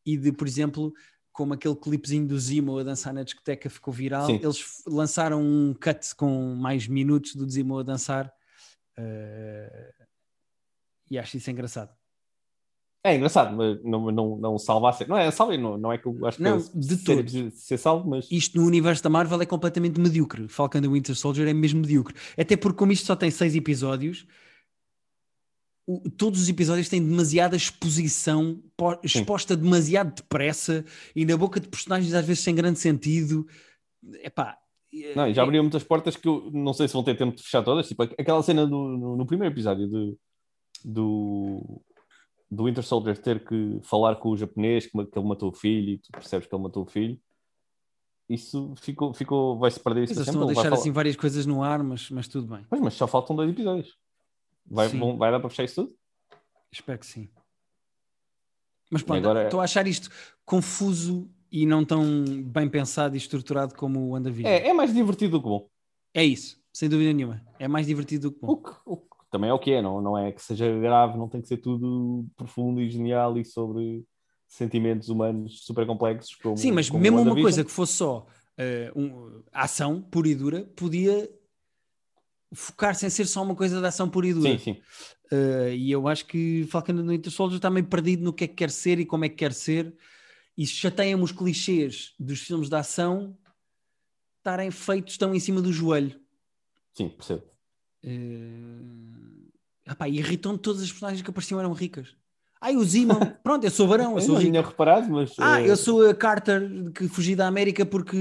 e 0.05 0.17
de, 0.17 0.31
por 0.31 0.47
exemplo, 0.47 0.93
como 1.31 1.53
aquele 1.53 1.75
clipezinho 1.75 2.27
do 2.27 2.39
Zimo 2.39 2.77
a 2.77 2.83
dançar 2.83 3.13
na 3.13 3.23
discoteca 3.23 3.69
ficou 3.69 3.93
viral, 3.93 4.25
Sim. 4.25 4.39
eles 4.41 4.83
lançaram 4.85 5.41
um 5.41 5.73
cut 5.73 6.15
com 6.15 6.55
mais 6.55 6.87
minutos 6.87 7.35
do 7.35 7.49
Zimo 7.49 7.79
a 7.79 7.83
dançar 7.83 8.31
uh, 8.97 10.05
e 11.09 11.19
acho 11.19 11.37
isso 11.37 11.51
engraçado. 11.51 11.91
É 13.03 13.15
engraçado, 13.15 13.55
mas 13.57 13.83
não, 13.83 14.11
não, 14.11 14.37
não 14.37 14.57
salva 14.59 14.89
a 14.89 14.93
série. 14.93 15.09
Não 15.09 15.17
é 15.17 15.29
salva, 15.31 15.57
não, 15.57 15.75
não 15.75 15.91
é 15.91 15.97
que 15.97 16.05
eu 16.05 16.25
acho 16.25 16.41
não, 16.41 16.61
que 16.61 16.77
de 16.77 16.97
todo. 16.97 17.51
ser 17.51 17.77
salvo, 17.77 18.07
mas. 18.07 18.27
Isto 18.31 18.59
no 18.59 18.67
universo 18.67 19.03
da 19.03 19.09
Marvel 19.09 19.41
é 19.41 19.45
completamente 19.45 19.99
medíocre. 19.99 20.47
Falcon 20.47 20.77
and 20.77 20.91
Winter 20.91 21.15
Soldier 21.15 21.47
é 21.47 21.53
mesmo 21.53 21.81
medíocre. 21.81 22.15
Até 22.37 22.55
porque, 22.55 22.77
como 22.77 22.91
isto 22.91 23.07
só 23.07 23.15
tem 23.15 23.31
seis 23.31 23.55
episódios, 23.55 24.27
o, 25.87 26.09
todos 26.09 26.41
os 26.41 26.49
episódios 26.49 26.89
têm 26.89 27.03
demasiada 27.03 27.55
exposição, 27.55 28.61
exposta 29.03 29.55
Sim. 29.55 29.61
demasiado 29.61 30.15
depressa 30.15 30.85
e 31.15 31.25
na 31.25 31.35
boca 31.35 31.59
de 31.59 31.67
personagens 31.67 32.13
às 32.13 32.25
vezes 32.25 32.43
sem 32.43 32.55
grande 32.55 32.79
sentido. 32.79 33.45
Epá, 34.23 34.57
não, 35.15 35.33
já 35.33 35.41
é 35.41 35.43
abriu 35.43 35.63
muitas 35.63 35.83
portas 35.83 36.15
que 36.17 36.27
eu 36.27 36.51
não 36.53 36.73
sei 36.73 36.87
se 36.87 36.93
vão 36.93 37.03
ter 37.03 37.15
tempo 37.15 37.35
de 37.35 37.41
fechar 37.41 37.63
todas. 37.63 37.87
Tipo, 37.87 38.03
aquela 38.03 38.43
cena 38.43 38.67
do, 38.67 38.77
no, 38.77 39.15
no 39.17 39.25
primeiro 39.25 39.53
episódio 39.53 39.87
do, 39.87 40.19
do, 40.83 41.81
do 42.49 42.65
Winter 42.65 42.83
Soldier 42.83 43.17
ter 43.17 43.45
que 43.45 43.79
falar 43.83 44.17
com 44.17 44.29
o 44.29 44.37
japonês 44.37 44.85
que, 44.85 44.91
que 44.91 45.19
ele 45.19 45.27
matou 45.27 45.49
o 45.49 45.53
filho 45.53 45.91
e 45.91 45.97
tu 45.97 46.11
percebes 46.11 46.47
que 46.47 46.53
ele 46.53 46.63
matou 46.63 46.83
o 46.83 46.89
filho. 46.89 47.17
Isso 48.29 48.73
ficou, 48.77 49.13
ficou 49.13 49.57
vai-se 49.57 49.79
perder 49.79 50.03
isso. 50.03 50.13
Eles 50.13 50.27
estão 50.27 50.43
a 50.43 50.45
deixar 50.45 50.73
assim 50.73 50.91
várias 50.91 51.15
coisas 51.15 51.45
no 51.45 51.63
ar, 51.63 51.83
mas, 51.83 52.09
mas 52.09 52.27
tudo 52.27 52.47
bem. 52.53 52.65
Pois, 52.69 52.81
mas 52.81 52.93
só 52.93 53.07
faltam 53.07 53.35
dois 53.35 53.49
episódios. 53.49 53.97
Vai, 54.65 54.88
vão, 54.88 55.17
vai 55.17 55.32
dar 55.32 55.39
para 55.39 55.50
fechar 55.50 55.63
isso 55.63 55.84
tudo? 55.84 55.95
Espero 56.71 57.00
que 57.00 57.06
sim. 57.06 57.30
Mas 58.89 59.02
pronto, 59.02 59.19
agora... 59.19 59.45
estou 59.45 59.62
a 59.62 59.63
achar 59.63 59.88
isto 59.88 60.10
confuso 60.45 61.30
e 61.52 61.65
não 61.65 61.84
tão 61.84 62.04
bem 62.45 62.69
pensado 62.69 63.15
e 63.15 63.17
estruturado 63.17 63.76
como 63.76 64.00
o 64.00 64.10
WandaVision. 64.12 64.52
É, 64.52 64.67
é 64.67 64.74
mais 64.74 64.93
divertido 64.93 65.38
do 65.38 65.41
que 65.41 65.50
bom. 65.50 65.67
É 66.13 66.24
isso, 66.24 66.62
sem 66.74 66.89
dúvida 66.89 67.13
nenhuma. 67.13 67.41
É 67.58 67.67
mais 67.67 67.88
divertido 67.88 68.30
do 68.30 68.36
que 68.36 68.41
bom. 68.41 68.54
O 68.54 68.58
que, 68.58 68.71
o 68.86 68.97
que 68.97 69.12
também 69.32 69.50
é 69.50 69.54
o 69.54 69.60
que 69.60 69.71
é, 69.71 69.82
não, 69.82 70.02
não 70.02 70.17
é 70.17 70.32
que 70.32 70.41
seja 70.41 70.69
grave, 70.80 71.17
não 71.17 71.30
tem 71.30 71.41
que 71.41 71.47
ser 71.47 71.58
tudo 71.58 72.26
profundo 72.36 72.82
e 72.82 72.89
genial 72.89 73.38
e 73.38 73.45
sobre 73.45 74.04
sentimentos 74.45 75.08
humanos 75.08 75.63
super 75.65 75.86
complexos. 75.88 76.36
Como, 76.36 76.58
Sim, 76.58 76.74
mas 76.74 76.89
como 76.89 77.02
mesmo 77.02 77.21
uma 77.21 77.36
coisa 77.36 77.63
que 77.63 77.71
fosse 77.71 77.93
só 77.93 78.28
uh, 78.58 79.00
um, 79.00 79.41
ação 79.54 80.02
pura 80.02 80.28
e 80.28 80.36
dura, 80.36 80.69
podia 80.76 81.30
focar-se 82.53 83.05
em 83.05 83.09
ser 83.09 83.25
só 83.27 83.41
uma 83.43 83.55
coisa 83.55 83.79
de 83.79 83.85
ação 83.85 84.09
pura 84.09 84.27
e 84.27 84.33
dura. 84.33 84.57
Sim, 84.57 84.57
sim. 84.57 84.81
Uh, 85.31 85.69
e 85.73 85.91
eu 85.91 86.07
acho 86.07 86.25
que 86.25 86.67
Falcon 86.69 86.93
and 86.93 87.07
Winter 87.07 87.31
Soldier 87.31 87.57
está 87.57 87.69
meio 87.69 87.85
perdido 87.85 88.23
no 88.23 88.33
que 88.33 88.43
é 88.43 88.47
que 88.47 88.55
quer 88.55 88.69
ser 88.69 88.99
e 88.99 89.05
como 89.05 89.25
é 89.25 89.29
que 89.29 89.35
quer 89.35 89.53
ser. 89.53 89.95
E 90.57 90.67
chateia-me 90.67 91.23
os 91.23 91.31
clichês 91.31 92.13
dos 92.19 92.41
filmes 92.41 92.69
de 92.69 92.75
ação 92.75 93.37
estarem 94.37 94.69
feitos 94.71 95.17
tão 95.17 95.33
em 95.33 95.39
cima 95.39 95.61
do 95.61 95.71
joelho. 95.71 96.19
Sim, 96.93 97.09
percebo. 97.09 97.43
Uh, 98.03 99.51
Epá, 99.89 100.07
e 100.07 100.17
irritam 100.17 100.57
todas 100.57 100.81
as 100.81 100.91
personagens 100.91 101.21
que 101.21 101.29
apareciam 101.29 101.59
eram 101.59 101.73
ricas. 101.73 102.15
Ai, 102.63 102.76
o 102.76 102.84
Zima, 102.84 103.15
pronto, 103.43 103.63
eu 103.63 103.71
sou 103.71 103.88
barão, 103.88 104.13
eu 104.13 104.21
sou 104.21 104.36
rico. 104.36 104.52
tinha 104.52 104.62
reparado, 104.62 105.10
mas... 105.10 105.34
Ah, 105.39 105.60
eu 105.60 105.76
sou 105.76 106.08
a 106.08 106.13
Carter 106.13 106.91
que 106.93 107.08
fugi 107.08 107.36
da 107.36 107.47
América 107.47 107.84
porque 107.84 108.15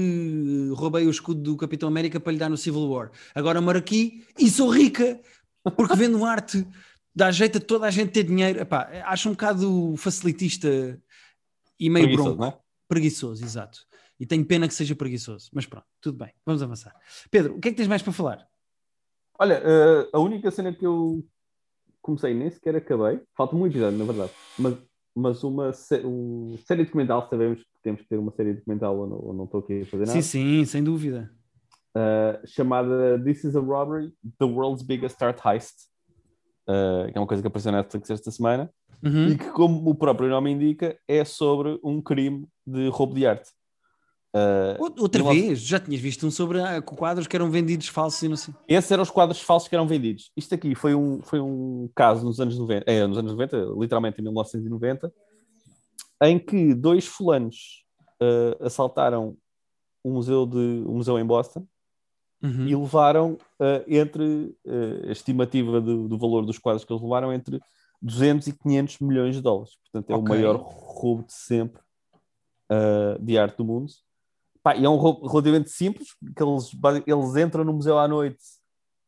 roubei 0.73 1.05
o 1.05 1.11
escudo 1.11 1.39
do 1.41 1.55
Capitão 1.55 1.87
América 1.87 2.19
para 2.19 2.31
lhe 2.31 2.39
dar 2.39 2.49
no 2.49 2.57
Civil 2.57 2.89
War. 2.89 3.11
Agora 3.35 3.61
moro 3.61 3.77
aqui 3.77 4.25
e 4.39 4.49
sou 4.49 4.67
rica 4.69 5.21
porque 5.77 5.95
vendo 5.95 6.25
arte 6.25 6.67
dá 7.15 7.29
jeito 7.29 7.59
a 7.59 7.61
toda 7.61 7.85
a 7.85 7.91
gente 7.91 8.11
ter 8.11 8.23
dinheiro. 8.23 8.59
Epá, 8.59 8.89
acho 9.05 9.29
um 9.29 9.33
bocado 9.33 9.95
facilitista 9.95 10.99
e 11.79 11.89
meio 11.89 12.07
preguiçoso, 12.07 12.35
bronco. 12.35 12.57
É? 12.57 12.61
Preguiçoso, 12.87 13.45
exato. 13.45 13.85
E 14.19 14.25
tenho 14.25 14.43
pena 14.45 14.67
que 14.67 14.73
seja 14.73 14.95
preguiçoso. 14.95 15.49
Mas 15.53 15.67
pronto, 15.67 15.85
tudo 16.01 16.17
bem, 16.17 16.33
vamos 16.43 16.63
avançar. 16.63 16.95
Pedro, 17.29 17.57
o 17.57 17.59
que 17.59 17.67
é 17.67 17.71
que 17.71 17.77
tens 17.77 17.87
mais 17.87 18.01
para 18.01 18.13
falar? 18.13 18.47
Olha, 19.37 19.59
uh, 19.59 20.09
a 20.13 20.19
única 20.19 20.49
cena 20.51 20.73
que 20.73 20.85
eu 20.85 21.23
comecei 22.01 22.33
nem 22.33 22.49
sequer 22.49 22.75
acabei, 22.75 23.21
falta 23.35 23.55
um 23.55 23.65
episódio, 23.65 23.97
na 23.97 24.05
verdade, 24.05 24.31
mas, 24.57 24.77
mas 25.15 25.43
uma, 25.43 25.71
um, 26.03 26.57
série 26.65 26.85
documental, 26.85 27.27
sabemos 27.29 27.59
que 27.59 27.65
temos 27.83 28.01
que 28.01 28.07
ter 28.07 28.17
uma 28.17 28.31
série 28.31 28.53
documental 28.53 28.97
ou 28.97 29.07
não, 29.07 29.17
ou 29.17 29.33
não 29.33 29.45
estou 29.45 29.59
aqui 29.59 29.81
a 29.81 29.85
fazer 29.85 30.05
nada. 30.05 30.21
Sim, 30.21 30.21
sim, 30.21 30.65
sem 30.65 30.83
dúvida. 30.83 31.31
Uh, 31.95 32.47
chamada 32.47 33.21
This 33.23 33.43
is 33.43 33.55
a 33.55 33.59
Robbery, 33.59 34.13
The 34.39 34.45
World's 34.45 34.83
Biggest 34.83 35.21
Art 35.21 35.39
Heist, 35.45 35.75
uh, 36.67 37.11
que 37.11 37.17
é 37.17 37.21
uma 37.21 37.27
coisa 37.27 37.43
que 37.43 37.47
apareceu 37.47 37.71
na 37.71 37.79
Netflix 37.79 38.09
esta 38.09 38.31
semana, 38.31 38.69
uhum. 39.03 39.29
e 39.29 39.37
que, 39.37 39.49
como 39.51 39.89
o 39.89 39.95
próprio 39.95 40.29
nome 40.29 40.51
indica, 40.51 40.97
é 41.07 41.25
sobre 41.25 41.79
um 41.83 42.01
crime 42.01 42.47
de 42.65 42.87
roubo 42.89 43.13
de 43.13 43.25
arte. 43.25 43.51
Uh, 44.33 44.93
Outra 44.97 45.23
vez, 45.23 45.59
já 45.59 45.77
tinhas 45.77 45.99
visto 45.99 46.25
um 46.25 46.31
sobre 46.31 46.57
uh, 46.57 46.81
quadros 46.81 47.27
que 47.27 47.35
eram 47.35 47.51
vendidos 47.51 47.89
falsos 47.89 48.21
e 48.23 48.29
não 48.29 48.37
sei. 48.37 48.53
Esses 48.65 48.89
eram 48.89 49.03
os 49.03 49.09
quadros 49.09 49.41
falsos 49.41 49.67
que 49.67 49.75
eram 49.75 49.85
vendidos. 49.85 50.31
Isto 50.37 50.55
aqui 50.55 50.73
foi 50.73 50.95
um, 50.95 51.21
foi 51.21 51.41
um 51.41 51.89
caso 51.93 52.25
nos 52.25 52.39
anos 52.39 52.57
90, 52.57 52.89
é, 52.89 53.05
nos 53.05 53.17
anos 53.17 53.31
90, 53.33 53.73
literalmente 53.77 54.19
em 54.19 54.23
1990, 54.23 55.13
em 56.23 56.39
que 56.39 56.73
dois 56.73 57.05
fulanos 57.05 57.83
uh, 58.21 58.63
assaltaram 58.65 59.35
um 60.03 60.13
museu, 60.13 60.45
de, 60.45 60.57
um 60.57 60.93
museu 60.93 61.19
em 61.19 61.25
Boston 61.25 61.67
uhum. 62.41 62.67
e 62.67 62.75
levaram 62.75 63.33
uh, 63.33 63.83
entre 63.85 64.55
a 65.09 65.11
estimativa 65.11 65.81
do, 65.81 66.07
do, 66.07 66.17
valor 66.17 66.45
dos 66.45 66.57
quadros 66.57 66.85
que 66.85 66.93
eles 66.93 67.03
levaram 67.03 67.33
entre 67.33 67.59
200 68.01 68.47
e 68.47 68.53
500 68.53 68.99
milhões 68.99 69.35
de 69.35 69.41
dólares. 69.41 69.73
Portanto, 69.83 70.09
é 70.09 70.15
okay. 70.15 70.25
o 70.25 70.29
maior 70.29 70.55
roubo 70.55 71.23
de 71.23 71.33
sempre 71.33 71.81
de 73.19 73.37
arte 73.37 73.57
do 73.57 73.65
mundo. 73.65 73.91
Pá, 74.63 74.75
e 74.75 74.85
é 74.85 74.89
um 74.89 74.95
roubo 74.95 75.27
relativamente 75.27 75.71
simples, 75.71 76.09
que 76.35 76.43
eles, 76.43 76.71
eles 77.07 77.35
entram 77.35 77.63
no 77.63 77.73
museu 77.73 77.97
à 77.97 78.07
noite, 78.07 78.37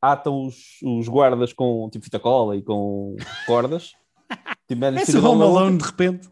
atam 0.02 0.48
os, 0.48 0.80
os 0.84 1.08
guardas 1.08 1.54
com 1.54 1.90
tipo 1.90 2.04
fita 2.04 2.20
cola 2.20 2.58
e 2.58 2.62
com 2.62 3.16
cordas. 3.46 3.94
tipo, 4.68 4.86
Esse 4.86 5.18
Home 5.18 5.44
Alone 5.44 5.78
de 5.78 5.86
repente. 5.86 6.30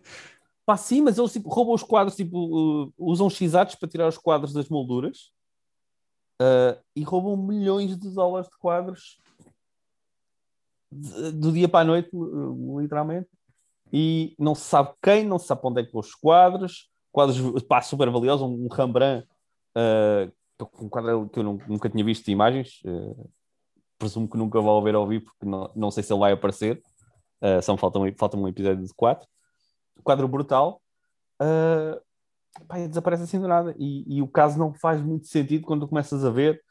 Pá, 0.66 0.76
sim, 0.76 1.02
mas 1.02 1.18
eles 1.18 1.34
tipo, 1.34 1.50
roubam 1.50 1.74
os 1.74 1.84
quadros, 1.84 2.16
tipo, 2.16 2.86
uh, 2.86 2.94
usam 2.98 3.30
x 3.30 3.76
para 3.76 3.90
tirar 3.90 4.08
os 4.08 4.18
quadros 4.18 4.54
das 4.54 4.70
molduras 4.70 5.32
uh, 6.42 6.80
e 6.96 7.04
roubam 7.04 7.38
milhões 7.38 7.98
de 7.98 8.10
dólares 8.10 8.50
de 8.50 8.58
quadros 8.58 9.18
de, 10.92 11.32
do 11.32 11.52
dia 11.52 11.70
para 11.70 11.82
a 11.82 11.86
noite, 11.86 12.10
literalmente. 12.80 13.30
E 13.94 14.36
não 14.40 14.56
se 14.56 14.64
sabe 14.64 14.94
quem, 15.02 15.26
não 15.26 15.38
se 15.38 15.48
sabe 15.48 15.62
onde 15.64 15.82
é 15.82 15.86
que 15.86 15.98
os 15.98 16.16
quadros 16.16 16.91
quadros 17.12 17.64
pá, 17.64 17.82
super 17.82 18.10
valiosos, 18.10 18.48
um 18.48 18.68
Rembrandt, 18.68 19.28
uh, 19.78 20.32
um 20.80 20.90
quadro 20.90 21.30
que 21.30 21.40
eu 21.40 21.44
nunca 21.44 21.90
tinha 21.90 22.04
visto 22.04 22.26
de 22.26 22.32
imagens, 22.32 22.82
uh, 22.86 23.30
presumo 23.98 24.28
que 24.28 24.38
nunca 24.38 24.60
vou 24.60 24.82
ver 24.82 24.96
ao 24.96 25.08
vivo, 25.08 25.26
porque 25.26 25.46
não, 25.46 25.72
não 25.76 25.92
sei 25.92 26.04
se 26.04 26.12
ele 26.12 26.20
vai 26.20 26.32
aparecer, 26.32 26.82
uh, 27.42 27.62
só 27.62 27.76
falta 27.78 28.00
um, 28.00 28.14
falta 28.18 28.38
um 28.38 28.48
episódio 28.48 28.84
de 28.84 28.94
quatro. 28.94 29.28
Quadro 30.04 30.28
brutal, 30.28 30.82
uh, 31.42 32.02
pá, 32.68 32.78
desaparece 32.88 33.24
assim 33.24 33.40
do 33.40 33.48
nada, 33.48 33.76
e, 33.78 34.18
e 34.18 34.22
o 34.22 34.28
caso 34.28 34.58
não 34.58 34.74
faz 34.74 35.02
muito 35.02 35.28
sentido 35.28 35.66
quando 35.66 35.88
começas 35.88 36.26
a 36.26 36.30
ver, 36.30 36.62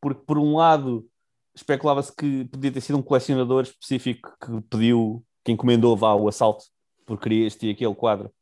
porque 0.00 0.22
por 0.24 0.38
um 0.38 0.56
lado 0.56 1.06
especulava-se 1.54 2.14
que 2.14 2.44
podia 2.46 2.72
ter 2.72 2.80
sido 2.80 2.98
um 2.98 3.02
colecionador 3.02 3.64
específico 3.64 4.32
que 4.40 4.60
pediu, 4.70 5.24
que 5.44 5.52
encomendou 5.52 5.96
vá 5.96 6.14
o 6.14 6.28
assalto, 6.28 6.64
porque 7.04 7.24
queria 7.24 7.46
este 7.46 7.66
e 7.66 7.70
aquele 7.70 7.94
quadro, 7.94 8.32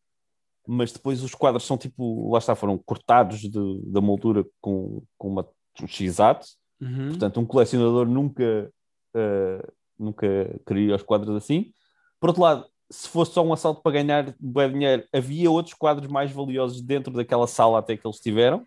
mas 0.66 0.92
depois 0.92 1.22
os 1.22 1.34
quadros 1.34 1.64
são 1.64 1.78
tipo, 1.78 2.30
lá 2.30 2.38
está, 2.38 2.54
foram 2.54 2.76
cortados 2.78 3.40
de, 3.40 3.80
da 3.84 4.00
moldura 4.00 4.44
com, 4.60 5.02
com 5.16 5.28
uma, 5.28 5.48
um 5.80 5.86
x-ato, 5.86 6.46
uhum. 6.80 7.08
portanto 7.10 7.40
um 7.40 7.46
colecionador 7.46 8.06
nunca, 8.06 8.70
uh, 9.14 9.72
nunca 9.98 10.26
queria 10.66 10.96
os 10.96 11.02
quadros 11.02 11.36
assim. 11.36 11.72
Por 12.20 12.30
outro 12.30 12.42
lado, 12.42 12.66
se 12.90 13.08
fosse 13.08 13.32
só 13.32 13.44
um 13.44 13.52
assalto 13.52 13.82
para 13.82 13.92
ganhar 13.92 14.34
bem 14.40 14.72
dinheiro, 14.72 15.04
havia 15.12 15.50
outros 15.50 15.74
quadros 15.74 16.08
mais 16.08 16.30
valiosos 16.30 16.80
dentro 16.80 17.12
daquela 17.12 17.46
sala 17.46 17.78
até 17.78 17.96
que 17.96 18.06
eles 18.06 18.18
tiveram, 18.18 18.66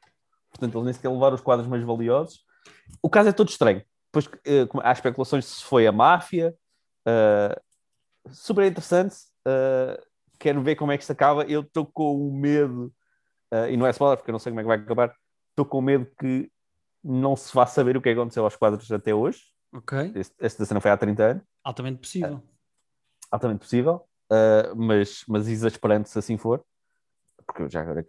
portanto 0.51 0.75
eles 0.75 0.85
nem 0.85 0.93
sequer 0.93 1.09
levaram 1.09 1.35
os 1.35 1.41
quadros 1.41 1.67
mais 1.67 1.83
valiosos. 1.83 2.43
O 3.01 3.09
caso 3.09 3.29
é 3.29 3.31
todo 3.33 3.49
estranho. 3.49 3.83
Depois 4.11 4.25
uh, 4.25 4.81
há 4.81 4.91
especulações 4.91 5.45
se 5.45 5.63
foi 5.63 5.85
a 5.85 5.91
máfia, 5.91 6.55
uh, 7.07 7.61
super 8.31 8.65
interessante. 8.65 9.15
Uh, 9.47 10.08
quero 10.39 10.61
ver 10.63 10.75
como 10.75 10.91
é 10.91 10.97
que 10.97 11.03
isto 11.03 11.11
acaba. 11.11 11.43
Eu 11.43 11.61
estou 11.61 11.85
com 11.85 12.27
o 12.27 12.33
medo, 12.33 12.93
uh, 13.53 13.69
e 13.69 13.77
não 13.77 13.85
é 13.85 13.91
spoiler 13.91 14.17
porque 14.17 14.31
eu 14.31 14.33
não 14.33 14.39
sei 14.39 14.51
como 14.51 14.61
é 14.61 14.63
que 14.63 14.67
vai 14.67 14.77
acabar, 14.77 15.13
estou 15.49 15.65
com 15.65 15.81
medo 15.81 16.07
que 16.17 16.49
não 17.03 17.35
se 17.35 17.53
vá 17.53 17.65
saber 17.65 17.97
o 17.97 18.01
que 18.01 18.09
aconteceu 18.09 18.43
aos 18.43 18.55
quadros 18.55 18.89
até 18.91 19.13
hoje. 19.13 19.41
Ok. 19.73 20.13
Esta 20.39 20.65
cena 20.65 20.81
foi 20.81 20.89
há 20.89 20.97
30 20.97 21.23
anos. 21.23 21.43
Altamente 21.63 21.99
possível. 21.99 22.35
Uh, 22.35 22.43
altamente 23.29 23.59
possível, 23.59 24.07
uh, 24.31 24.75
mas, 24.75 25.23
mas 25.27 25.47
exasperante 25.47 26.09
se 26.09 26.17
assim 26.17 26.37
for, 26.37 26.63
porque 27.45 27.61
eu 27.63 27.69
já 27.69 27.81
agora 27.81 28.05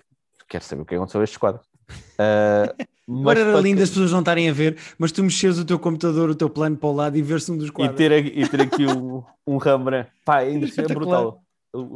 quero 0.48 0.64
saber 0.64 0.82
o 0.82 0.86
que 0.86 0.94
aconteceu 0.94 1.20
a 1.20 1.24
estes 1.24 1.36
quadros. 1.36 1.66
Uh, 1.90 2.90
Agora 3.10 3.40
era 3.40 3.60
lindo 3.60 3.82
as 3.82 3.88
pessoas 3.88 4.12
não 4.12 4.20
estarem 4.20 4.48
a 4.48 4.52
ver, 4.52 4.78
mas 4.96 5.10
tu 5.10 5.20
mexeres 5.24 5.58
o 5.58 5.64
teu 5.64 5.80
computador, 5.80 6.30
o 6.30 6.34
teu 6.34 6.48
plano 6.48 6.76
para 6.76 6.88
o 6.88 6.92
lado 6.92 7.16
e 7.16 7.22
ver-se 7.22 7.50
um 7.50 7.58
dos 7.58 7.68
quadros. 7.68 7.96
E 7.96 8.08
ter, 8.08 8.26
e 8.38 8.48
ter 8.48 8.60
aqui 8.60 8.86
um, 8.86 9.24
um 9.44 9.56
Rembrandt. 9.56 10.08
Pá, 10.24 10.36
ainda 10.36 10.68
é 10.68 10.82
brutal 10.94 11.42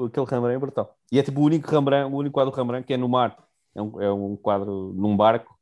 aquele 0.07 0.27
Rembrandt 0.27 0.57
é 0.57 0.59
brutal. 0.59 0.97
E 1.11 1.19
é 1.19 1.23
tipo 1.23 1.41
o 1.41 1.45
único 1.45 1.71
Rembrandt, 1.71 2.13
o 2.13 2.17
único 2.17 2.35
quadro 2.35 2.55
Rembrandt 2.55 2.87
que 2.87 2.95
é 2.95 2.97
no 2.97 3.09
mar. 3.09 3.37
É 3.75 3.83
um, 3.83 4.03
é 4.03 4.13
um 4.13 4.37
quadro 4.37 4.93
num 4.95 5.17
barco 5.17 5.59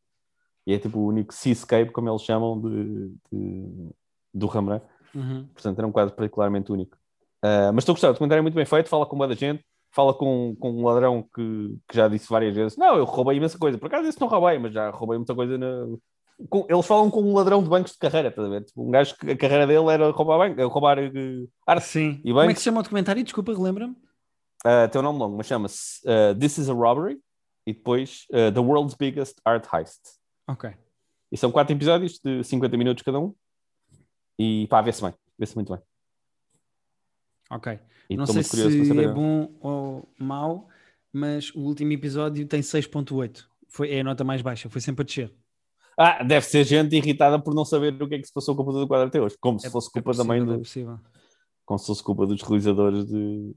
e 0.67 0.75
é 0.75 0.79
tipo 0.79 0.99
o 0.99 1.07
único 1.07 1.33
seascape, 1.33 1.91
como 1.91 2.09
eles 2.09 2.23
chamam, 2.23 2.61
de, 2.61 3.15
de 3.31 3.91
do 4.33 4.47
Rembrandt. 4.47 4.85
Uhum. 5.15 5.49
Portanto, 5.53 5.79
era 5.79 5.87
um 5.87 5.93
quadro 5.93 6.15
particularmente 6.15 6.71
único. 6.71 6.97
Uh, 7.45 7.73
mas 7.75 7.83
estou 7.83 7.93
a 7.93 7.95
gostar, 7.95 8.11
o 8.11 8.13
documentário 8.13 8.41
é 8.41 8.43
muito 8.43 8.55
bem 8.55 8.65
feito, 8.65 8.89
fala 8.89 9.05
com 9.05 9.17
uma 9.17 9.27
da 9.27 9.35
gente, 9.35 9.65
fala 9.91 10.15
com, 10.15 10.57
com 10.59 10.71
um 10.71 10.85
ladrão 10.85 11.23
que, 11.35 11.77
que 11.89 11.97
já 11.97 12.07
disse 12.09 12.29
várias 12.29 12.55
vezes: 12.55 12.77
Não, 12.77 12.97
eu 12.97 13.05
roubei 13.05 13.37
imensa 13.37 13.59
coisa. 13.59 13.79
Por 13.79 13.87
acaso, 13.87 14.09
isso 14.09 14.21
não 14.21 14.29
roubei, 14.29 14.59
mas 14.59 14.73
já 14.73 14.91
roubei 14.91 15.19
muita 15.19 15.35
coisa 15.35 15.59
na, 15.59 15.87
com, 16.49 16.67
eles 16.69 16.87
falam 16.87 17.11
com 17.11 17.23
um 17.23 17.35
ladrão 17.35 17.63
de 17.63 17.69
bancos 17.69 17.93
de 17.93 17.99
carreira, 17.99 18.29
estás 18.29 18.47
a 18.47 18.51
ver? 18.51 18.65
Tipo, 18.65 18.87
um 18.87 18.91
gajo 18.91 19.17
que 19.17 19.31
a 19.31 19.37
carreira 19.37 19.67
dele 19.67 19.91
era 19.91 20.11
roubar, 20.11 20.39
banco, 20.39 20.69
roubar 20.69 20.99
uh, 20.99 21.51
arte. 21.67 21.87
Sim. 21.87 22.21
E 22.25 22.31
Como 22.31 22.41
é 22.41 22.53
que 22.53 22.59
se 22.59 22.65
chama 22.65 22.81
o 22.81 22.83
documentário? 22.83 23.23
Desculpa, 23.23 23.53
relembra-me. 23.53 23.95
Uh, 24.65 24.89
tem 24.91 25.01
um 25.01 25.05
nome 25.05 25.19
longo, 25.19 25.37
mas 25.37 25.47
chama-se 25.47 26.01
uh, 26.07 26.39
This 26.39 26.59
is 26.59 26.69
a 26.69 26.73
Robbery 26.73 27.19
e 27.67 27.73
depois 27.73 28.27
uh, 28.31 28.53
The 28.53 28.61
World's 28.61 28.95
Biggest 28.95 29.37
Art 29.45 29.67
Heist. 29.73 30.01
Ok. 30.49 30.71
E 31.31 31.37
são 31.37 31.51
quatro 31.51 31.75
episódios 31.75 32.21
de 32.23 32.45
50 32.45 32.77
minutos 32.77 33.03
cada 33.03 33.19
um. 33.19 33.35
E 34.39 34.67
pá, 34.69 34.81
vê-se 34.81 35.03
bem, 35.03 35.13
vê-se 35.39 35.55
muito 35.55 35.73
bem. 35.73 35.83
Ok. 37.51 37.79
E 38.09 38.17
não 38.17 38.27
sei 38.27 38.43
se 38.43 39.01
é 39.01 39.09
bom 39.09 39.53
ou 39.61 40.09
mau, 40.19 40.69
mas 41.13 41.55
o 41.55 41.61
último 41.61 41.93
episódio 41.93 42.47
tem 42.47 42.61
6.8. 42.61 43.45
Foi, 43.69 43.91
é 43.91 44.01
a 44.01 44.05
nota 44.05 44.25
mais 44.25 44.43
baixa, 44.43 44.69
foi 44.69 44.81
sempre 44.81 45.03
a 45.03 45.05
descer. 45.05 45.35
Ah, 45.99 46.23
deve 46.23 46.47
ser 46.47 46.65
gente 46.65 46.97
irritada 46.97 47.39
por 47.39 47.55
não 47.55 47.65
saber 47.65 48.01
o 48.03 48.09
que 48.09 48.15
é 48.15 48.19
que 48.19 48.27
se 48.27 48.33
passou 48.33 48.57
com 48.57 48.63
o 48.63 48.73
do 48.73 48.89
quadro 48.89 49.09
até 49.09 49.21
hoje. 49.21 49.37
Como 49.41 49.59
se 49.59 49.67
é, 49.67 49.71
fosse 49.71 49.91
culpa 49.91 50.11
é 50.11 50.15
possível, 50.15 50.37
também 50.37 50.45
do. 50.45 50.59
Possível. 50.59 50.99
Como 51.65 51.79
se 51.79 51.87
fosse 51.87 52.03
culpa 52.03 52.27
dos 52.27 52.43
realizadores 52.43 53.07
de, 53.07 53.55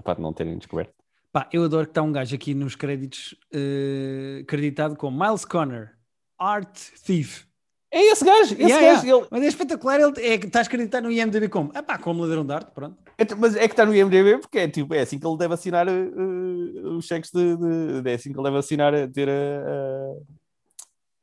Epá, 0.00 0.14
de 0.14 0.20
não 0.20 0.32
terem 0.32 0.56
descoberto. 0.56 0.94
Pá, 1.32 1.48
eu 1.52 1.64
adoro 1.64 1.86
que 1.86 1.92
está 1.92 2.02
um 2.02 2.10
gajo 2.10 2.34
aqui 2.34 2.54
nos 2.54 2.74
créditos 2.74 3.34
uh, 3.54 4.40
acreditado 4.42 4.96
como 4.96 5.22
Miles 5.24 5.44
Connor, 5.44 5.90
Art 6.38 6.76
Thief. 7.04 7.44
É 7.92 8.02
esse 8.12 8.24
gajo, 8.24 8.54
esse 8.54 8.62
yeah, 8.62 8.86
gajo. 8.86 9.06
Yeah. 9.06 9.22
Ele... 9.22 9.28
Mas 9.30 9.42
é 9.42 9.46
espetacular, 9.46 10.00
ele 10.00 10.12
é, 10.20 10.34
está 10.34 10.60
acreditado 10.60 11.04
no 11.04 11.12
IMDB 11.12 11.48
como? 11.48 11.72
É 11.74 11.82
pá, 11.82 11.98
como 11.98 12.22
ladrão 12.22 12.46
de 12.46 12.52
arte, 12.52 12.70
pronto. 12.72 12.96
É, 13.18 13.34
mas 13.34 13.56
é 13.56 13.66
que 13.66 13.72
está 13.72 13.84
no 13.84 13.94
IMDB 13.94 14.38
porque 14.38 14.58
é, 14.58 14.68
tipo, 14.68 14.94
é 14.94 15.00
assim 15.00 15.18
que 15.18 15.26
ele 15.26 15.36
deve 15.36 15.54
assinar 15.54 15.88
uh, 15.88 16.96
os 16.96 17.04
cheques 17.04 17.30
de, 17.32 17.56
de, 17.56 18.10
É 18.10 18.14
assim 18.14 18.32
que 18.32 18.38
ele 18.38 18.44
deve 18.44 18.58
assinar, 18.58 18.92
ter 19.10 19.28
a, 19.28 19.32
a, 19.32 20.14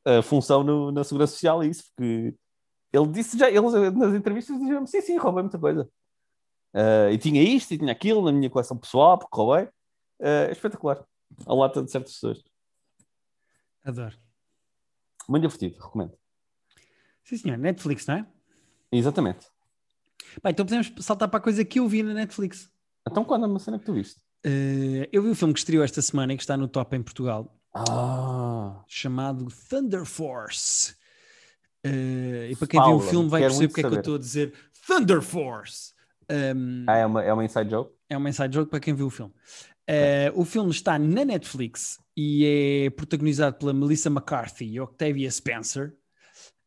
a 0.07 0.21
função 0.21 0.63
no, 0.63 0.91
na 0.91 1.03
Segurança 1.03 1.33
Social 1.33 1.63
e 1.63 1.69
isso, 1.69 1.83
porque 1.95 2.33
ele 2.93 3.07
disse 3.07 3.37
já, 3.37 3.49
ele 3.49 3.61
nas 3.91 4.13
entrevistas 4.13 4.57
dizia 4.57 4.85
sim, 4.85 5.01
sim, 5.01 5.17
roubei 5.17 5.43
muita 5.43 5.59
coisa. 5.59 5.89
Uh, 6.73 7.11
e 7.11 7.17
tinha 7.17 7.41
isto 7.41 7.73
e 7.73 7.77
tinha 7.77 7.91
aquilo 7.91 8.23
na 8.23 8.31
minha 8.31 8.49
coleção 8.49 8.77
pessoal, 8.77 9.17
porque 9.17 9.35
roubei. 9.35 9.65
Uh, 10.19 10.47
é 10.47 10.51
espetacular. 10.51 11.03
A 11.45 11.53
lata 11.53 11.83
de 11.83 11.91
certas 11.91 12.13
pessoas. 12.13 12.43
Adoro. 13.83 14.15
Muito 15.27 15.41
divertido, 15.41 15.83
recomendo. 15.83 16.13
Sim, 17.23 17.37
senhor. 17.37 17.57
Netflix, 17.57 18.05
não 18.05 18.15
é? 18.15 18.27
Exatamente. 18.91 19.47
Bem, 20.41 20.51
então 20.51 20.65
podemos 20.65 20.93
saltar 20.99 21.27
para 21.27 21.39
a 21.39 21.41
coisa 21.43 21.65
que 21.65 21.79
eu 21.79 21.87
vi 21.87 22.03
na 22.03 22.13
Netflix. 22.13 22.71
Então 23.07 23.25
quando 23.25 23.45
é 23.45 23.47
uma 23.47 23.59
cena 23.59 23.77
que 23.77 23.85
tu 23.85 23.93
viste? 23.93 24.19
Uh, 24.45 25.07
eu 25.11 25.21
vi 25.21 25.29
o 25.29 25.35
filme 25.35 25.53
que 25.53 25.59
estreou 25.59 25.83
esta 25.83 26.01
semana 26.01 26.33
e 26.33 26.37
que 26.37 26.43
está 26.43 26.55
no 26.55 26.67
top 26.67 26.95
em 26.95 27.03
Portugal. 27.03 27.56
Ah. 27.89 28.83
Chamado 28.87 29.47
Thunder 29.69 30.05
Force. 30.05 30.95
Uh, 31.85 32.51
e 32.51 32.55
para 32.55 32.67
quem 32.67 32.83
viu 32.83 32.95
o 32.95 32.99
filme 32.99 33.29
vai 33.29 33.41
perceber 33.41 33.67
porque 33.67 33.81
saber. 33.81 33.87
é 33.87 33.89
que 33.91 33.97
eu 33.97 34.01
estou 34.01 34.15
a 34.15 34.19
dizer 34.19 34.53
Thunder 34.85 35.21
Force. 35.21 35.93
Um, 36.29 36.85
ah, 36.87 36.97
é 36.97 37.05
uma, 37.05 37.23
é 37.23 37.33
uma 37.33 37.45
inside 37.45 37.69
joke? 37.69 37.93
É 38.09 38.17
uma 38.17 38.29
inside 38.29 38.53
joke 38.53 38.69
para 38.69 38.79
quem 38.79 38.93
viu 38.93 39.07
o 39.07 39.09
filme. 39.09 39.33
Uh, 39.89 40.31
o 40.35 40.43
filme 40.43 40.69
está 40.71 40.99
na 40.99 41.23
Netflix 41.23 41.99
e 42.15 42.85
é 42.85 42.89
protagonizado 42.89 43.57
pela 43.57 43.73
Melissa 43.73 44.09
McCarthy 44.09 44.65
e 44.65 44.79
Octavia 44.79 45.31
Spencer. 45.31 45.93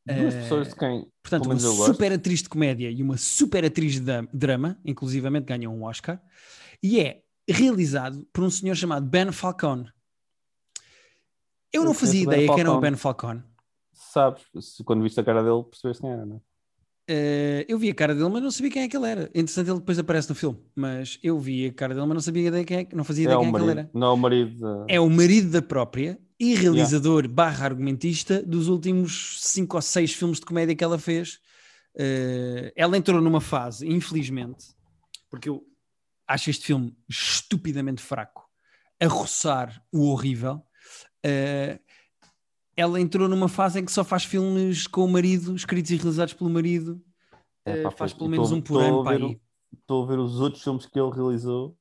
Duas 0.06 0.34
uh, 0.34 0.38
pessoas 0.38 0.68
de 0.68 0.76
quem. 0.76 1.06
Portanto, 1.22 1.46
uma 1.46 1.58
super 1.58 2.12
atriz 2.12 2.42
de 2.42 2.48
comédia 2.48 2.90
e 2.90 3.02
uma 3.02 3.18
super 3.18 3.64
atriz 3.64 4.00
de 4.00 4.28
drama, 4.32 4.78
inclusivamente 4.84 5.44
ganham 5.44 5.76
um 5.76 5.84
Oscar. 5.84 6.20
E 6.82 7.00
é 7.00 7.22
realizado 7.48 8.26
por 8.32 8.44
um 8.44 8.50
senhor 8.50 8.74
chamado 8.74 9.06
Ben 9.06 9.30
Falcone. 9.32 9.90
Eu, 11.72 11.84
não 11.84 11.94
fazia 11.94 12.22
ideia 12.22 12.52
que 12.52 12.60
era 12.60 12.72
o 12.72 12.80
Ben 12.80 12.96
Falcone. 12.96 13.42
Sabes, 13.92 14.44
quando 14.84 15.02
viste 15.02 15.20
a 15.20 15.24
cara 15.24 15.42
dele, 15.42 15.62
percebeste 15.64 16.00
quem 16.00 16.10
era, 16.10 16.26
não 16.26 16.36
é? 16.36 16.40
Uh, 17.10 17.64
eu 17.66 17.76
vi 17.76 17.90
a 17.90 17.94
cara 17.94 18.14
dele, 18.14 18.28
mas 18.28 18.40
não 18.40 18.52
sabia 18.52 18.70
quem 18.70 18.82
é 18.82 18.88
que 18.88 18.96
ele 18.96 19.06
era. 19.06 19.30
Entretanto, 19.34 19.68
ele 19.68 19.78
depois 19.80 19.98
aparece 19.98 20.28
no 20.28 20.34
filme. 20.36 20.58
Mas 20.76 21.18
eu 21.24 21.38
vi 21.40 21.66
a 21.66 21.72
cara 21.72 21.92
dele, 21.92 22.06
mas 22.06 22.14
não 22.14 22.20
sabia 22.20 22.46
ideia 22.46 22.64
quem 22.64 22.78
é, 22.78 22.88
não 22.92 23.02
fazia 23.02 23.24
ideia 23.24 23.36
é 23.36 23.40
quem 23.40 23.48
é 23.48 23.52
que 23.52 23.58
ele 23.58 23.70
era. 23.70 23.90
Não 23.92 24.06
é 24.06 24.12
o 24.12 24.16
marido. 24.16 24.56
De... 24.56 24.94
É 24.94 25.00
o 25.00 25.10
marido 25.10 25.50
da 25.50 25.60
própria 25.60 26.20
e 26.38 26.54
realizador 26.54 27.22
yeah. 27.22 27.34
barra 27.34 27.64
argumentista 27.64 28.40
dos 28.40 28.68
últimos 28.68 29.38
cinco 29.40 29.76
ou 29.76 29.82
seis 29.82 30.12
filmes 30.12 30.38
de 30.38 30.46
comédia 30.46 30.76
que 30.76 30.84
ela 30.84 30.98
fez. 30.98 31.40
Uh, 31.96 32.70
ela 32.76 32.96
entrou 32.96 33.20
numa 33.20 33.40
fase, 33.40 33.88
infelizmente, 33.88 34.66
porque 35.28 35.48
eu 35.48 35.64
acho 36.28 36.48
este 36.48 36.64
filme 36.64 36.96
estupidamente 37.08 38.00
fraco, 38.00 38.48
a 39.00 39.06
roçar 39.08 39.82
o 39.92 40.10
horrível. 40.10 40.62
Uh, 41.24 41.78
ela 42.76 43.00
entrou 43.00 43.28
numa 43.28 43.48
fase 43.48 43.80
em 43.80 43.84
que 43.84 43.92
só 43.92 44.02
faz 44.02 44.24
filmes 44.24 44.86
com 44.86 45.04
o 45.04 45.08
marido, 45.08 45.54
escritos 45.54 45.90
e 45.90 45.96
realizados 45.96 46.34
pelo 46.34 46.50
marido. 46.50 47.00
É, 47.64 47.82
pá, 47.82 47.90
faz 47.90 48.12
pelo 48.12 48.30
menos 48.30 48.50
tô, 48.50 48.56
um 48.56 48.60
por 48.60 48.82
ano. 48.82 49.40
Estou 49.72 50.04
a 50.04 50.06
ver 50.06 50.18
os 50.18 50.40
outros 50.40 50.62
filmes 50.62 50.86
que 50.86 50.98
ele 50.98 51.10
realizou 51.10 51.76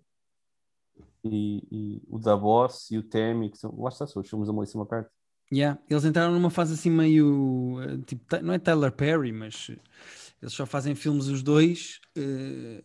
e, 1.24 1.64
e 1.72 2.02
o 2.08 2.20
da 2.20 2.36
Boss 2.36 2.92
e 2.92 2.98
o 2.98 3.04
Temi, 3.04 3.50
que 3.50 3.58
são, 3.58 3.74
lá 3.80 3.90
está, 3.90 4.06
são 4.06 4.22
os 4.22 4.30
filmes 4.30 4.48
da 4.48 4.54
Melissa 4.54 4.78
McCarthy. 4.78 5.10
Yeah. 5.52 5.82
Eles 5.90 6.06
entraram 6.06 6.34
numa 6.34 6.52
fase 6.52 6.74
assim 6.74 6.92
meio 6.92 7.78
eh, 7.82 7.98
tipo, 8.06 8.24
não 8.44 8.54
é 8.54 8.60
Tyler 8.60 8.92
Perry, 8.92 9.32
mas 9.32 9.72
eles 10.42 10.54
só 10.54 10.66
fazem 10.66 10.94
filmes 10.94 11.28
os 11.28 11.42
dois. 11.42 12.00
Uh, 12.16 12.84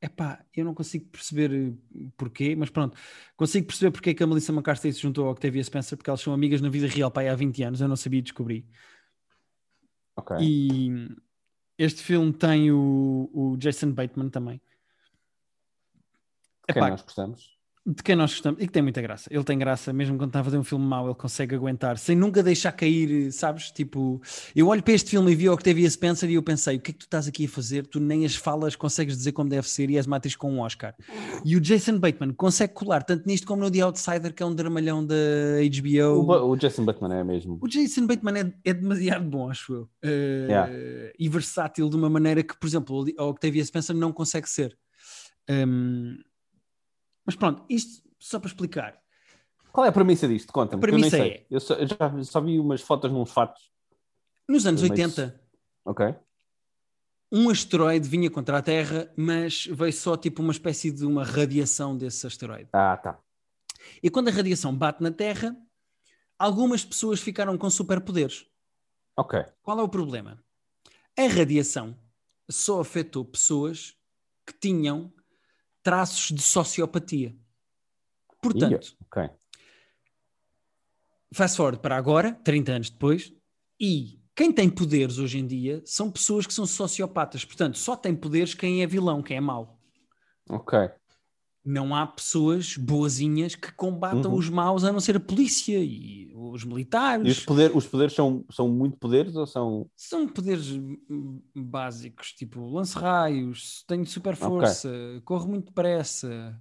epá, 0.00 0.44
eu 0.54 0.64
não 0.64 0.74
consigo 0.74 1.06
perceber 1.06 1.52
eh, 1.52 2.08
porquê, 2.16 2.54
mas 2.54 2.70
pronto, 2.70 2.96
consigo 3.36 3.66
perceber 3.66 3.90
porque 3.90 4.10
é 4.10 4.14
que 4.14 4.22
a 4.22 4.26
Melissa 4.26 4.52
McCarthy 4.52 4.92
se 4.92 5.00
juntou 5.00 5.26
ao 5.26 5.32
Octavia 5.32 5.62
Spencer, 5.62 5.96
porque 5.98 6.10
elas 6.10 6.20
são 6.20 6.32
amigas 6.32 6.60
na 6.60 6.68
vida 6.68 6.86
real 6.86 7.10
pá, 7.10 7.22
há 7.22 7.34
20 7.34 7.62
anos, 7.62 7.80
eu 7.80 7.88
não 7.88 7.96
sabia 7.96 8.22
descobrir. 8.22 8.64
Ok. 10.16 10.36
E 10.40 11.08
este 11.76 12.02
filme 12.02 12.32
tem 12.32 12.70
o, 12.70 13.30
o 13.32 13.56
Jason 13.56 13.92
Bateman 13.92 14.30
também. 14.30 14.60
Quem 16.66 16.76
Epá, 16.76 16.90
nós 16.90 17.02
gostamos 17.02 17.57
de 17.88 18.02
quem 18.02 18.14
nós 18.14 18.32
gostamos 18.32 18.62
e 18.62 18.66
que 18.66 18.72
tem 18.72 18.82
muita 18.82 19.00
graça. 19.00 19.28
Ele 19.32 19.42
tem 19.42 19.58
graça, 19.58 19.92
mesmo 19.94 20.18
quando 20.18 20.28
está 20.28 20.40
a 20.40 20.44
fazer 20.44 20.58
um 20.58 20.64
filme 20.64 20.84
mau, 20.84 21.06
ele 21.06 21.14
consegue 21.14 21.54
aguentar 21.54 21.96
sem 21.96 22.14
nunca 22.14 22.42
deixar 22.42 22.72
cair, 22.72 23.32
sabes? 23.32 23.70
Tipo, 23.70 24.20
eu 24.54 24.68
olho 24.68 24.82
para 24.82 24.92
este 24.92 25.10
filme 25.10 25.32
e 25.32 25.34
vi 25.34 25.48
o 25.48 25.54
Octavia 25.54 25.88
Spencer 25.88 26.28
e 26.28 26.34
eu 26.34 26.42
pensei: 26.42 26.76
o 26.76 26.80
que 26.80 26.90
é 26.90 26.92
que 26.92 26.98
tu 26.98 27.06
estás 27.06 27.26
aqui 27.26 27.46
a 27.46 27.48
fazer? 27.48 27.86
Tu 27.86 27.98
nem 27.98 28.26
as 28.26 28.36
falas 28.36 28.76
consegues 28.76 29.16
dizer 29.16 29.32
como 29.32 29.48
deve 29.48 29.66
ser 29.68 29.88
e 29.88 29.98
uma 30.00 30.16
atriz 30.16 30.36
com 30.36 30.52
um 30.52 30.60
Oscar. 30.60 30.94
E 31.44 31.56
o 31.56 31.60
Jason 31.60 31.98
Bateman 31.98 32.32
consegue 32.34 32.74
colar 32.74 33.02
tanto 33.02 33.26
nisto 33.26 33.46
como 33.46 33.62
no 33.62 33.70
The 33.70 33.80
Outsider, 33.80 34.34
que 34.34 34.42
é 34.42 34.46
um 34.46 34.54
dramalhão 34.54 35.04
da 35.04 35.14
HBO. 35.14 36.30
O, 36.30 36.50
o 36.50 36.56
Jason 36.56 36.84
Bateman 36.84 37.14
é 37.14 37.24
mesmo. 37.24 37.58
O 37.60 37.68
Jason 37.68 38.06
Bateman 38.06 38.38
é, 38.38 38.70
é 38.70 38.74
demasiado 38.74 39.24
bom, 39.24 39.50
acho 39.50 39.72
eu. 39.72 39.82
Uh, 40.04 40.48
yeah. 40.48 40.72
E 41.18 41.28
versátil 41.28 41.88
de 41.88 41.96
uma 41.96 42.10
maneira 42.10 42.42
que, 42.42 42.58
por 42.58 42.66
exemplo, 42.66 43.04
o 43.18 43.22
Octavia 43.28 43.64
Spencer 43.64 43.96
não 43.96 44.12
consegue 44.12 44.48
ser. 44.48 44.76
Um, 45.50 46.18
mas 47.28 47.36
pronto, 47.36 47.62
isto 47.68 48.02
só 48.18 48.40
para 48.40 48.48
explicar. 48.48 48.98
Qual 49.70 49.84
é 49.84 49.90
a 49.90 49.92
premissa 49.92 50.26
disto? 50.26 50.50
Conta-me. 50.50 50.80
A 50.80 50.80
premissa 50.80 51.18
eu 51.18 51.24
é. 51.24 51.46
Eu, 51.50 51.60
só, 51.60 51.74
eu 51.74 51.86
já 51.86 52.24
só 52.24 52.40
vi 52.40 52.58
umas 52.58 52.80
fotos 52.80 53.12
nos 53.12 53.30
fatos. 53.30 53.70
Nos 54.48 54.64
anos 54.64 54.82
80. 54.82 55.38
Ok. 55.84 56.14
Um 57.30 57.50
asteroide 57.50 58.08
vinha 58.08 58.30
contra 58.30 58.56
a 58.56 58.62
Terra, 58.62 59.12
mas 59.14 59.66
veio 59.66 59.92
só 59.92 60.16
tipo 60.16 60.40
uma 60.40 60.52
espécie 60.52 60.90
de 60.90 61.04
uma 61.04 61.22
radiação 61.22 61.94
desse 61.94 62.26
asteroide. 62.26 62.70
Ah, 62.72 62.96
tá. 62.96 63.20
E 64.02 64.08
quando 64.08 64.28
a 64.28 64.32
radiação 64.32 64.74
bate 64.74 65.02
na 65.02 65.10
Terra, 65.10 65.54
algumas 66.38 66.82
pessoas 66.82 67.20
ficaram 67.20 67.58
com 67.58 67.68
superpoderes. 67.68 68.46
Ok. 69.14 69.44
Qual 69.60 69.78
é 69.78 69.82
o 69.82 69.88
problema? 69.90 70.42
A 71.14 71.26
radiação 71.26 71.94
só 72.48 72.80
afetou 72.80 73.22
pessoas 73.22 73.94
que 74.46 74.54
tinham 74.54 75.12
traços 75.82 76.34
de 76.34 76.42
sociopatia. 76.42 77.34
Portanto, 78.42 78.96
okay. 79.06 79.30
fast 81.32 81.56
forward 81.56 81.80
para 81.80 81.96
agora, 81.96 82.32
30 82.44 82.72
anos 82.72 82.90
depois, 82.90 83.32
e 83.80 84.20
quem 84.34 84.52
tem 84.52 84.70
poderes 84.70 85.18
hoje 85.18 85.38
em 85.38 85.46
dia 85.46 85.82
são 85.84 86.10
pessoas 86.10 86.46
que 86.46 86.54
são 86.54 86.66
sociopatas. 86.66 87.44
Portanto, 87.44 87.78
só 87.78 87.96
tem 87.96 88.14
poderes 88.14 88.54
quem 88.54 88.82
é 88.82 88.86
vilão, 88.86 89.22
quem 89.22 89.36
é 89.36 89.40
mau. 89.40 89.80
Ok 90.48 90.90
não 91.68 91.94
há 91.94 92.06
pessoas 92.06 92.78
boazinhas 92.78 93.54
que 93.54 93.70
combatam 93.72 94.32
uhum. 94.32 94.38
os 94.38 94.48
maus 94.48 94.84
a 94.84 94.92
não 94.92 95.00
ser 95.00 95.16
a 95.16 95.20
polícia 95.20 95.78
e 95.78 96.32
os 96.34 96.64
militares. 96.64 97.26
E 97.26 97.30
os, 97.30 97.44
poder, 97.44 97.76
os 97.76 97.86
poderes 97.86 98.14
são, 98.14 98.42
são 98.50 98.68
muito 98.68 98.96
poderes 98.96 99.36
ou 99.36 99.46
são. 99.46 99.90
São 99.94 100.26
poderes 100.26 100.66
básicos, 101.54 102.32
tipo 102.32 102.66
lance-raios, 102.70 103.84
tenho 103.86 104.06
super 104.06 104.34
força, 104.34 104.88
okay. 104.88 105.20
corro 105.20 105.48
muito 105.48 105.66
depressa. 105.66 106.58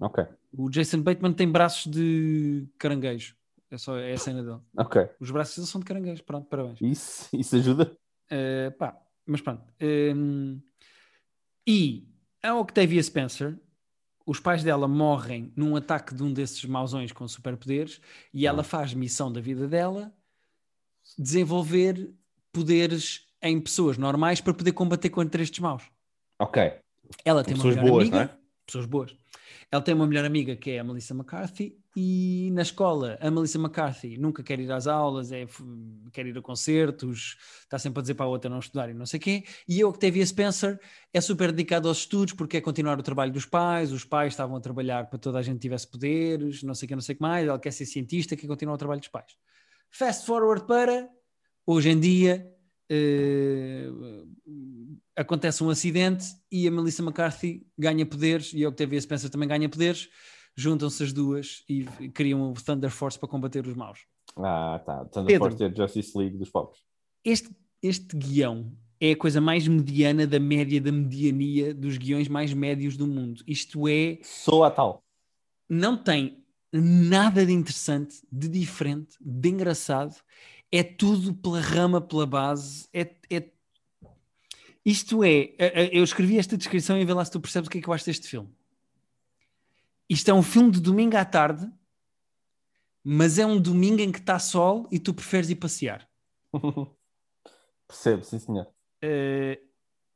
Ok. 0.00 0.24
O 0.50 0.70
Jason 0.70 1.02
Bateman 1.02 1.34
tem 1.34 1.50
braços 1.50 1.92
de 1.92 2.66
caranguejo. 2.78 3.36
É 3.70 3.76
só 3.76 3.98
é 3.98 4.14
a 4.14 4.18
cena 4.18 4.42
dele. 4.42 4.60
Ok. 4.78 5.10
Os 5.20 5.30
braços 5.30 5.56
dele 5.56 5.68
são 5.68 5.80
de 5.80 5.84
caranguejo. 5.84 6.24
Pronto, 6.24 6.48
parabéns. 6.48 6.80
Isso, 6.80 7.28
isso 7.36 7.56
ajuda? 7.56 7.94
Uh, 8.32 8.72
pá, 8.78 8.96
mas 9.26 9.42
pronto. 9.42 9.62
Um, 9.80 10.58
e 11.66 12.08
a 12.46 12.54
Octavia 12.54 13.02
Spencer, 13.02 13.58
os 14.24 14.40
pais 14.40 14.62
dela 14.62 14.88
morrem 14.88 15.52
num 15.56 15.76
ataque 15.76 16.14
de 16.14 16.22
um 16.22 16.32
desses 16.32 16.64
mausões 16.64 17.12
com 17.12 17.26
superpoderes 17.26 18.00
e 18.32 18.46
ela 18.46 18.60
ah. 18.60 18.64
faz 18.64 18.94
missão 18.94 19.32
da 19.32 19.40
vida 19.40 19.66
dela 19.68 20.12
desenvolver 21.18 22.10
poderes 22.52 23.26
em 23.42 23.60
pessoas 23.60 23.96
normais 23.96 24.40
para 24.40 24.54
poder 24.54 24.72
combater 24.72 25.10
contra 25.10 25.42
estes 25.42 25.60
maus. 25.60 25.84
Ok. 26.38 26.72
Ela 27.24 27.44
tem 27.44 27.54
pessoas 27.54 27.76
uma 27.76 27.84
boas, 27.84 28.02
amiga, 28.02 28.16
não 28.16 28.24
é? 28.24 28.30
pessoas 28.66 28.86
boas. 28.86 29.16
Ela 29.76 29.84
tem 29.84 29.94
uma 29.94 30.06
melhor 30.06 30.24
amiga 30.24 30.56
que 30.56 30.70
é 30.70 30.78
a 30.78 30.84
Melissa 30.84 31.12
McCarthy 31.12 31.78
e 31.94 32.50
na 32.54 32.62
escola 32.62 33.18
a 33.20 33.30
Melissa 33.30 33.58
McCarthy 33.58 34.16
nunca 34.16 34.42
quer 34.42 34.58
ir 34.58 34.72
às 34.72 34.86
aulas, 34.86 35.30
é, 35.32 35.46
quer 36.14 36.24
ir 36.24 36.38
a 36.38 36.40
concertos, 36.40 37.36
está 37.62 37.78
sempre 37.78 37.98
a 37.98 38.00
dizer 38.00 38.14
para 38.14 38.24
a 38.24 38.28
outra 38.30 38.48
não 38.48 38.58
estudar 38.58 38.88
e 38.88 38.94
não 38.94 39.04
sei 39.04 39.18
o 39.18 39.22
quê. 39.22 39.44
E 39.68 39.78
eu, 39.78 39.90
Octavia 39.90 40.24
Spencer, 40.24 40.80
é 41.12 41.20
super 41.20 41.52
dedicado 41.52 41.88
aos 41.88 41.98
estudos 41.98 42.32
porque 42.32 42.56
é 42.56 42.60
continuar 42.62 42.98
o 42.98 43.02
trabalho 43.02 43.30
dos 43.30 43.44
pais, 43.44 43.92
os 43.92 44.02
pais 44.02 44.32
estavam 44.32 44.56
a 44.56 44.60
trabalhar 44.60 45.10
para 45.10 45.18
toda 45.18 45.38
a 45.38 45.42
gente 45.42 45.60
tivesse 45.60 45.86
poderes, 45.86 46.62
não 46.62 46.74
sei 46.74 46.86
o 46.86 46.88
que, 46.88 46.94
não 46.94 47.02
sei 47.02 47.14
o 47.14 47.18
que 47.18 47.22
mais, 47.22 47.46
ela 47.46 47.58
quer 47.58 47.70
ser 47.70 47.84
cientista, 47.84 48.34
quer 48.34 48.46
continuar 48.46 48.76
o 48.76 48.78
trabalho 48.78 49.00
dos 49.00 49.10
pais. 49.10 49.36
Fast 49.90 50.24
forward 50.24 50.66
para 50.66 51.06
hoje 51.66 51.90
em 51.90 52.00
dia, 52.00 52.50
uh, 52.90 54.26
acontece 55.16 55.64
um 55.64 55.70
acidente 55.70 56.26
e 56.52 56.68
a 56.68 56.70
Melissa 56.70 57.02
McCarthy 57.02 57.66
ganha 57.76 58.04
poderes 58.04 58.52
e 58.52 58.64
a 58.64 58.68
Octavia 58.68 59.00
Spencer 59.00 59.30
também 59.30 59.48
ganha 59.48 59.68
poderes, 59.68 60.08
juntam-se 60.54 61.02
as 61.02 61.12
duas 61.12 61.64
e 61.68 61.84
criam 62.10 62.52
o 62.52 62.54
Thunder 62.54 62.90
Force 62.90 63.18
para 63.18 63.28
combater 63.28 63.66
os 63.66 63.74
maus. 63.74 64.00
Ah, 64.36 64.80
tá. 64.84 65.04
Thunder 65.06 65.26
Pedro, 65.26 65.50
Force 65.50 65.64
é 65.64 65.66
a 65.66 65.74
Justice 65.74 66.18
League 66.18 66.36
dos 66.36 66.50
pobres. 66.50 66.80
Este, 67.24 67.48
este 67.82 68.14
guião 68.16 68.72
é 69.00 69.12
a 69.12 69.16
coisa 69.16 69.40
mais 69.40 69.66
mediana 69.66 70.26
da 70.26 70.38
média 70.38 70.80
da 70.80 70.92
mediania 70.92 71.74
dos 71.74 71.96
guiões 71.96 72.28
mais 72.28 72.52
médios 72.52 72.96
do 72.96 73.06
mundo. 73.06 73.42
Isto 73.46 73.88
é. 73.88 74.18
Sou 74.22 74.64
a 74.64 74.70
tal. 74.70 75.02
Não 75.68 75.96
tem 75.96 76.44
nada 76.72 77.44
de 77.44 77.52
interessante, 77.52 78.22
de 78.30 78.48
diferente, 78.48 79.16
de 79.20 79.48
engraçado. 79.48 80.14
É 80.70 80.82
tudo 80.82 81.34
pela 81.34 81.60
rama, 81.60 82.00
pela 82.00 82.26
base. 82.26 82.88
É, 82.92 83.14
é 83.30 83.50
isto 84.86 85.24
é, 85.24 85.52
eu 85.90 86.04
escrevi 86.04 86.38
esta 86.38 86.56
descrição 86.56 86.96
e 86.96 87.04
vê 87.04 87.12
lá 87.12 87.24
se 87.24 87.32
tu 87.32 87.40
percebes 87.40 87.66
o 87.66 87.70
que 87.70 87.78
é 87.78 87.82
que 87.82 87.88
eu 87.88 87.92
acho 87.92 88.06
deste 88.06 88.28
filme. 88.28 88.48
Isto 90.08 90.30
é 90.30 90.34
um 90.34 90.44
filme 90.44 90.70
de 90.70 90.80
domingo 90.80 91.16
à 91.16 91.24
tarde, 91.24 91.68
mas 93.02 93.36
é 93.36 93.44
um 93.44 93.60
domingo 93.60 94.00
em 94.00 94.12
que 94.12 94.20
está 94.20 94.38
sol 94.38 94.88
e 94.92 95.00
tu 95.00 95.12
preferes 95.12 95.50
ir 95.50 95.56
passear. 95.56 96.08
Percebo, 97.88 98.22
sim 98.22 98.38
senhor. 98.38 98.68
Uh, 99.02 99.60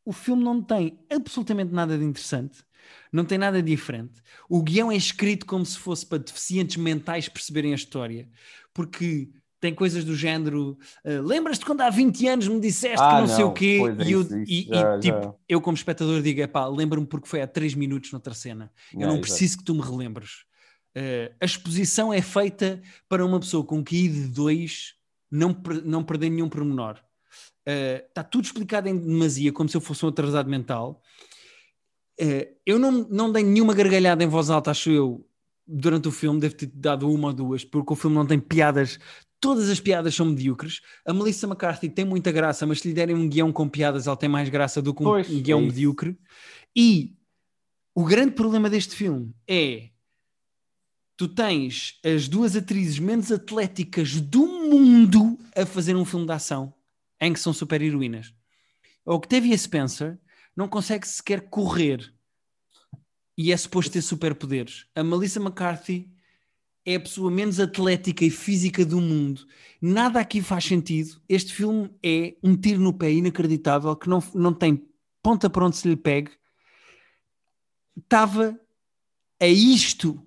o 0.04 0.12
filme 0.12 0.44
não 0.44 0.62
tem 0.62 1.04
absolutamente 1.10 1.72
nada 1.72 1.98
de 1.98 2.04
interessante, 2.04 2.64
não 3.12 3.24
tem 3.24 3.38
nada 3.38 3.60
diferente. 3.60 4.22
O 4.48 4.62
guião 4.62 4.92
é 4.92 4.96
escrito 4.96 5.46
como 5.46 5.66
se 5.66 5.78
fosse 5.78 6.06
para 6.06 6.18
deficientes 6.18 6.76
mentais 6.76 7.28
perceberem 7.28 7.72
a 7.72 7.76
história, 7.76 8.28
porque 8.72 9.32
tem 9.60 9.74
coisas 9.74 10.04
do 10.04 10.16
género. 10.16 10.78
Uh, 11.04 11.22
Lembras-te 11.22 11.64
quando 11.64 11.82
há 11.82 11.90
20 11.90 12.26
anos 12.28 12.48
me 12.48 12.58
disseste 12.58 13.00
ah, 13.00 13.08
que 13.08 13.14
não, 13.14 13.26
não, 13.26 13.36
sei 13.36 13.44
o 13.44 13.52
quê? 13.52 13.80
É 13.98 14.08
e, 14.08 14.12
eu, 14.12 14.22
isso, 14.22 14.44
e, 14.46 14.66
já, 14.68 14.96
e 14.96 15.00
tipo, 15.00 15.38
eu, 15.48 15.60
como 15.60 15.76
espectador, 15.76 16.22
digo: 16.22 16.40
é 16.40 16.46
pá, 16.46 16.66
lembro-me 16.66 17.06
porque 17.06 17.28
foi 17.28 17.42
há 17.42 17.46
3 17.46 17.74
minutos 17.74 18.10
noutra 18.10 18.34
cena. 18.34 18.72
Eu 18.92 19.00
não, 19.00 19.14
não 19.14 19.20
preciso 19.20 19.58
que 19.58 19.64
tu 19.64 19.74
me 19.74 19.82
relembres. 19.82 20.44
Uh, 20.96 21.32
a 21.40 21.44
exposição 21.44 22.12
é 22.12 22.20
feita 22.20 22.82
para 23.08 23.24
uma 23.24 23.38
pessoa 23.38 23.64
com 23.64 23.84
QI 23.84 24.08
de 24.08 24.26
2 24.28 24.94
não, 25.30 25.56
não 25.84 26.02
perder 26.02 26.30
nenhum 26.30 26.48
pormenor. 26.48 26.98
Está 27.64 28.22
uh, 28.22 28.28
tudo 28.28 28.44
explicado 28.44 28.88
em 28.88 28.96
demasia, 28.96 29.52
como 29.52 29.68
se 29.68 29.76
eu 29.76 29.80
fosse 29.80 30.04
um 30.04 30.08
atrasado 30.08 30.50
mental. 30.50 31.00
Uh, 32.20 32.46
eu 32.66 32.78
não, 32.78 32.90
não 32.90 33.30
dei 33.30 33.44
nenhuma 33.44 33.74
gargalhada 33.74 34.24
em 34.24 34.26
voz 34.26 34.50
alta, 34.50 34.70
acho 34.70 34.90
eu, 34.90 35.26
durante 35.66 36.08
o 36.08 36.10
filme. 36.10 36.40
Devo 36.40 36.54
ter 36.54 36.66
dado 36.74 37.08
uma 37.08 37.28
ou 37.28 37.34
duas, 37.34 37.64
porque 37.64 37.92
o 37.92 37.96
filme 37.96 38.16
não 38.16 38.26
tem 38.26 38.40
piadas. 38.40 38.98
Todas 39.40 39.70
as 39.70 39.80
piadas 39.80 40.14
são 40.14 40.26
medíocres. 40.26 40.82
A 41.04 41.14
Melissa 41.14 41.46
McCarthy 41.46 41.88
tem 41.88 42.04
muita 42.04 42.30
graça, 42.30 42.66
mas 42.66 42.80
se 42.80 42.88
lhe 42.88 42.94
derem 42.94 43.16
um 43.16 43.28
guião 43.28 43.50
com 43.50 43.68
piadas, 43.68 44.06
ela 44.06 44.16
tem 44.16 44.28
mais 44.28 44.48
graça 44.50 44.82
do 44.82 44.92
que 44.92 45.02
um, 45.02 45.06
pois, 45.06 45.28
guião 45.28 45.60
é 45.60 45.62
medíocre. 45.62 46.18
E 46.76 47.16
o 47.94 48.04
grande 48.04 48.32
problema 48.32 48.68
deste 48.68 48.94
filme 48.94 49.34
é 49.48 49.88
tu 51.16 51.28
tens 51.28 51.98
as 52.04 52.28
duas 52.28 52.54
atrizes 52.56 52.98
menos 52.98 53.32
atléticas 53.32 54.20
do 54.20 54.46
mundo 54.46 55.38
a 55.56 55.66
fazer 55.66 55.96
um 55.96 56.04
filme 56.04 56.26
de 56.26 56.32
ação 56.32 56.72
em 57.20 57.32
que 57.32 57.40
são 57.40 57.52
super 57.52 57.82
heroínas. 57.82 58.32
O 59.04 59.14
Octavia 59.14 59.56
Spencer 59.56 60.18
não 60.56 60.68
consegue 60.68 61.06
sequer 61.06 61.48
correr 61.48 62.12
e 63.36 63.52
é 63.52 63.56
suposto 63.56 63.92
ter 63.92 64.02
superpoderes. 64.02 64.86
A 64.94 65.02
Melissa 65.02 65.40
McCarthy 65.40 66.10
é 66.84 66.94
a 66.94 67.00
pessoa 67.00 67.30
menos 67.30 67.60
atlética 67.60 68.24
e 68.24 68.30
física 68.30 68.84
do 68.84 69.00
mundo. 69.00 69.46
Nada 69.80 70.20
aqui 70.20 70.40
faz 70.40 70.64
sentido. 70.64 71.20
Este 71.28 71.52
filme 71.52 71.90
é 72.02 72.36
um 72.42 72.56
tiro 72.56 72.80
no 72.80 72.92
pé 72.92 73.12
inacreditável 73.12 73.94
que 73.96 74.08
não, 74.08 74.22
não 74.34 74.52
tem 74.52 74.86
ponta 75.22 75.48
para 75.48 75.64
onde 75.64 75.76
se 75.76 75.88
lhe 75.88 75.96
pegue. 75.96 76.30
Estava 77.96 78.58
a 79.40 79.46
isto 79.46 80.20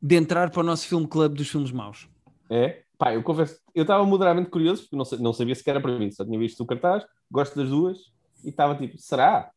de 0.00 0.16
entrar 0.16 0.50
para 0.50 0.60
o 0.60 0.64
nosso 0.64 0.86
filme 0.86 1.06
club 1.06 1.34
dos 1.34 1.48
filmes 1.48 1.72
maus. 1.72 2.08
É? 2.50 2.82
Pá, 2.98 3.14
eu 3.14 3.22
confesso, 3.22 3.58
eu 3.74 3.82
estava 3.82 4.04
moderadamente 4.04 4.50
curioso, 4.50 4.82
porque 4.82 4.96
não, 4.96 5.04
não 5.20 5.32
sabia 5.32 5.54
se 5.54 5.68
era 5.68 5.80
para 5.80 5.98
mim, 5.98 6.10
só 6.10 6.24
tinha 6.24 6.38
visto 6.38 6.60
o 6.60 6.66
cartaz, 6.66 7.04
gosto 7.30 7.56
das 7.56 7.68
duas, 7.68 7.98
e 8.44 8.50
estava 8.50 8.76
tipo, 8.76 8.96
será? 8.98 9.50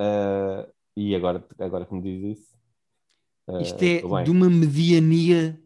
Uh, 0.00 0.70
e 0.96 1.14
agora, 1.14 1.44
agora 1.58 1.86
me 1.90 2.00
diz 2.00 2.38
isso. 2.38 2.55
Uh, 3.46 3.60
Isto 3.60 3.82
é 3.82 4.24
de 4.24 4.30
uma 4.30 4.50
mediania 4.50 5.60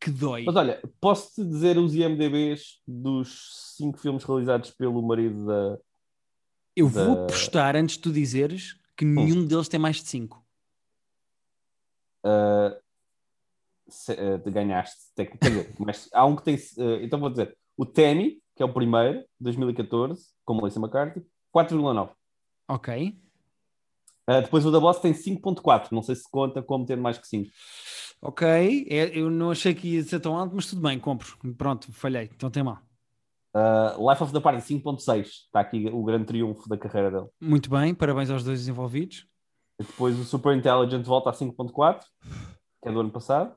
que 0.00 0.10
dói. 0.10 0.44
Mas 0.44 0.56
olha, 0.56 0.80
posso-te 1.00 1.44
dizer 1.44 1.78
os 1.78 1.94
IMDBs 1.94 2.80
dos 2.86 3.74
cinco 3.76 3.98
filmes 3.98 4.24
realizados 4.24 4.70
pelo 4.70 5.02
marido 5.02 5.46
da. 5.46 5.78
Eu 6.74 6.88
da... 6.88 7.04
vou 7.04 7.26
postar 7.26 7.74
antes 7.76 7.96
de 7.96 8.02
tu 8.02 8.12
dizeres 8.12 8.78
que 8.96 9.04
hum. 9.04 9.14
nenhum 9.14 9.40
hum. 9.40 9.46
deles 9.46 9.68
tem 9.68 9.80
mais 9.80 9.96
de 9.96 10.08
cinco. 10.08 10.44
Uh, 12.24 12.76
se, 13.88 14.12
uh, 14.12 14.50
ganhaste, 14.50 15.12
quer 15.14 15.30
dizer, 15.40 15.74
mas 15.78 16.08
há 16.12 16.24
um 16.24 16.36
que 16.36 16.42
tem. 16.42 16.54
Uh, 16.54 17.02
então 17.02 17.18
vou 17.18 17.30
dizer: 17.30 17.56
o 17.76 17.84
Temi, 17.84 18.40
que 18.54 18.62
é 18.62 18.66
o 18.66 18.72
primeiro, 18.72 19.24
2014, 19.40 20.28
com 20.44 20.54
Melissa 20.54 20.78
McCarthy, 20.78 21.24
4,9. 21.54 22.10
Ok. 22.68 23.18
Uh, 24.28 24.42
depois 24.42 24.66
o 24.66 24.70
da 24.70 24.80
Boss 24.80 24.98
tem 24.98 25.12
5,4. 25.12 25.92
Não 25.92 26.02
sei 26.02 26.14
se 26.14 26.28
conta 26.30 26.62
como 26.62 26.84
ter 26.84 26.96
mais 26.96 27.18
que 27.18 27.28
5. 27.28 27.50
Ok, 28.22 28.86
é, 28.90 29.16
eu 29.16 29.30
não 29.30 29.50
achei 29.50 29.74
que 29.74 29.96
ia 29.96 30.02
ser 30.02 30.20
tão 30.20 30.36
alto, 30.36 30.54
mas 30.54 30.66
tudo 30.66 30.82
bem, 30.82 30.98
compro. 30.98 31.36
Pronto, 31.56 31.92
falhei, 31.92 32.30
então 32.34 32.50
tem 32.50 32.62
mal. 32.62 32.78
Uh, 33.54 34.10
Life 34.10 34.22
of 34.22 34.32
the 34.32 34.40
Party 34.40 34.60
5.6, 34.60 35.22
está 35.24 35.60
aqui 35.60 35.88
o 35.92 36.02
grande 36.02 36.26
triunfo 36.26 36.68
da 36.68 36.76
carreira 36.76 37.10
dele. 37.10 37.26
Muito 37.40 37.70
bem, 37.70 37.94
parabéns 37.94 38.30
aos 38.30 38.42
dois 38.42 38.66
envolvidos. 38.68 39.26
Depois 39.78 40.18
o 40.18 40.24
Super 40.24 40.56
Intelligent 40.56 41.04
volta 41.04 41.30
a 41.30 41.32
5.4, 41.32 42.02
que 42.82 42.88
é 42.88 42.92
do 42.92 43.00
ano 43.00 43.10
passado. 43.10 43.54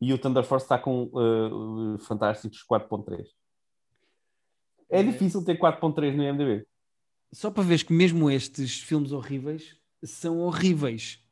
E 0.00 0.12
o 0.12 0.18
Thunder 0.18 0.44
Force 0.44 0.64
está 0.64 0.78
com 0.78 1.04
uh, 1.12 1.98
fantásticos 1.98 2.64
4.3. 2.70 3.26
É, 4.90 5.00
é 5.00 5.02
difícil 5.02 5.44
ter 5.44 5.58
4.3 5.58 6.16
no 6.16 6.22
IMDb. 6.22 6.66
Só 7.32 7.50
para 7.50 7.62
ver 7.62 7.84
que 7.84 7.92
mesmo 7.92 8.30
estes 8.30 8.80
filmes 8.80 9.12
horríveis 9.12 9.76
são 10.02 10.38
horríveis. 10.40 11.22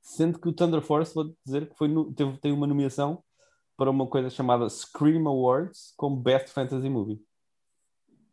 Sendo 0.00 0.38
que 0.38 0.48
o 0.48 0.52
Thunder 0.52 0.82
Force, 0.82 1.14
vou 1.14 1.34
dizer 1.44 1.68
que 1.68 1.76
foi 1.76 1.88
no, 1.88 2.12
teve, 2.12 2.36
tem 2.38 2.52
uma 2.52 2.66
nomeação 2.66 3.22
para 3.76 3.90
uma 3.90 4.06
coisa 4.06 4.30
chamada 4.30 4.68
Scream 4.68 5.26
Awards 5.26 5.94
como 5.96 6.16
Best 6.16 6.50
Fantasy 6.50 6.88
Movie. 6.88 7.24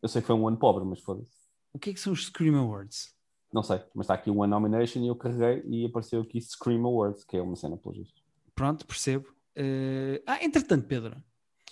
Eu 0.01 0.09
sei 0.09 0.21
que 0.21 0.27
foi 0.27 0.35
um 0.35 0.47
ano 0.47 0.57
pobre, 0.57 0.83
mas 0.83 0.99
foda-se. 0.99 1.31
O 1.73 1.79
que 1.79 1.91
é 1.91 1.93
que 1.93 1.99
são 1.99 2.13
os 2.13 2.25
Scream 2.25 2.55
Awards? 2.55 3.15
Não 3.53 3.63
sei, 3.63 3.81
mas 3.93 4.05
está 4.05 4.13
aqui 4.13 4.29
uma 4.29 4.47
nomination 4.47 4.99
e 4.99 5.07
eu 5.07 5.15
carreguei 5.15 5.63
e 5.65 5.85
apareceu 5.85 6.21
aqui 6.21 6.39
Scream 6.41 6.85
Awards, 6.85 7.23
que 7.23 7.37
é 7.37 7.41
uma 7.41 7.55
cena 7.55 7.77
pelo 7.77 7.95
justo. 7.95 8.21
Pronto, 8.55 8.85
percebo. 8.85 9.29
Uh... 9.57 10.21
Ah, 10.25 10.43
entretanto, 10.43 10.87
Pedro, 10.87 11.21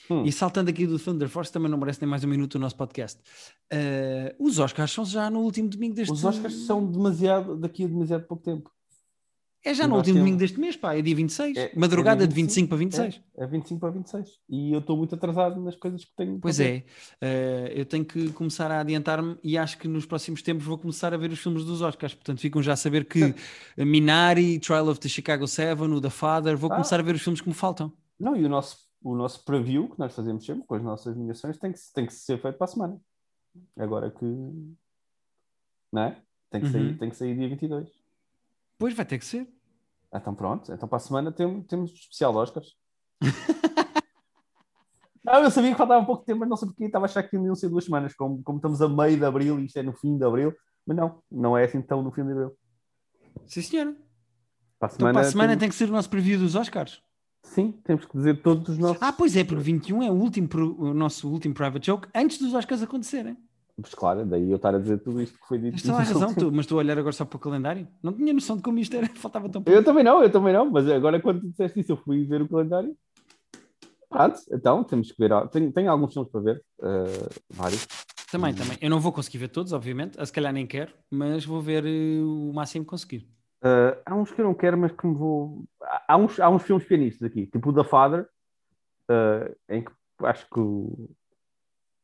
hum. 0.10 0.24
e 0.26 0.32
saltando 0.32 0.70
aqui 0.70 0.88
do 0.88 0.98
Thunder 0.98 1.30
Force, 1.30 1.52
também 1.52 1.70
não 1.70 1.78
merece 1.78 2.02
nem 2.02 2.10
mais 2.10 2.24
um 2.24 2.28
minuto 2.28 2.56
o 2.56 2.60
nosso 2.60 2.76
podcast. 2.76 3.20
Uh, 3.72 4.44
os 4.44 4.60
Oscars 4.60 4.92
são 4.92 5.06
já 5.06 5.30
no 5.30 5.40
último 5.42 5.70
domingo 5.70 5.96
deste 5.96 6.12
Os 6.12 6.24
Oscars 6.24 6.54
são 6.66 6.86
demasiado, 6.86 7.56
daqui 7.56 7.84
a 7.84 7.88
demasiado 7.88 8.26
pouco 8.26 8.44
tempo. 8.44 8.72
É 9.64 9.74
já 9.74 9.86
no 9.86 9.98
último 9.98 10.20
domingo 10.20 10.38
deste 10.38 10.58
mês, 10.58 10.78
pá, 10.78 10.96
é 10.96 11.02
dia 11.02 11.14
26. 11.14 11.58
É, 11.58 11.72
Madrugada 11.76 12.24
é 12.24 12.28
25, 12.28 12.34
de 12.34 12.42
25 12.42 12.70
para 12.70 12.78
26. 12.78 13.22
É, 13.38 13.44
é 13.44 13.48
25 13.48 13.80
para 13.80 13.90
26. 13.90 14.30
E 14.50 14.74
eu 14.74 14.80
estou 14.80 14.96
muito 14.96 15.14
atrasado 15.14 15.62
nas 15.62 15.76
coisas 15.76 16.06
que 16.06 16.12
tenho. 16.16 16.40
Pois 16.40 16.62
é, 16.62 16.86
uh, 17.22 17.68
eu 17.76 17.86
tenho 17.86 18.06
que 18.06 18.30
começar 18.32 18.72
a 18.72 18.80
adiantar-me 18.80 19.38
e 19.44 19.58
acho 19.58 19.78
que 19.78 19.88
nos 19.88 20.06
próximos 20.06 20.42
tempos 20.42 20.64
vou 20.64 20.78
começar 20.78 21.14
a 21.14 21.18
ver 21.18 21.30
os 21.30 21.40
filmes 21.40 21.66
dos 21.66 21.82
Oscars. 21.82 22.14
Portanto, 22.14 22.40
ficam 22.40 22.64
já 22.64 22.74
a 22.74 22.78
saber 22.78 23.04
que 23.04 23.36
Minari, 23.78 24.60
Trial 24.60 24.88
of 24.88 25.00
the 25.00 25.10
Chicago 25.10 25.46
7, 25.46 25.82
o 25.82 26.02
The 26.02 26.10
Father, 26.10 26.58
vou 26.58 26.72
ah. 26.72 26.76
começar 26.76 26.98
a 26.98 27.04
ver 27.04 27.16
os 27.16 27.22
filmes 27.22 27.42
que 27.42 27.50
me 27.50 27.56
faltam. 27.56 27.92
Não, 28.18 28.38
e 28.38 28.46
o 28.46 28.50
nosso, 28.50 28.78
o 29.02 29.16
nosso 29.16 29.44
preview 29.46 29.90
que 29.90 30.00
nós 30.00 30.14
fazemos 30.14 30.46
sempre 30.46 30.66
com 30.66 30.76
as 30.76 30.84
nossas 30.84 31.16
nomeações 31.16 31.58
tem 31.58 31.72
que, 31.72 31.80
tem 31.94 32.06
que 32.06 32.14
ser 32.14 32.40
feito 32.42 32.58
para 32.58 32.66
a 32.66 32.68
semana. 32.68 33.02
Agora 33.78 34.12
que. 34.12 34.26
Não 35.92 36.02
é? 36.04 36.22
Tem 36.50 36.62
que, 36.62 36.68
uhum. 36.68 36.74
sair, 36.74 36.98
tem 36.98 37.10
que 37.10 37.16
sair 37.16 37.36
dia 37.36 37.50
22. 37.50 37.90
Pois 38.78 38.94
vai 38.94 39.06
ter 39.06 39.20
que 39.20 39.26
ser. 39.26 39.48
Então 40.14 40.34
pronto, 40.34 40.72
então 40.72 40.90
para 40.90 40.98
a 40.98 41.02
semana 41.02 41.32
temos, 41.32 41.66
temos 41.68 41.92
especial 41.92 42.32
de 42.32 42.38
Oscars. 42.40 42.76
não, 45.24 45.36
eu 45.44 45.52
sabia 45.52 45.72
que 45.72 45.78
faltava 45.78 46.06
pouco 46.06 46.26
tempo, 46.26 46.40
mas 46.40 46.50
não 46.50 46.58
sei 46.58 46.68
porque 46.68 46.86
estava 46.86 47.06
a 47.06 47.08
achar 47.08 47.24
que 47.24 47.36
iam 47.36 47.56
ser 47.56 47.70
duas 47.70 47.86
semanas, 47.86 48.16
como, 48.16 48.42
como 48.44 48.58
estamos 48.58 48.82
a 48.82 48.90
meio 48.90 49.18
de 49.18 49.26
abril 49.26 49.60
e 49.60 49.66
isto 49.66 49.78
é 49.78 49.84
no 49.84 49.94
fim 49.94 50.18
de 50.18 50.26
abril, 50.26 50.54
mas 50.86 50.98
não, 50.98 51.22
não 51.32 51.58
é 51.58 51.66
assim 51.66 51.82
tão 51.82 52.02
no 52.02 52.12
fim 52.12 52.26
de 52.26 52.32
abril. 52.32 52.58
Sim, 53.46 53.62
senhora. 53.62 53.96
Para 54.80 54.88
a 54.88 54.90
semana, 54.90 55.12
então, 55.12 55.22
para 55.22 55.28
a 55.28 55.32
semana 55.32 55.58
tem 55.58 55.70
que 55.70 55.76
ser 55.76 55.90
o 55.90 55.92
nosso 55.92 56.10
preview 56.10 56.40
dos 56.40 56.56
Oscars. 56.56 57.04
Sim, 57.44 57.72
temos 57.84 58.06
que 58.06 58.16
dizer 58.18 58.42
todos 58.42 58.70
os 58.70 58.78
nossos. 58.78 59.02
Ah, 59.02 59.12
pois 59.12 59.36
é, 59.36 59.44
porque 59.44 59.64
21 59.64 60.04
é 60.04 60.12
o, 60.12 60.14
último, 60.14 60.48
o 60.78 60.94
nosso 60.94 61.30
último 61.30 61.54
private 61.54 61.86
joke 61.86 62.08
antes 62.14 62.38
dos 62.38 62.54
Oscars 62.54 62.82
acontecerem. 62.82 63.38
Mas 63.82 63.94
claro, 63.94 64.26
daí 64.26 64.50
eu 64.50 64.58
estar 64.58 64.76
a 64.76 64.78
dizer 64.78 65.00
tudo 65.00 65.22
isto 65.22 65.40
que 65.40 65.48
foi 65.48 65.58
dito. 65.58 65.74
Mas 65.74 65.90
a 65.90 66.04
razão, 66.04 66.34
tu, 66.34 66.52
mas 66.52 66.62
estou 66.62 66.78
a 66.78 66.80
olhar 66.80 66.98
agora 67.00 67.14
só 67.14 67.24
para 67.24 67.38
o 67.38 67.40
calendário. 67.40 67.88
Não 68.04 68.12
tinha 68.12 68.34
noção 68.34 68.58
de 68.58 68.62
como 68.62 68.78
isto 68.78 68.96
era, 68.96 69.08
faltava 69.16 69.48
tão 69.50 69.64
pouco. 69.64 69.78
Eu 69.78 69.84
também 69.84 70.04
não, 70.04 70.22
eu 70.22 70.30
também 70.30 70.54
não, 70.54 70.70
mas 70.70 70.88
agora 70.90 71.20
quando 71.22 71.42
disseste 71.50 71.80
isso, 71.80 71.94
eu 71.94 71.98
fui 71.98 72.26
ver 72.26 72.42
o 72.42 72.50
calendário. 72.50 72.96
Pronto, 74.10 74.40
então 74.52 74.84
temos 74.84 75.12
que 75.12 75.18
ver. 75.18 75.32
Tenho, 75.50 75.72
tenho 75.72 75.90
alguns 75.90 76.14
filmes 76.14 76.32
para 76.32 76.42
ver, 76.42 76.64
uh, 76.80 77.30
vários. 77.52 77.88
Também, 78.32 78.54
também. 78.54 78.78
Eu 78.82 78.90
não 78.90 79.00
vou 79.00 79.12
conseguir 79.12 79.38
ver 79.38 79.50
todos, 79.50 79.72
obviamente, 79.72 80.24
se 80.24 80.34
calhar 80.34 80.52
nem 80.52 80.68
quero, 80.68 80.94
mas 81.10 81.46
vou 81.46 81.62
ver 81.62 81.86
uh, 81.86 82.50
o 82.50 82.54
máximo 82.54 82.84
que 82.84 82.90
conseguir. 82.90 83.28
Uh, 83.62 84.00
há 84.06 84.16
uns 84.16 84.32
que 84.32 84.40
eu 84.40 84.46
não 84.46 84.54
quero, 84.54 84.78
mas 84.78 84.92
que 84.92 85.06
me 85.06 85.14
vou. 85.14 85.66
Há 86.08 86.18
uns, 86.18 86.40
há 86.40 86.50
uns 86.50 86.64
filmes 86.64 86.86
pianistas 86.86 87.30
aqui, 87.30 87.46
tipo 87.46 87.70
o 87.70 87.74
The 87.74 87.84
Father, 87.84 88.28
em 89.68 89.84
que 89.84 89.92
acho 90.22 90.48
que 90.50 90.60
o, 90.60 91.10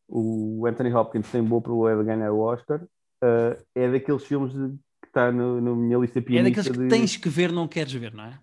o 0.07 0.65
Anthony 0.67 0.93
Hopkins 0.93 1.31
tem 1.31 1.43
boa 1.43 1.61
probabilidade 1.61 2.07
de 2.07 2.15
ganhar 2.15 2.31
o 2.31 2.39
Oscar. 2.39 2.81
Uh, 3.23 3.57
é 3.73 3.91
daqueles 3.91 4.23
filmes 4.25 4.53
de, 4.53 4.69
que 5.01 5.07
está 5.07 5.31
na 5.31 5.59
minha 5.59 5.97
lista 5.97 6.21
pianista. 6.21 6.59
É 6.59 6.63
daqueles 6.63 6.77
que 6.77 6.83
de... 6.83 6.89
tens 6.89 7.17
que 7.17 7.29
ver, 7.29 7.51
não 7.51 7.67
queres 7.67 7.93
ver, 7.93 8.13
não 8.13 8.25
é? 8.25 8.39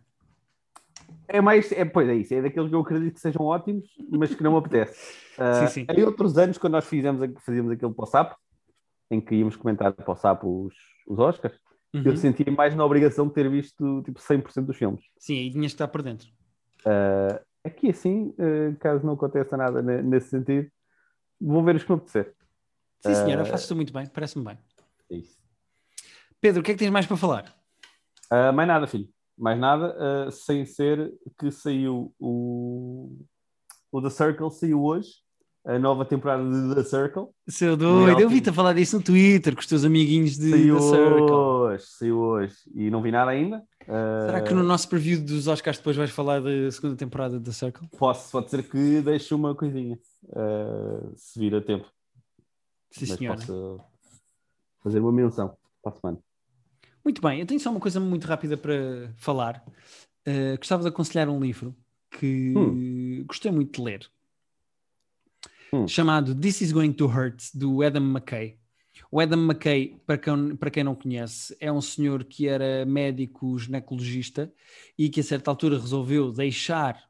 É 1.28 1.40
mais, 1.40 1.70
é, 1.72 1.84
pois 1.84 2.08
é 2.08 2.14
isso, 2.14 2.34
é 2.34 2.42
daqueles 2.42 2.68
que 2.68 2.74
eu 2.74 2.80
acredito 2.80 3.14
que 3.14 3.20
sejam 3.20 3.42
ótimos, 3.46 3.88
mas 4.10 4.34
que 4.34 4.42
não 4.42 4.52
me 4.52 4.58
apetece. 4.58 5.14
Uh, 5.38 5.66
sim, 5.68 5.86
sim. 5.86 5.86
Em 5.88 6.02
outros 6.02 6.36
anos, 6.36 6.58
quando 6.58 6.72
nós 6.74 6.86
fizemos, 6.86 7.26
fazíamos 7.44 7.72
aquele 7.72 7.92
pós-up, 7.92 8.34
em 9.10 9.20
que 9.20 9.36
íamos 9.36 9.56
comentar 9.56 9.92
pós-up 9.92 10.44
os, 10.44 10.74
os 11.06 11.18
Oscars, 11.18 11.58
uhum. 11.94 12.02
eu 12.04 12.16
sentia 12.16 12.50
mais 12.50 12.74
na 12.74 12.84
obrigação 12.84 13.26
de 13.26 13.34
ter 13.34 13.48
visto 13.50 14.02
tipo 14.02 14.20
100% 14.20 14.64
dos 14.64 14.76
filmes. 14.76 15.04
Sim, 15.18 15.38
aí 15.38 15.50
tinhas 15.50 15.72
que 15.72 15.74
estar 15.74 15.88
por 15.88 16.02
dentro. 16.02 16.28
Uh, 16.80 17.40
aqui 17.64 17.90
assim, 17.90 18.34
uh, 18.38 18.76
caso 18.78 19.04
não 19.04 19.14
aconteça 19.14 19.56
nada 19.56 19.82
nesse 19.82 20.30
sentido, 20.30 20.68
vou 21.40 21.62
ver 21.62 21.76
os 21.76 21.84
que 21.84 21.90
me 21.90 21.96
apetecer. 21.96 22.34
Sim, 23.00 23.14
senhora, 23.14 23.42
uh, 23.42 23.46
faço 23.46 23.74
muito 23.74 23.92
bem, 23.92 24.06
parece-me 24.06 24.44
bem. 24.44 24.58
É 25.10 25.16
isso. 25.16 25.36
Pedro, 26.40 26.60
o 26.60 26.64
que 26.64 26.72
é 26.72 26.74
que 26.74 26.80
tens 26.80 26.90
mais 26.90 27.06
para 27.06 27.16
falar? 27.16 27.54
Uh, 28.32 28.52
mais 28.52 28.68
nada, 28.68 28.86
filho. 28.86 29.08
Mais 29.38 29.58
nada, 29.58 30.30
sem 30.30 30.64
ser 30.66 31.12
que 31.38 31.50
saiu 31.50 32.14
o, 32.20 33.18
o 33.90 34.02
The 34.02 34.10
Circle, 34.10 34.50
saiu 34.50 34.84
hoje 34.84 35.22
a 35.64 35.78
nova 35.78 36.04
temporada 36.04 36.42
de 36.44 36.74
The 36.74 36.84
Circle. 36.84 37.28
Seu 37.48 37.76
doido, 37.76 38.20
eu 38.20 38.28
vi-te 38.28 38.50
a 38.50 38.52
falar 38.52 38.74
disso 38.74 38.98
no 38.98 39.02
Twitter 39.02 39.54
com 39.54 39.60
os 39.60 39.66
teus 39.66 39.84
amiguinhos 39.84 40.36
de 40.36 40.50
saiu 40.50 40.76
The 40.76 40.82
Circle. 40.82 41.61
Hoje, 41.72 41.84
saiu 41.86 42.18
hoje 42.18 42.56
e 42.74 42.90
não 42.90 43.02
vi 43.02 43.10
nada 43.10 43.30
ainda. 43.30 43.58
Uh... 43.82 44.26
Será 44.26 44.42
que 44.42 44.54
no 44.54 44.62
nosso 44.62 44.88
preview 44.88 45.24
dos 45.24 45.46
Oscars 45.46 45.78
depois 45.78 45.96
vais 45.96 46.10
falar 46.10 46.40
da 46.40 46.70
segunda 46.70 46.96
temporada 46.96 47.40
The 47.40 47.52
Circle? 47.52 47.88
Posso, 47.98 48.30
pode 48.30 48.50
ser 48.50 48.62
que 48.62 49.00
deixe 49.00 49.34
uma 49.34 49.54
coisinha, 49.54 49.98
uh, 50.24 51.12
se 51.16 51.38
vir 51.38 51.54
a 51.54 51.60
tempo. 51.60 51.86
Sim, 52.90 53.06
Mas 53.08 53.18
senhora. 53.18 53.38
posso 53.38 53.80
fazer 54.82 55.00
uma 55.00 55.12
menção 55.12 55.56
para 55.82 55.92
a 55.92 55.96
semana. 55.96 56.18
Muito 57.04 57.20
bem, 57.22 57.40
eu 57.40 57.46
tenho 57.46 57.60
só 57.60 57.70
uma 57.70 57.80
coisa 57.80 57.98
muito 57.98 58.26
rápida 58.26 58.56
para 58.56 59.12
falar. 59.16 59.64
Uh, 60.26 60.56
gostava 60.58 60.82
de 60.82 60.88
aconselhar 60.88 61.28
um 61.28 61.40
livro 61.40 61.74
que 62.10 62.54
hum. 62.56 63.24
gostei 63.26 63.50
muito 63.50 63.80
de 63.80 63.82
ler 63.82 64.10
hum. 65.72 65.88
chamado 65.88 66.34
This 66.34 66.60
is 66.60 66.72
Going 66.72 66.92
to 66.94 67.06
Hurt, 67.06 67.50
do 67.54 67.82
Adam 67.82 68.02
McKay. 68.02 68.58
O 69.10 69.20
Adam 69.20 69.38
McKay, 69.38 69.96
para 70.06 70.18
quem, 70.18 70.56
para 70.56 70.70
quem 70.70 70.84
não 70.84 70.94
conhece, 70.94 71.56
é 71.60 71.70
um 71.70 71.80
senhor 71.80 72.24
que 72.24 72.48
era 72.48 72.84
médico 72.84 73.58
ginecologista 73.58 74.52
e 74.98 75.08
que 75.08 75.20
a 75.20 75.24
certa 75.24 75.50
altura 75.50 75.78
resolveu 75.78 76.32
deixar 76.32 77.02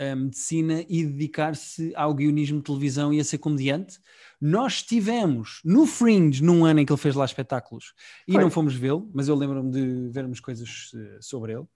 a 0.00 0.16
medicina 0.16 0.84
e 0.88 1.04
dedicar-se 1.04 1.92
ao 1.94 2.14
guionismo 2.14 2.58
de 2.58 2.64
televisão 2.64 3.12
e 3.12 3.20
a 3.20 3.24
ser 3.24 3.38
comediante. 3.38 3.98
Nós 4.40 4.74
estivemos 4.74 5.60
no 5.62 5.84
Fringe 5.84 6.42
num 6.42 6.64
ano 6.64 6.80
em 6.80 6.86
que 6.86 6.92
ele 6.92 7.00
fez 7.00 7.14
lá 7.14 7.24
espetáculos 7.24 7.92
e 8.26 8.32
Foi. 8.32 8.40
não 8.42 8.50
fomos 8.50 8.74
vê-lo, 8.74 9.10
mas 9.12 9.28
eu 9.28 9.34
lembro-me 9.34 9.70
de 9.70 10.08
vermos 10.08 10.40
coisas 10.40 10.90
uh, 10.94 11.22
sobre 11.22 11.52
ele. 11.52 11.66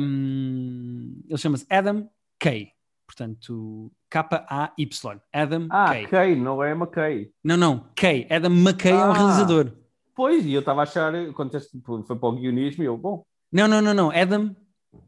Um, 0.00 1.22
ele 1.28 1.38
chama-se 1.38 1.66
Adam 1.68 2.08
Kay. 2.38 2.72
Portanto, 3.10 3.90
K-A-Y. 4.08 5.20
Adam 5.32 5.66
ah, 5.68 5.88
Kay. 5.88 6.06
Kay, 6.06 6.36
não 6.36 6.62
é 6.62 6.70
McKay. 6.70 7.32
Não, 7.42 7.56
não, 7.56 7.86
Kay. 7.96 8.24
Adam 8.30 8.52
McKay 8.52 8.92
ah, 8.92 8.94
é 8.94 9.04
um 9.04 9.10
ah, 9.10 9.12
realizador. 9.12 9.72
Pois, 10.14 10.46
e 10.46 10.52
eu 10.52 10.60
estava 10.60 10.82
a 10.82 10.82
achar, 10.84 11.12
quando 11.32 11.60
foi 12.06 12.16
para 12.16 12.28
o 12.28 12.36
guionismo, 12.36 12.84
eu, 12.84 12.96
bom. 12.96 13.24
Não, 13.50 13.66
não, 13.66 13.82
não, 13.82 13.92
não. 13.92 14.10
Adam 14.12 14.54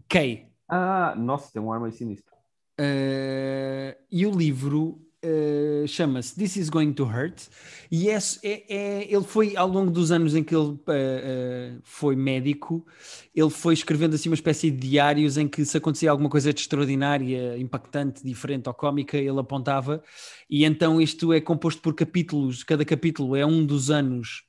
Kay. 0.09 0.49
Ah, 0.69 1.15
nossa, 1.17 1.53
tem 1.53 1.63
um 1.63 1.73
arma 1.73 1.87
aí 1.87 1.93
sinistro. 1.93 2.35
Uh, 2.81 3.95
e 4.11 4.27
o 4.27 4.33
livro 4.33 5.01
uh, 5.25 5.87
chama-se 5.87 6.35
This 6.35 6.57
is 6.57 6.69
Going 6.69 6.93
to 6.95 7.05
Hurt, 7.05 7.49
e 7.91 8.09
é, 8.09 8.19
é, 8.43 8.75
é, 8.75 9.15
ele 9.15 9.25
foi, 9.25 9.57
ao 9.57 9.69
longo 9.69 9.91
dos 9.91 10.11
anos 10.11 10.35
em 10.35 10.43
que 10.43 10.55
ele 10.55 10.71
uh, 10.71 11.81
foi 11.83 12.17
médico, 12.17 12.87
ele 13.35 13.51
foi 13.51 13.75
escrevendo 13.75 14.15
assim 14.15 14.29
uma 14.29 14.35
espécie 14.35 14.71
de 14.71 14.89
diários 14.89 15.37
em 15.37 15.49
que 15.49 15.65
se 15.65 15.77
acontecia 15.77 16.11
alguma 16.11 16.29
coisa 16.29 16.53
de 16.53 16.61
extraordinária, 16.61 17.57
impactante, 17.59 18.25
diferente 18.25 18.69
ou 18.69 18.75
cómica, 18.75 19.17
ele 19.17 19.41
apontava, 19.41 20.03
e 20.49 20.65
então 20.65 21.01
isto 21.01 21.33
é 21.33 21.41
composto 21.41 21.81
por 21.81 21.95
capítulos, 21.95 22.63
cada 22.63 22.85
capítulo 22.85 23.37
é 23.37 23.47
um 23.47 23.65
dos 23.65 23.91
anos 23.91 24.45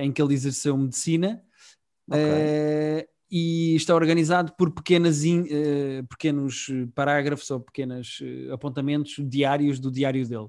em 0.00 0.10
que 0.10 0.20
ele 0.20 0.34
exerceu 0.34 0.76
medicina. 0.76 1.40
Okay 2.10 3.06
e 3.34 3.74
está 3.74 3.94
organizado 3.94 4.52
por 4.58 4.70
pequenas 4.70 5.24
in, 5.24 5.40
uh, 5.40 6.06
pequenos 6.06 6.66
parágrafos 6.94 7.50
ou 7.50 7.60
pequenos 7.60 8.20
uh, 8.20 8.52
apontamentos 8.52 9.16
diários 9.18 9.80
do 9.80 9.90
diário 9.90 10.28
dele. 10.28 10.48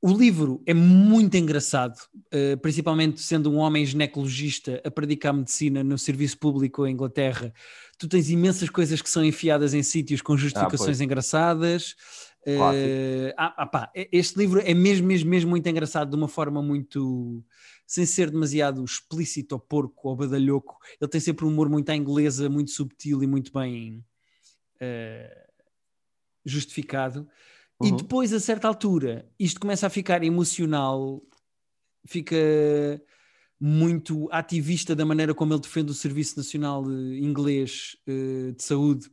O 0.00 0.12
livro 0.12 0.62
é 0.64 0.72
muito 0.72 1.36
engraçado, 1.36 1.96
uh, 2.32 2.56
principalmente 2.62 3.20
sendo 3.20 3.50
um 3.50 3.56
homem 3.56 3.84
ginecologista 3.84 4.80
a 4.84 4.90
predicar 4.92 5.34
medicina 5.34 5.82
no 5.82 5.98
serviço 5.98 6.38
público 6.38 6.86
em 6.86 6.92
Inglaterra. 6.92 7.52
Tu 7.98 8.06
tens 8.06 8.30
imensas 8.30 8.70
coisas 8.70 9.02
que 9.02 9.10
são 9.10 9.24
enfiadas 9.24 9.74
em 9.74 9.82
sítios 9.82 10.22
com 10.22 10.36
justificações 10.36 11.00
ah, 11.00 11.04
engraçadas. 11.04 11.96
Ah, 13.36 13.54
ah, 13.56 13.66
pá, 13.66 13.90
este 14.12 14.38
livro 14.38 14.62
é 14.64 14.72
mesmo, 14.72 15.08
mesmo, 15.08 15.28
mesmo 15.28 15.50
muito 15.50 15.68
engraçado 15.68 16.10
de 16.10 16.16
uma 16.16 16.28
forma 16.28 16.62
muito 16.62 17.44
sem 17.88 18.04
ser 18.04 18.30
demasiado 18.30 18.84
explícito 18.84 19.54
ou 19.54 19.58
porco 19.58 20.10
ou 20.10 20.14
badalhoco. 20.14 20.78
Ele 21.00 21.10
tem 21.10 21.18
sempre 21.18 21.46
um 21.46 21.48
humor 21.48 21.70
muito 21.70 21.88
à 21.88 21.96
inglesa, 21.96 22.46
muito 22.50 22.70
subtil 22.70 23.22
e 23.22 23.26
muito 23.26 23.50
bem 23.50 24.04
uh, 24.76 25.52
justificado. 26.44 27.26
Uhum. 27.80 27.88
E 27.88 27.92
depois, 27.96 28.34
a 28.34 28.38
certa 28.38 28.68
altura, 28.68 29.26
isto 29.38 29.58
começa 29.58 29.86
a 29.86 29.90
ficar 29.90 30.22
emocional, 30.22 31.22
fica 32.06 32.36
muito 33.58 34.28
ativista 34.30 34.94
da 34.94 35.06
maneira 35.06 35.34
como 35.34 35.54
ele 35.54 35.62
defende 35.62 35.90
o 35.90 35.94
Serviço 35.94 36.36
Nacional 36.36 36.84
Inglês 36.92 37.96
uh, 38.06 38.52
de 38.52 38.62
Saúde. 38.62 39.10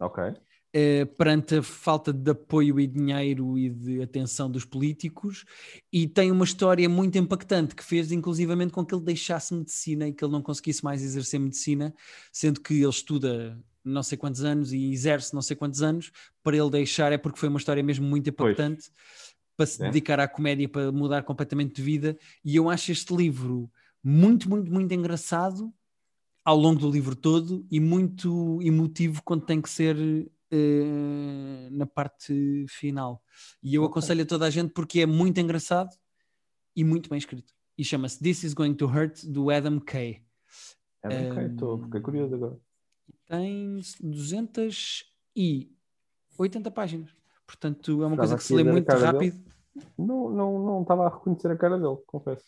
Ok. 0.00 0.34
Eh, 0.78 1.06
perante 1.06 1.54
a 1.54 1.62
falta 1.62 2.12
de 2.12 2.32
apoio 2.32 2.78
e 2.78 2.86
dinheiro 2.86 3.56
e 3.56 3.70
de 3.70 4.02
atenção 4.02 4.50
dos 4.50 4.66
políticos, 4.66 5.46
e 5.90 6.06
tem 6.06 6.30
uma 6.30 6.44
história 6.44 6.86
muito 6.86 7.16
impactante 7.16 7.74
que 7.74 7.82
fez 7.82 8.12
inclusivamente 8.12 8.74
com 8.74 8.84
que 8.84 8.94
ele 8.94 9.02
deixasse 9.02 9.54
medicina 9.54 10.06
e 10.06 10.12
que 10.12 10.22
ele 10.22 10.32
não 10.32 10.42
conseguisse 10.42 10.84
mais 10.84 11.02
exercer 11.02 11.40
medicina, 11.40 11.94
sendo 12.30 12.60
que 12.60 12.74
ele 12.74 12.90
estuda 12.90 13.58
não 13.82 14.02
sei 14.02 14.18
quantos 14.18 14.44
anos 14.44 14.70
e 14.70 14.92
exerce 14.92 15.32
não 15.32 15.40
sei 15.40 15.56
quantos 15.56 15.80
anos, 15.80 16.12
para 16.42 16.54
ele 16.54 16.68
deixar 16.68 17.10
é 17.10 17.16
porque 17.16 17.40
foi 17.40 17.48
uma 17.48 17.58
história 17.58 17.82
mesmo 17.82 18.06
muito 18.06 18.28
impactante 18.28 18.90
pois. 18.90 19.34
para 19.56 19.66
se 19.66 19.82
é. 19.82 19.86
dedicar 19.86 20.20
à 20.20 20.28
comédia, 20.28 20.68
para 20.68 20.92
mudar 20.92 21.22
completamente 21.22 21.76
de 21.76 21.80
vida, 21.80 22.18
e 22.44 22.54
eu 22.54 22.68
acho 22.68 22.92
este 22.92 23.16
livro 23.16 23.70
muito, 24.04 24.46
muito, 24.46 24.70
muito 24.70 24.92
engraçado 24.92 25.72
ao 26.44 26.58
longo 26.58 26.80
do 26.80 26.90
livro 26.90 27.16
todo 27.16 27.66
e 27.70 27.80
muito 27.80 28.60
emotivo 28.60 29.22
quando 29.24 29.46
tem 29.46 29.62
que 29.62 29.70
ser 29.70 29.96
uh, 30.52 31.68
na 31.70 31.86
parte 31.86 32.66
final. 32.68 33.22
E 33.62 33.74
eu 33.74 33.82
okay. 33.82 33.92
aconselho 33.92 34.22
a 34.22 34.26
toda 34.26 34.44
a 34.46 34.50
gente 34.50 34.72
porque 34.72 35.00
é 35.00 35.06
muito 35.06 35.40
engraçado 35.40 35.90
e 36.74 36.82
muito 36.84 37.08
bem 37.08 37.18
escrito. 37.18 37.54
E 37.78 37.84
chama-se 37.84 38.18
This 38.18 38.42
is 38.44 38.54
Going 38.54 38.74
to 38.74 38.86
Hurt, 38.86 39.24
do 39.24 39.50
Adam 39.50 39.80
Kay. 39.80 40.22
Adam 41.02 41.30
um, 41.30 41.34
Kay, 41.34 41.46
estou 41.46 41.82
fiquei 41.82 42.00
curioso 42.00 42.34
agora. 42.34 42.58
Tem 43.26 43.80
280 44.00 46.70
páginas. 46.70 47.10
Portanto, 47.46 48.02
é 48.02 48.06
uma 48.06 48.14
Estava 48.14 48.16
coisa 48.16 48.36
que 48.36 48.44
se 48.44 48.54
lê 48.54 48.64
muito 48.64 48.90
rápido. 48.90 49.36
Dele. 49.36 49.46
Não, 49.98 50.30
não, 50.30 50.58
não 50.58 50.80
estava 50.82 51.06
a 51.06 51.10
reconhecer 51.10 51.50
a 51.50 51.56
cara 51.56 51.78
dele, 51.78 51.98
confesso. 52.06 52.44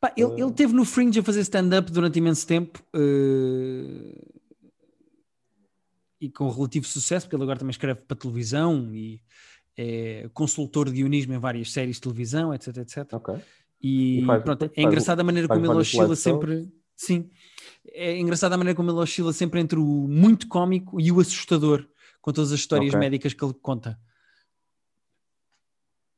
Pá, 0.00 0.12
ele, 0.16 0.26
uh... 0.26 0.38
ele 0.38 0.52
teve 0.52 0.72
no 0.72 0.84
Fringe 0.84 1.18
a 1.18 1.24
fazer 1.24 1.40
stand-up 1.40 1.90
durante 1.90 2.18
imenso 2.18 2.46
tempo. 2.46 2.80
Uh 2.94 4.38
e 6.20 6.30
com 6.30 6.48
relativo 6.50 6.86
sucesso, 6.86 7.26
porque 7.26 7.36
ele 7.36 7.42
agora 7.42 7.58
também 7.58 7.70
escreve 7.70 8.00
para 8.00 8.16
televisão 8.16 8.94
e 8.94 9.20
é 9.76 10.28
consultor 10.34 10.86
de 10.86 10.96
guionismo 10.96 11.32
em 11.32 11.38
várias 11.38 11.72
séries 11.72 11.96
de 11.96 12.02
televisão, 12.02 12.52
etc, 12.52 12.76
etc. 12.78 13.12
Ok. 13.12 13.34
E, 13.80 14.20
e 14.20 14.26
faz, 14.26 14.42
pronto, 14.42 14.70
é 14.74 14.82
engraçado 14.82 15.20
a 15.20 15.24
maneira 15.24 15.46
como 15.46 15.64
ele 15.64 15.78
oscila 15.78 16.16
sempre. 16.16 16.68
Sim, 16.96 17.30
é 17.86 18.18
engraçado 18.18 18.52
a 18.54 18.58
maneira 18.58 18.76
como 18.76 18.90
ele 18.90 18.98
oscila 18.98 19.32
sempre 19.32 19.60
entre 19.60 19.78
o 19.78 19.84
muito 19.84 20.48
cómico 20.48 21.00
e 21.00 21.12
o 21.12 21.20
assustador, 21.20 21.86
com 22.20 22.32
todas 22.32 22.50
as 22.50 22.58
histórias 22.58 22.88
okay. 22.88 22.98
médicas 22.98 23.32
que 23.32 23.44
ele 23.44 23.54
conta. 23.54 23.96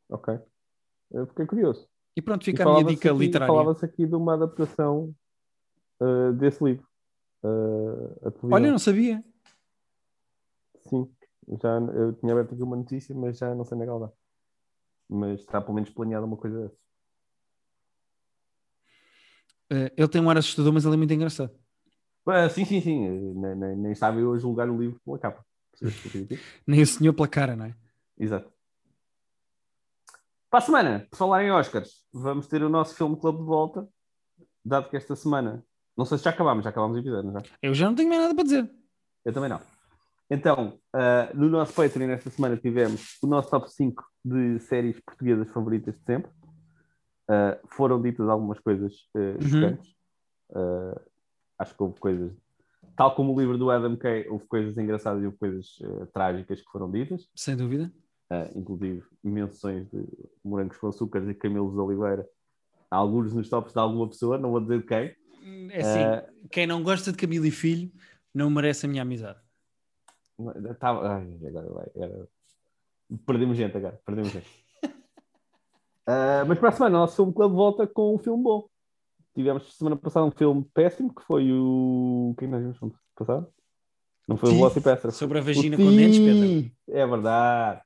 Ok. 0.09 0.39
Eu 1.11 1.27
fiquei 1.27 1.45
curioso. 1.45 1.87
E 2.17 2.23
pronto, 2.23 2.45
fica 2.45 2.63
e 2.63 2.67
a 2.67 2.73
minha 2.73 2.85
dica 2.85 3.11
aqui, 3.11 3.19
literária. 3.19 3.53
Falava-se 3.53 3.85
aqui 3.85 4.07
de 4.07 4.15
uma 4.15 4.35
adaptação 4.35 5.15
uh, 6.01 6.33
desse 6.33 6.65
livro. 6.65 6.87
Uh, 7.43 8.33
Olha, 8.51 8.71
não 8.71 8.79
sabia. 8.79 9.23
Sim, 10.91 11.09
já, 11.63 11.79
eu 11.95 12.13
tinha 12.15 12.33
aberto 12.33 12.55
aqui 12.55 12.63
uma 12.63 12.77
notícia, 12.77 13.15
mas 13.15 13.39
já 13.39 13.55
não 13.55 13.65
sei 13.65 13.77
onde 13.77 13.85
é 13.85 13.87
que 13.87 13.91
ela 13.91 14.07
dá. 14.09 14.13
Mas 15.09 15.41
está 15.41 15.61
pelo 15.61 15.75
menos 15.75 15.91
planeada 15.91 16.27
uma 16.27 16.37
coisa 16.37 16.61
dessa. 16.61 16.81
Uh, 19.73 19.91
ele 19.97 20.09
tem 20.09 20.21
um 20.21 20.29
ar 20.29 20.37
assustador, 20.37 20.73
mas 20.73 20.85
ele 20.85 20.95
é 20.95 20.97
muito 20.97 21.15
engraçado. 21.15 21.53
Uh, 22.27 22.51
sim, 22.51 22.65
sim, 22.65 22.81
sim. 22.81 23.09
Nem, 23.35 23.55
nem, 23.55 23.77
nem 23.77 23.95
sabe 23.95 24.21
eu 24.21 24.39
julgar 24.39 24.69
o 24.69 24.79
livro 24.79 25.01
pela 25.05 25.19
capa. 25.19 25.45
nem 26.67 26.83
o 26.83 26.87
senhor 26.87 27.13
pela 27.13 27.29
cara, 27.29 27.57
não 27.57 27.67
é? 27.67 27.75
Exato. 28.19 28.53
Para 30.51 30.59
a 30.59 30.63
semana, 30.63 31.07
por 31.09 31.17
falar 31.17 31.45
em 31.45 31.53
Oscars, 31.53 32.05
vamos 32.13 32.49
ter 32.49 32.63
o 32.63 32.69
nosso 32.69 32.97
filme 32.97 33.17
clube 33.17 33.39
de 33.39 33.45
volta, 33.45 33.89
dado 34.65 34.91
que 34.91 34.97
esta 34.97 35.15
semana, 35.15 35.65
não 35.97 36.05
sei 36.05 36.19
se 36.19 36.25
já 36.25 36.31
acabámos, 36.31 36.65
já 36.65 36.71
acabámos 36.71 36.97
o 36.97 37.01
episódio, 37.01 37.33
já? 37.33 37.43
Eu 37.63 37.73
já 37.73 37.87
não 37.87 37.95
tenho 37.95 38.09
mais 38.09 38.21
nada 38.21 38.35
para 38.35 38.45
dizer. 38.45 38.69
Eu 39.25 39.33
também 39.33 39.49
não. 39.49 39.61
Então, 40.31 40.79
uh, 40.95 41.37
no 41.37 41.49
nosso 41.49 41.75
Patreon 41.75 42.11
esta 42.11 42.31
semana 42.31 42.57
tivemos 42.57 43.19
o 43.21 43.27
nosso 43.27 43.51
top 43.51 43.69
5 43.71 44.05
de 44.25 44.61
séries 44.61 45.01
portuguesas 45.01 45.51
favoritas 45.51 45.95
de 45.97 46.05
sempre. 46.05 46.31
Uh, 47.29 47.59
foram 47.69 48.01
ditas 48.01 48.29
algumas 48.29 48.61
coisas 48.61 48.93
uh, 49.17 49.43
chocantes. 49.43 49.93
Uhum. 50.53 50.95
acho 51.59 51.77
que 51.77 51.83
houve 51.83 52.01
coisas, 52.01 52.33
tal 52.97 53.15
como 53.15 53.33
o 53.33 53.41
livro 53.41 53.57
do 53.57 53.71
Adam 53.71 53.97
Kay, 53.97 54.29
houve 54.29 54.47
coisas 54.47 54.77
engraçadas 54.79 55.23
e 55.23 55.27
houve 55.27 55.39
coisas 55.39 55.79
trágicas 56.13 56.61
que 56.61 56.71
foram 56.71 56.91
ditas. 56.91 57.29
Sem 57.37 57.57
dúvida. 57.57 57.93
uh, 58.31 58.59
inclusive 58.59 59.03
menções 59.23 59.89
de 59.91 60.05
morangos 60.45 60.77
com 60.77 60.89
açúcar 60.89 61.29
e 61.29 61.35
camelos 61.35 61.73
de 61.73 61.79
oliveira, 61.79 62.27
alguns 62.91 63.33
nos 63.33 63.49
tops 63.49 63.73
de 63.73 63.79
alguma 63.79 64.09
pessoa, 64.09 64.39
não 64.39 64.51
vou 64.51 64.61
dizer 64.61 64.81
de 64.81 64.87
quem. 64.87 65.17
É 65.71 65.81
assim, 65.81 66.45
uh, 66.45 66.49
quem 66.51 66.67
não 66.67 66.83
gosta 66.83 67.11
de 67.13 67.19
Camilo 67.19 67.47
e 67.47 67.51
Filho 67.51 67.91
não 68.35 68.51
merece 68.51 68.87
a 68.87 68.89
minha 68.89 69.03
amizade. 69.03 69.39
Ai, 70.81 71.49
agora 71.49 71.69
vai. 71.69 72.05
Agora... 72.05 72.29
Perdemos 73.27 73.57
gente 73.57 73.77
agora, 73.77 74.01
perdemos 74.05 74.31
gente. 74.31 74.49
uh, 74.85 76.45
mas 76.49 76.59
para 76.59 76.69
a 76.69 76.73
semana, 76.73 76.97
o 76.97 77.01
nosso 77.01 77.17
filme 77.17 77.33
club 77.33 77.53
volta 77.53 77.87
com 77.87 78.15
um 78.15 78.19
filme 78.19 78.43
bom. 78.43 78.69
Tivemos 79.35 79.77
semana 79.77 79.97
passada 79.97 80.27
um 80.27 80.31
filme 80.31 80.65
péssimo 80.75 81.15
que 81.15 81.23
foi 81.23 81.51
o. 81.53 82.35
Quem 82.39 82.49
nós 82.49 82.63
vimos 82.63 82.79
passada? 83.17 83.49
Não 84.27 84.37
foi 84.37 84.51
o 84.51 84.55
Velocipastor. 84.55 85.13
Sobre 85.13 85.39
a 85.39 85.43
vagina 85.43 85.77
com 85.77 85.91
dentes, 85.91 86.19
Pedro. 86.19 86.71
É 86.89 87.07
verdade. 87.07 87.81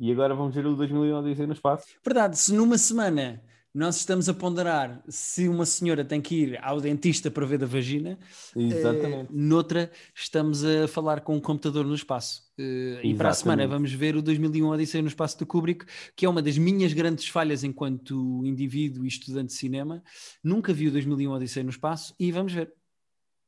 E 0.00 0.10
agora 0.10 0.34
vamos 0.34 0.54
ver 0.54 0.66
o 0.66 0.74
2011 0.74 1.46
no 1.46 1.52
espaço. 1.52 1.86
Verdade, 2.04 2.36
se 2.36 2.54
numa 2.54 2.78
semana 2.78 3.42
nós 3.74 3.96
estamos 3.96 4.28
a 4.28 4.34
ponderar 4.34 5.02
se 5.08 5.48
uma 5.48 5.64
senhora 5.64 6.04
tem 6.04 6.20
que 6.20 6.34
ir 6.34 6.58
ao 6.62 6.78
dentista 6.78 7.30
para 7.30 7.46
ver 7.46 7.58
da 7.58 7.66
vagina, 7.66 8.18
Exatamente. 8.54 9.32
Uh, 9.32 9.36
noutra 9.36 9.90
estamos 10.14 10.62
a 10.62 10.86
falar 10.86 11.22
com 11.22 11.36
um 11.36 11.40
computador 11.40 11.86
no 11.86 11.94
espaço. 11.94 12.42
Uh, 12.58 13.00
e 13.02 13.14
para 13.14 13.30
a 13.30 13.34
semana 13.34 13.66
vamos 13.66 13.90
ver 13.92 14.14
o 14.14 14.20
2001 14.20 14.68
Odisseia 14.68 15.00
no 15.00 15.08
Espaço 15.08 15.38
do 15.38 15.46
Kubrick, 15.46 15.86
que 16.14 16.26
é 16.26 16.28
uma 16.28 16.42
das 16.42 16.58
minhas 16.58 16.92
grandes 16.92 17.28
falhas 17.28 17.64
enquanto 17.64 18.42
indivíduo 18.44 19.06
e 19.06 19.08
estudante 19.08 19.48
de 19.48 19.54
cinema. 19.54 20.02
Nunca 20.44 20.72
vi 20.72 20.88
o 20.88 20.92
2001 20.92 21.30
Odisseia 21.30 21.64
no 21.64 21.70
Espaço 21.70 22.14
e 22.20 22.30
vamos 22.30 22.52
ver. 22.52 22.74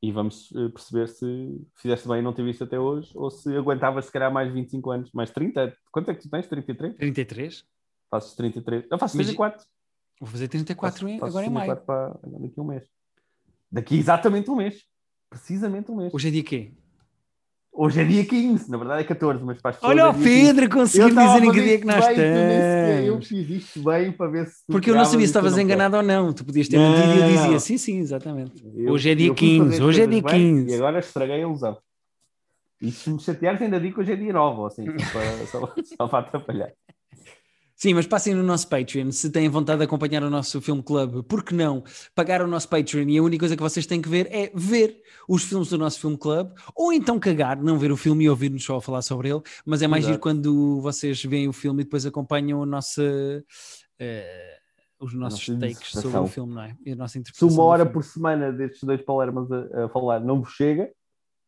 E 0.01 0.11
vamos 0.11 0.49
uh, 0.51 0.71
perceber 0.71 1.07
se 1.07 1.61
fizeste 1.75 2.07
bem 2.07 2.23
não 2.23 2.33
ter 2.33 2.43
visto 2.43 2.63
até 2.63 2.79
hoje 2.79 3.11
ou 3.13 3.29
se 3.29 3.55
aguentavas 3.55 4.05
se 4.05 4.11
calhar 4.11 4.33
mais 4.33 4.51
25 4.51 4.91
anos, 4.91 5.11
mais 5.11 5.29
30. 5.29 5.75
Quanto 5.91 6.09
é 6.09 6.15
que 6.15 6.21
tu 6.21 6.29
tens? 6.29 6.47
33? 6.47 6.95
33. 6.95 7.65
Faço 8.09 8.35
33. 8.35 8.85
Eu 8.89 8.97
faço 8.97 9.17
34. 9.17 9.65
Vou 10.19 10.29
fazer 10.29 10.47
34 10.47 10.99
faço, 10.99 11.19
faço 11.19 11.25
agora 11.25 11.45
em 11.45 11.49
maio. 11.49 11.75
Para, 11.77 12.17
daqui 12.23 12.53
a 12.57 12.61
um 12.61 12.65
mês. 12.65 12.83
Daqui 13.71 13.97
exatamente 13.97 14.49
um 14.49 14.55
mês. 14.55 14.83
Precisamente 15.29 15.91
um 15.91 15.97
mês. 15.97 16.13
Hoje 16.13 16.27
é 16.29 16.31
dia 16.31 16.43
quê? 16.43 16.71
Hoje 17.77 17.99
é 17.99 18.05
dia 18.05 18.25
15, 18.25 18.71
na 18.71 18.77
verdade 18.77 19.01
é 19.01 19.03
14, 19.03 19.43
mas 19.43 19.61
pessoas. 19.61 19.83
Olha 19.83 20.01
é 20.01 20.07
o 20.07 20.13
Pedro 20.13 20.69
conseguiu 20.69 21.09
dizer 21.09 21.43
em 21.43 21.51
que 21.51 21.61
dia 21.61 21.79
que 21.79 21.85
nós 21.85 22.07
estamos. 22.07 23.05
Eu 23.05 23.21
fiz 23.21 23.49
isto 23.49 23.83
bem 23.83 24.13
para 24.13 24.31
ver 24.31 24.47
se. 24.47 24.63
Porque 24.65 24.89
eu 24.89 24.95
não 24.95 25.03
sabia 25.03 25.25
se 25.25 25.31
estavas 25.31 25.57
enganado 25.57 25.97
ou 25.97 26.03
não. 26.03 26.31
Tu 26.31 26.45
podias 26.45 26.69
ter 26.69 26.79
mentido 26.79 27.13
e 27.13 27.19
eu 27.19 27.27
dizia 27.27 27.59
sim, 27.59 27.77
sim, 27.77 27.99
exatamente. 27.99 28.65
Eu, 28.73 28.93
hoje 28.93 29.09
é 29.09 29.15
dia 29.15 29.33
15, 29.33 29.83
hoje 29.83 30.01
é 30.01 30.07
dia 30.07 30.23
15. 30.23 30.71
e 30.71 30.75
agora 30.75 30.99
estraguei 30.99 31.35
a 31.35 31.39
ilusão. 31.39 31.77
E 32.81 32.91
se 32.91 33.09
me 33.09 33.19
chateares, 33.19 33.61
ainda 33.61 33.79
digo 33.79 33.95
que 33.95 34.01
hoje 34.01 34.13
é 34.13 34.15
dia 34.15 34.31
9, 34.31 34.67
assim, 34.67 34.85
só 34.85 35.11
para, 35.11 35.45
só, 35.47 35.73
só 35.97 36.07
para 36.07 36.19
atrapalhar. 36.19 36.71
Sim, 37.75 37.93
mas 37.93 38.07
passem 38.07 38.33
no 38.33 38.41
nosso 38.41 38.69
Patreon 38.69 39.11
se 39.11 39.29
têm 39.29 39.49
vontade 39.49 39.79
de 39.79 39.85
acompanhar 39.85 40.23
o 40.23 40.29
nosso 40.29 40.61
Filme 40.61 40.81
Club. 40.81 41.23
Por 41.23 41.43
que 41.43 41.53
não 41.53 41.83
pagar 42.15 42.41
o 42.41 42.47
nosso 42.47 42.69
Patreon 42.69 43.09
e 43.09 43.17
a 43.17 43.23
única 43.23 43.41
coisa 43.41 43.55
que 43.55 43.61
vocês 43.61 43.85
têm 43.85 44.01
que 44.01 44.07
ver 44.07 44.27
é 44.31 44.49
ver 44.55 45.01
os 45.27 45.43
filmes 45.43 45.69
do 45.69 45.77
nosso 45.77 45.99
Filme 45.99 46.17
Club 46.17 46.51
ou 46.73 46.93
então 46.93 47.19
cagar, 47.19 47.61
não 47.61 47.77
ver 47.77 47.91
o 47.91 47.97
filme 47.97 48.23
e 48.23 48.29
ouvir-nos 48.29 48.63
só 48.63 48.77
a 48.77 48.81
falar 48.81 49.01
sobre 49.01 49.29
ele. 49.29 49.41
Mas 49.65 49.81
é 49.81 49.87
mais 49.87 50.03
Exato. 50.05 50.13
giro 50.13 50.21
quando 50.21 50.79
vocês 50.79 51.21
veem 51.23 51.49
o 51.49 51.53
filme 51.53 51.81
e 51.81 51.83
depois 51.83 52.05
acompanham 52.05 52.63
a 52.63 52.65
nossa. 52.65 53.03
Uh, 54.01 54.55
os 54.97 55.13
nossos 55.13 55.45
takes 55.59 55.91
sobre 55.91 56.17
o 56.17 56.27
filme, 56.27 56.55
não 56.55 56.61
é? 56.61 56.75
E 56.85 56.93
a 56.93 56.95
nossa 56.95 57.19
interpretação. 57.19 57.49
Se 57.49 57.55
uma 57.55 57.63
hora 57.65 57.85
por 57.85 58.03
semana 58.03 58.51
destes 58.53 58.83
dois 58.83 59.01
palermas 59.01 59.51
a, 59.51 59.85
a 59.85 59.89
falar 59.89 60.21
não 60.21 60.41
vos 60.41 60.53
chega, 60.53 60.89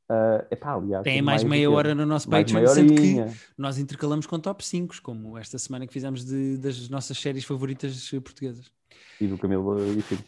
Uh, 0.09 0.45
epá, 0.49 0.73
aliás, 0.73 1.03
Tem 1.03 1.21
mais, 1.21 1.43
mais 1.43 1.51
meia 1.51 1.69
hora 1.69 1.93
no 1.93 2.05
nosso 2.05 2.29
Patreon, 2.29 2.65
sendo 2.67 2.95
que 2.95 3.25
nós 3.57 3.77
intercalamos 3.77 4.25
com 4.25 4.39
top 4.39 4.65
5, 4.65 5.01
como 5.01 5.37
esta 5.37 5.59
semana 5.59 5.85
que 5.85 5.91
fizemos 5.91 6.23
de, 6.23 6.57
das 6.57 6.87
nossas 6.87 7.17
séries 7.17 7.43
favoritas 7.43 8.09
portuguesas. 8.23 8.71
E 9.19 9.27
do 9.27 9.37
Camilo 9.37 9.77
e 9.97 10.01
Filho. 10.01 10.23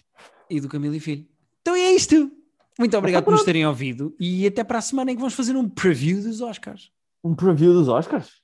E 0.49 0.59
do 0.59 0.67
Camilo 0.67 0.95
e 0.95 0.99
Filho. 0.99 1.25
Então 1.61 1.75
é 1.75 1.91
isto. 1.91 2.29
Muito 2.77 2.97
obrigado 2.97 3.23
por 3.23 3.31
nos 3.31 3.43
terem 3.43 3.65
ouvido 3.65 4.15
e 4.19 4.47
até 4.47 4.63
para 4.63 4.79
a 4.79 4.81
semana 4.81 5.11
em 5.11 5.15
que 5.15 5.19
vamos 5.19 5.33
fazer 5.33 5.55
um 5.55 5.67
preview 5.67 6.21
dos 6.21 6.41
Oscars. 6.41 6.91
Um 7.23 7.35
preview 7.35 7.73
dos 7.73 7.87
Oscars? 7.89 8.41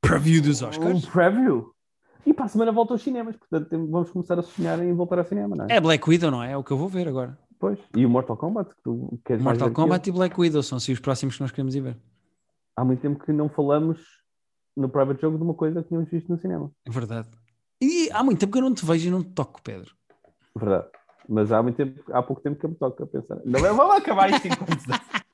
Preview 0.00 0.42
dos 0.42 0.62
Oscars? 0.62 1.04
Um 1.04 1.10
preview? 1.10 1.72
E 2.24 2.34
para 2.34 2.46
a 2.46 2.48
semana 2.48 2.72
volta 2.72 2.94
aos 2.94 3.02
cinemas, 3.02 3.36
portanto 3.36 3.86
vamos 3.88 4.10
começar 4.10 4.38
a 4.38 4.42
sonhar 4.42 4.82
em 4.82 4.92
voltar 4.94 5.18
ao 5.18 5.24
cinema, 5.24 5.54
não 5.54 5.66
é? 5.66 5.76
É 5.76 5.80
Black 5.80 6.08
Widow, 6.08 6.30
não 6.30 6.42
é? 6.42 6.52
É 6.52 6.56
o 6.56 6.64
que 6.64 6.72
eu 6.72 6.76
vou 6.76 6.88
ver 6.88 7.06
agora. 7.06 7.38
Pois. 7.58 7.78
E 7.96 8.04
o 8.04 8.10
Mortal 8.10 8.36
Kombat? 8.36 8.74
Que 8.74 8.82
tu 8.82 9.18
queres 9.24 9.42
Mortal 9.42 9.70
Kombat 9.70 10.08
e 10.08 10.12
Black 10.12 10.38
Widow 10.38 10.62
são 10.62 10.78
assim 10.78 10.92
os 10.92 11.00
próximos 11.00 11.36
que 11.36 11.40
nós 11.40 11.50
queremos 11.50 11.74
ir 11.74 11.80
ver. 11.80 11.96
Há 12.76 12.84
muito 12.84 13.00
tempo 13.00 13.24
que 13.24 13.32
não 13.32 13.48
falamos 13.48 13.98
no 14.76 14.88
Private 14.88 15.22
Jogo 15.22 15.38
de 15.38 15.42
uma 15.42 15.54
coisa 15.54 15.82
que 15.82 15.88
tínhamos 15.88 16.10
visto 16.10 16.28
no 16.28 16.38
cinema. 16.38 16.70
É 16.84 16.90
verdade. 16.90 17.28
E 17.80 18.10
há 18.10 18.22
muito 18.22 18.38
tempo 18.38 18.52
que 18.52 18.58
eu 18.58 18.62
não 18.62 18.74
te 18.74 18.84
vejo 18.84 19.08
e 19.08 19.10
não 19.10 19.22
te 19.22 19.30
toco, 19.30 19.62
Pedro. 19.62 19.94
Verdade. 20.54 20.88
Mas 21.28 21.50
há 21.50 21.62
muito 21.62 21.76
tempo, 21.76 22.02
há 22.12 22.22
pouco 22.22 22.42
tempo 22.42 22.58
que 22.58 22.66
eu 22.66 22.70
me 22.70 22.76
toco 22.76 23.02
a 23.02 23.06
pensar. 23.06 23.40
Não, 23.44 23.60
vamos 23.60 23.96
acabar 23.96 24.30
isto 24.30 24.46
enquanto 24.46 24.70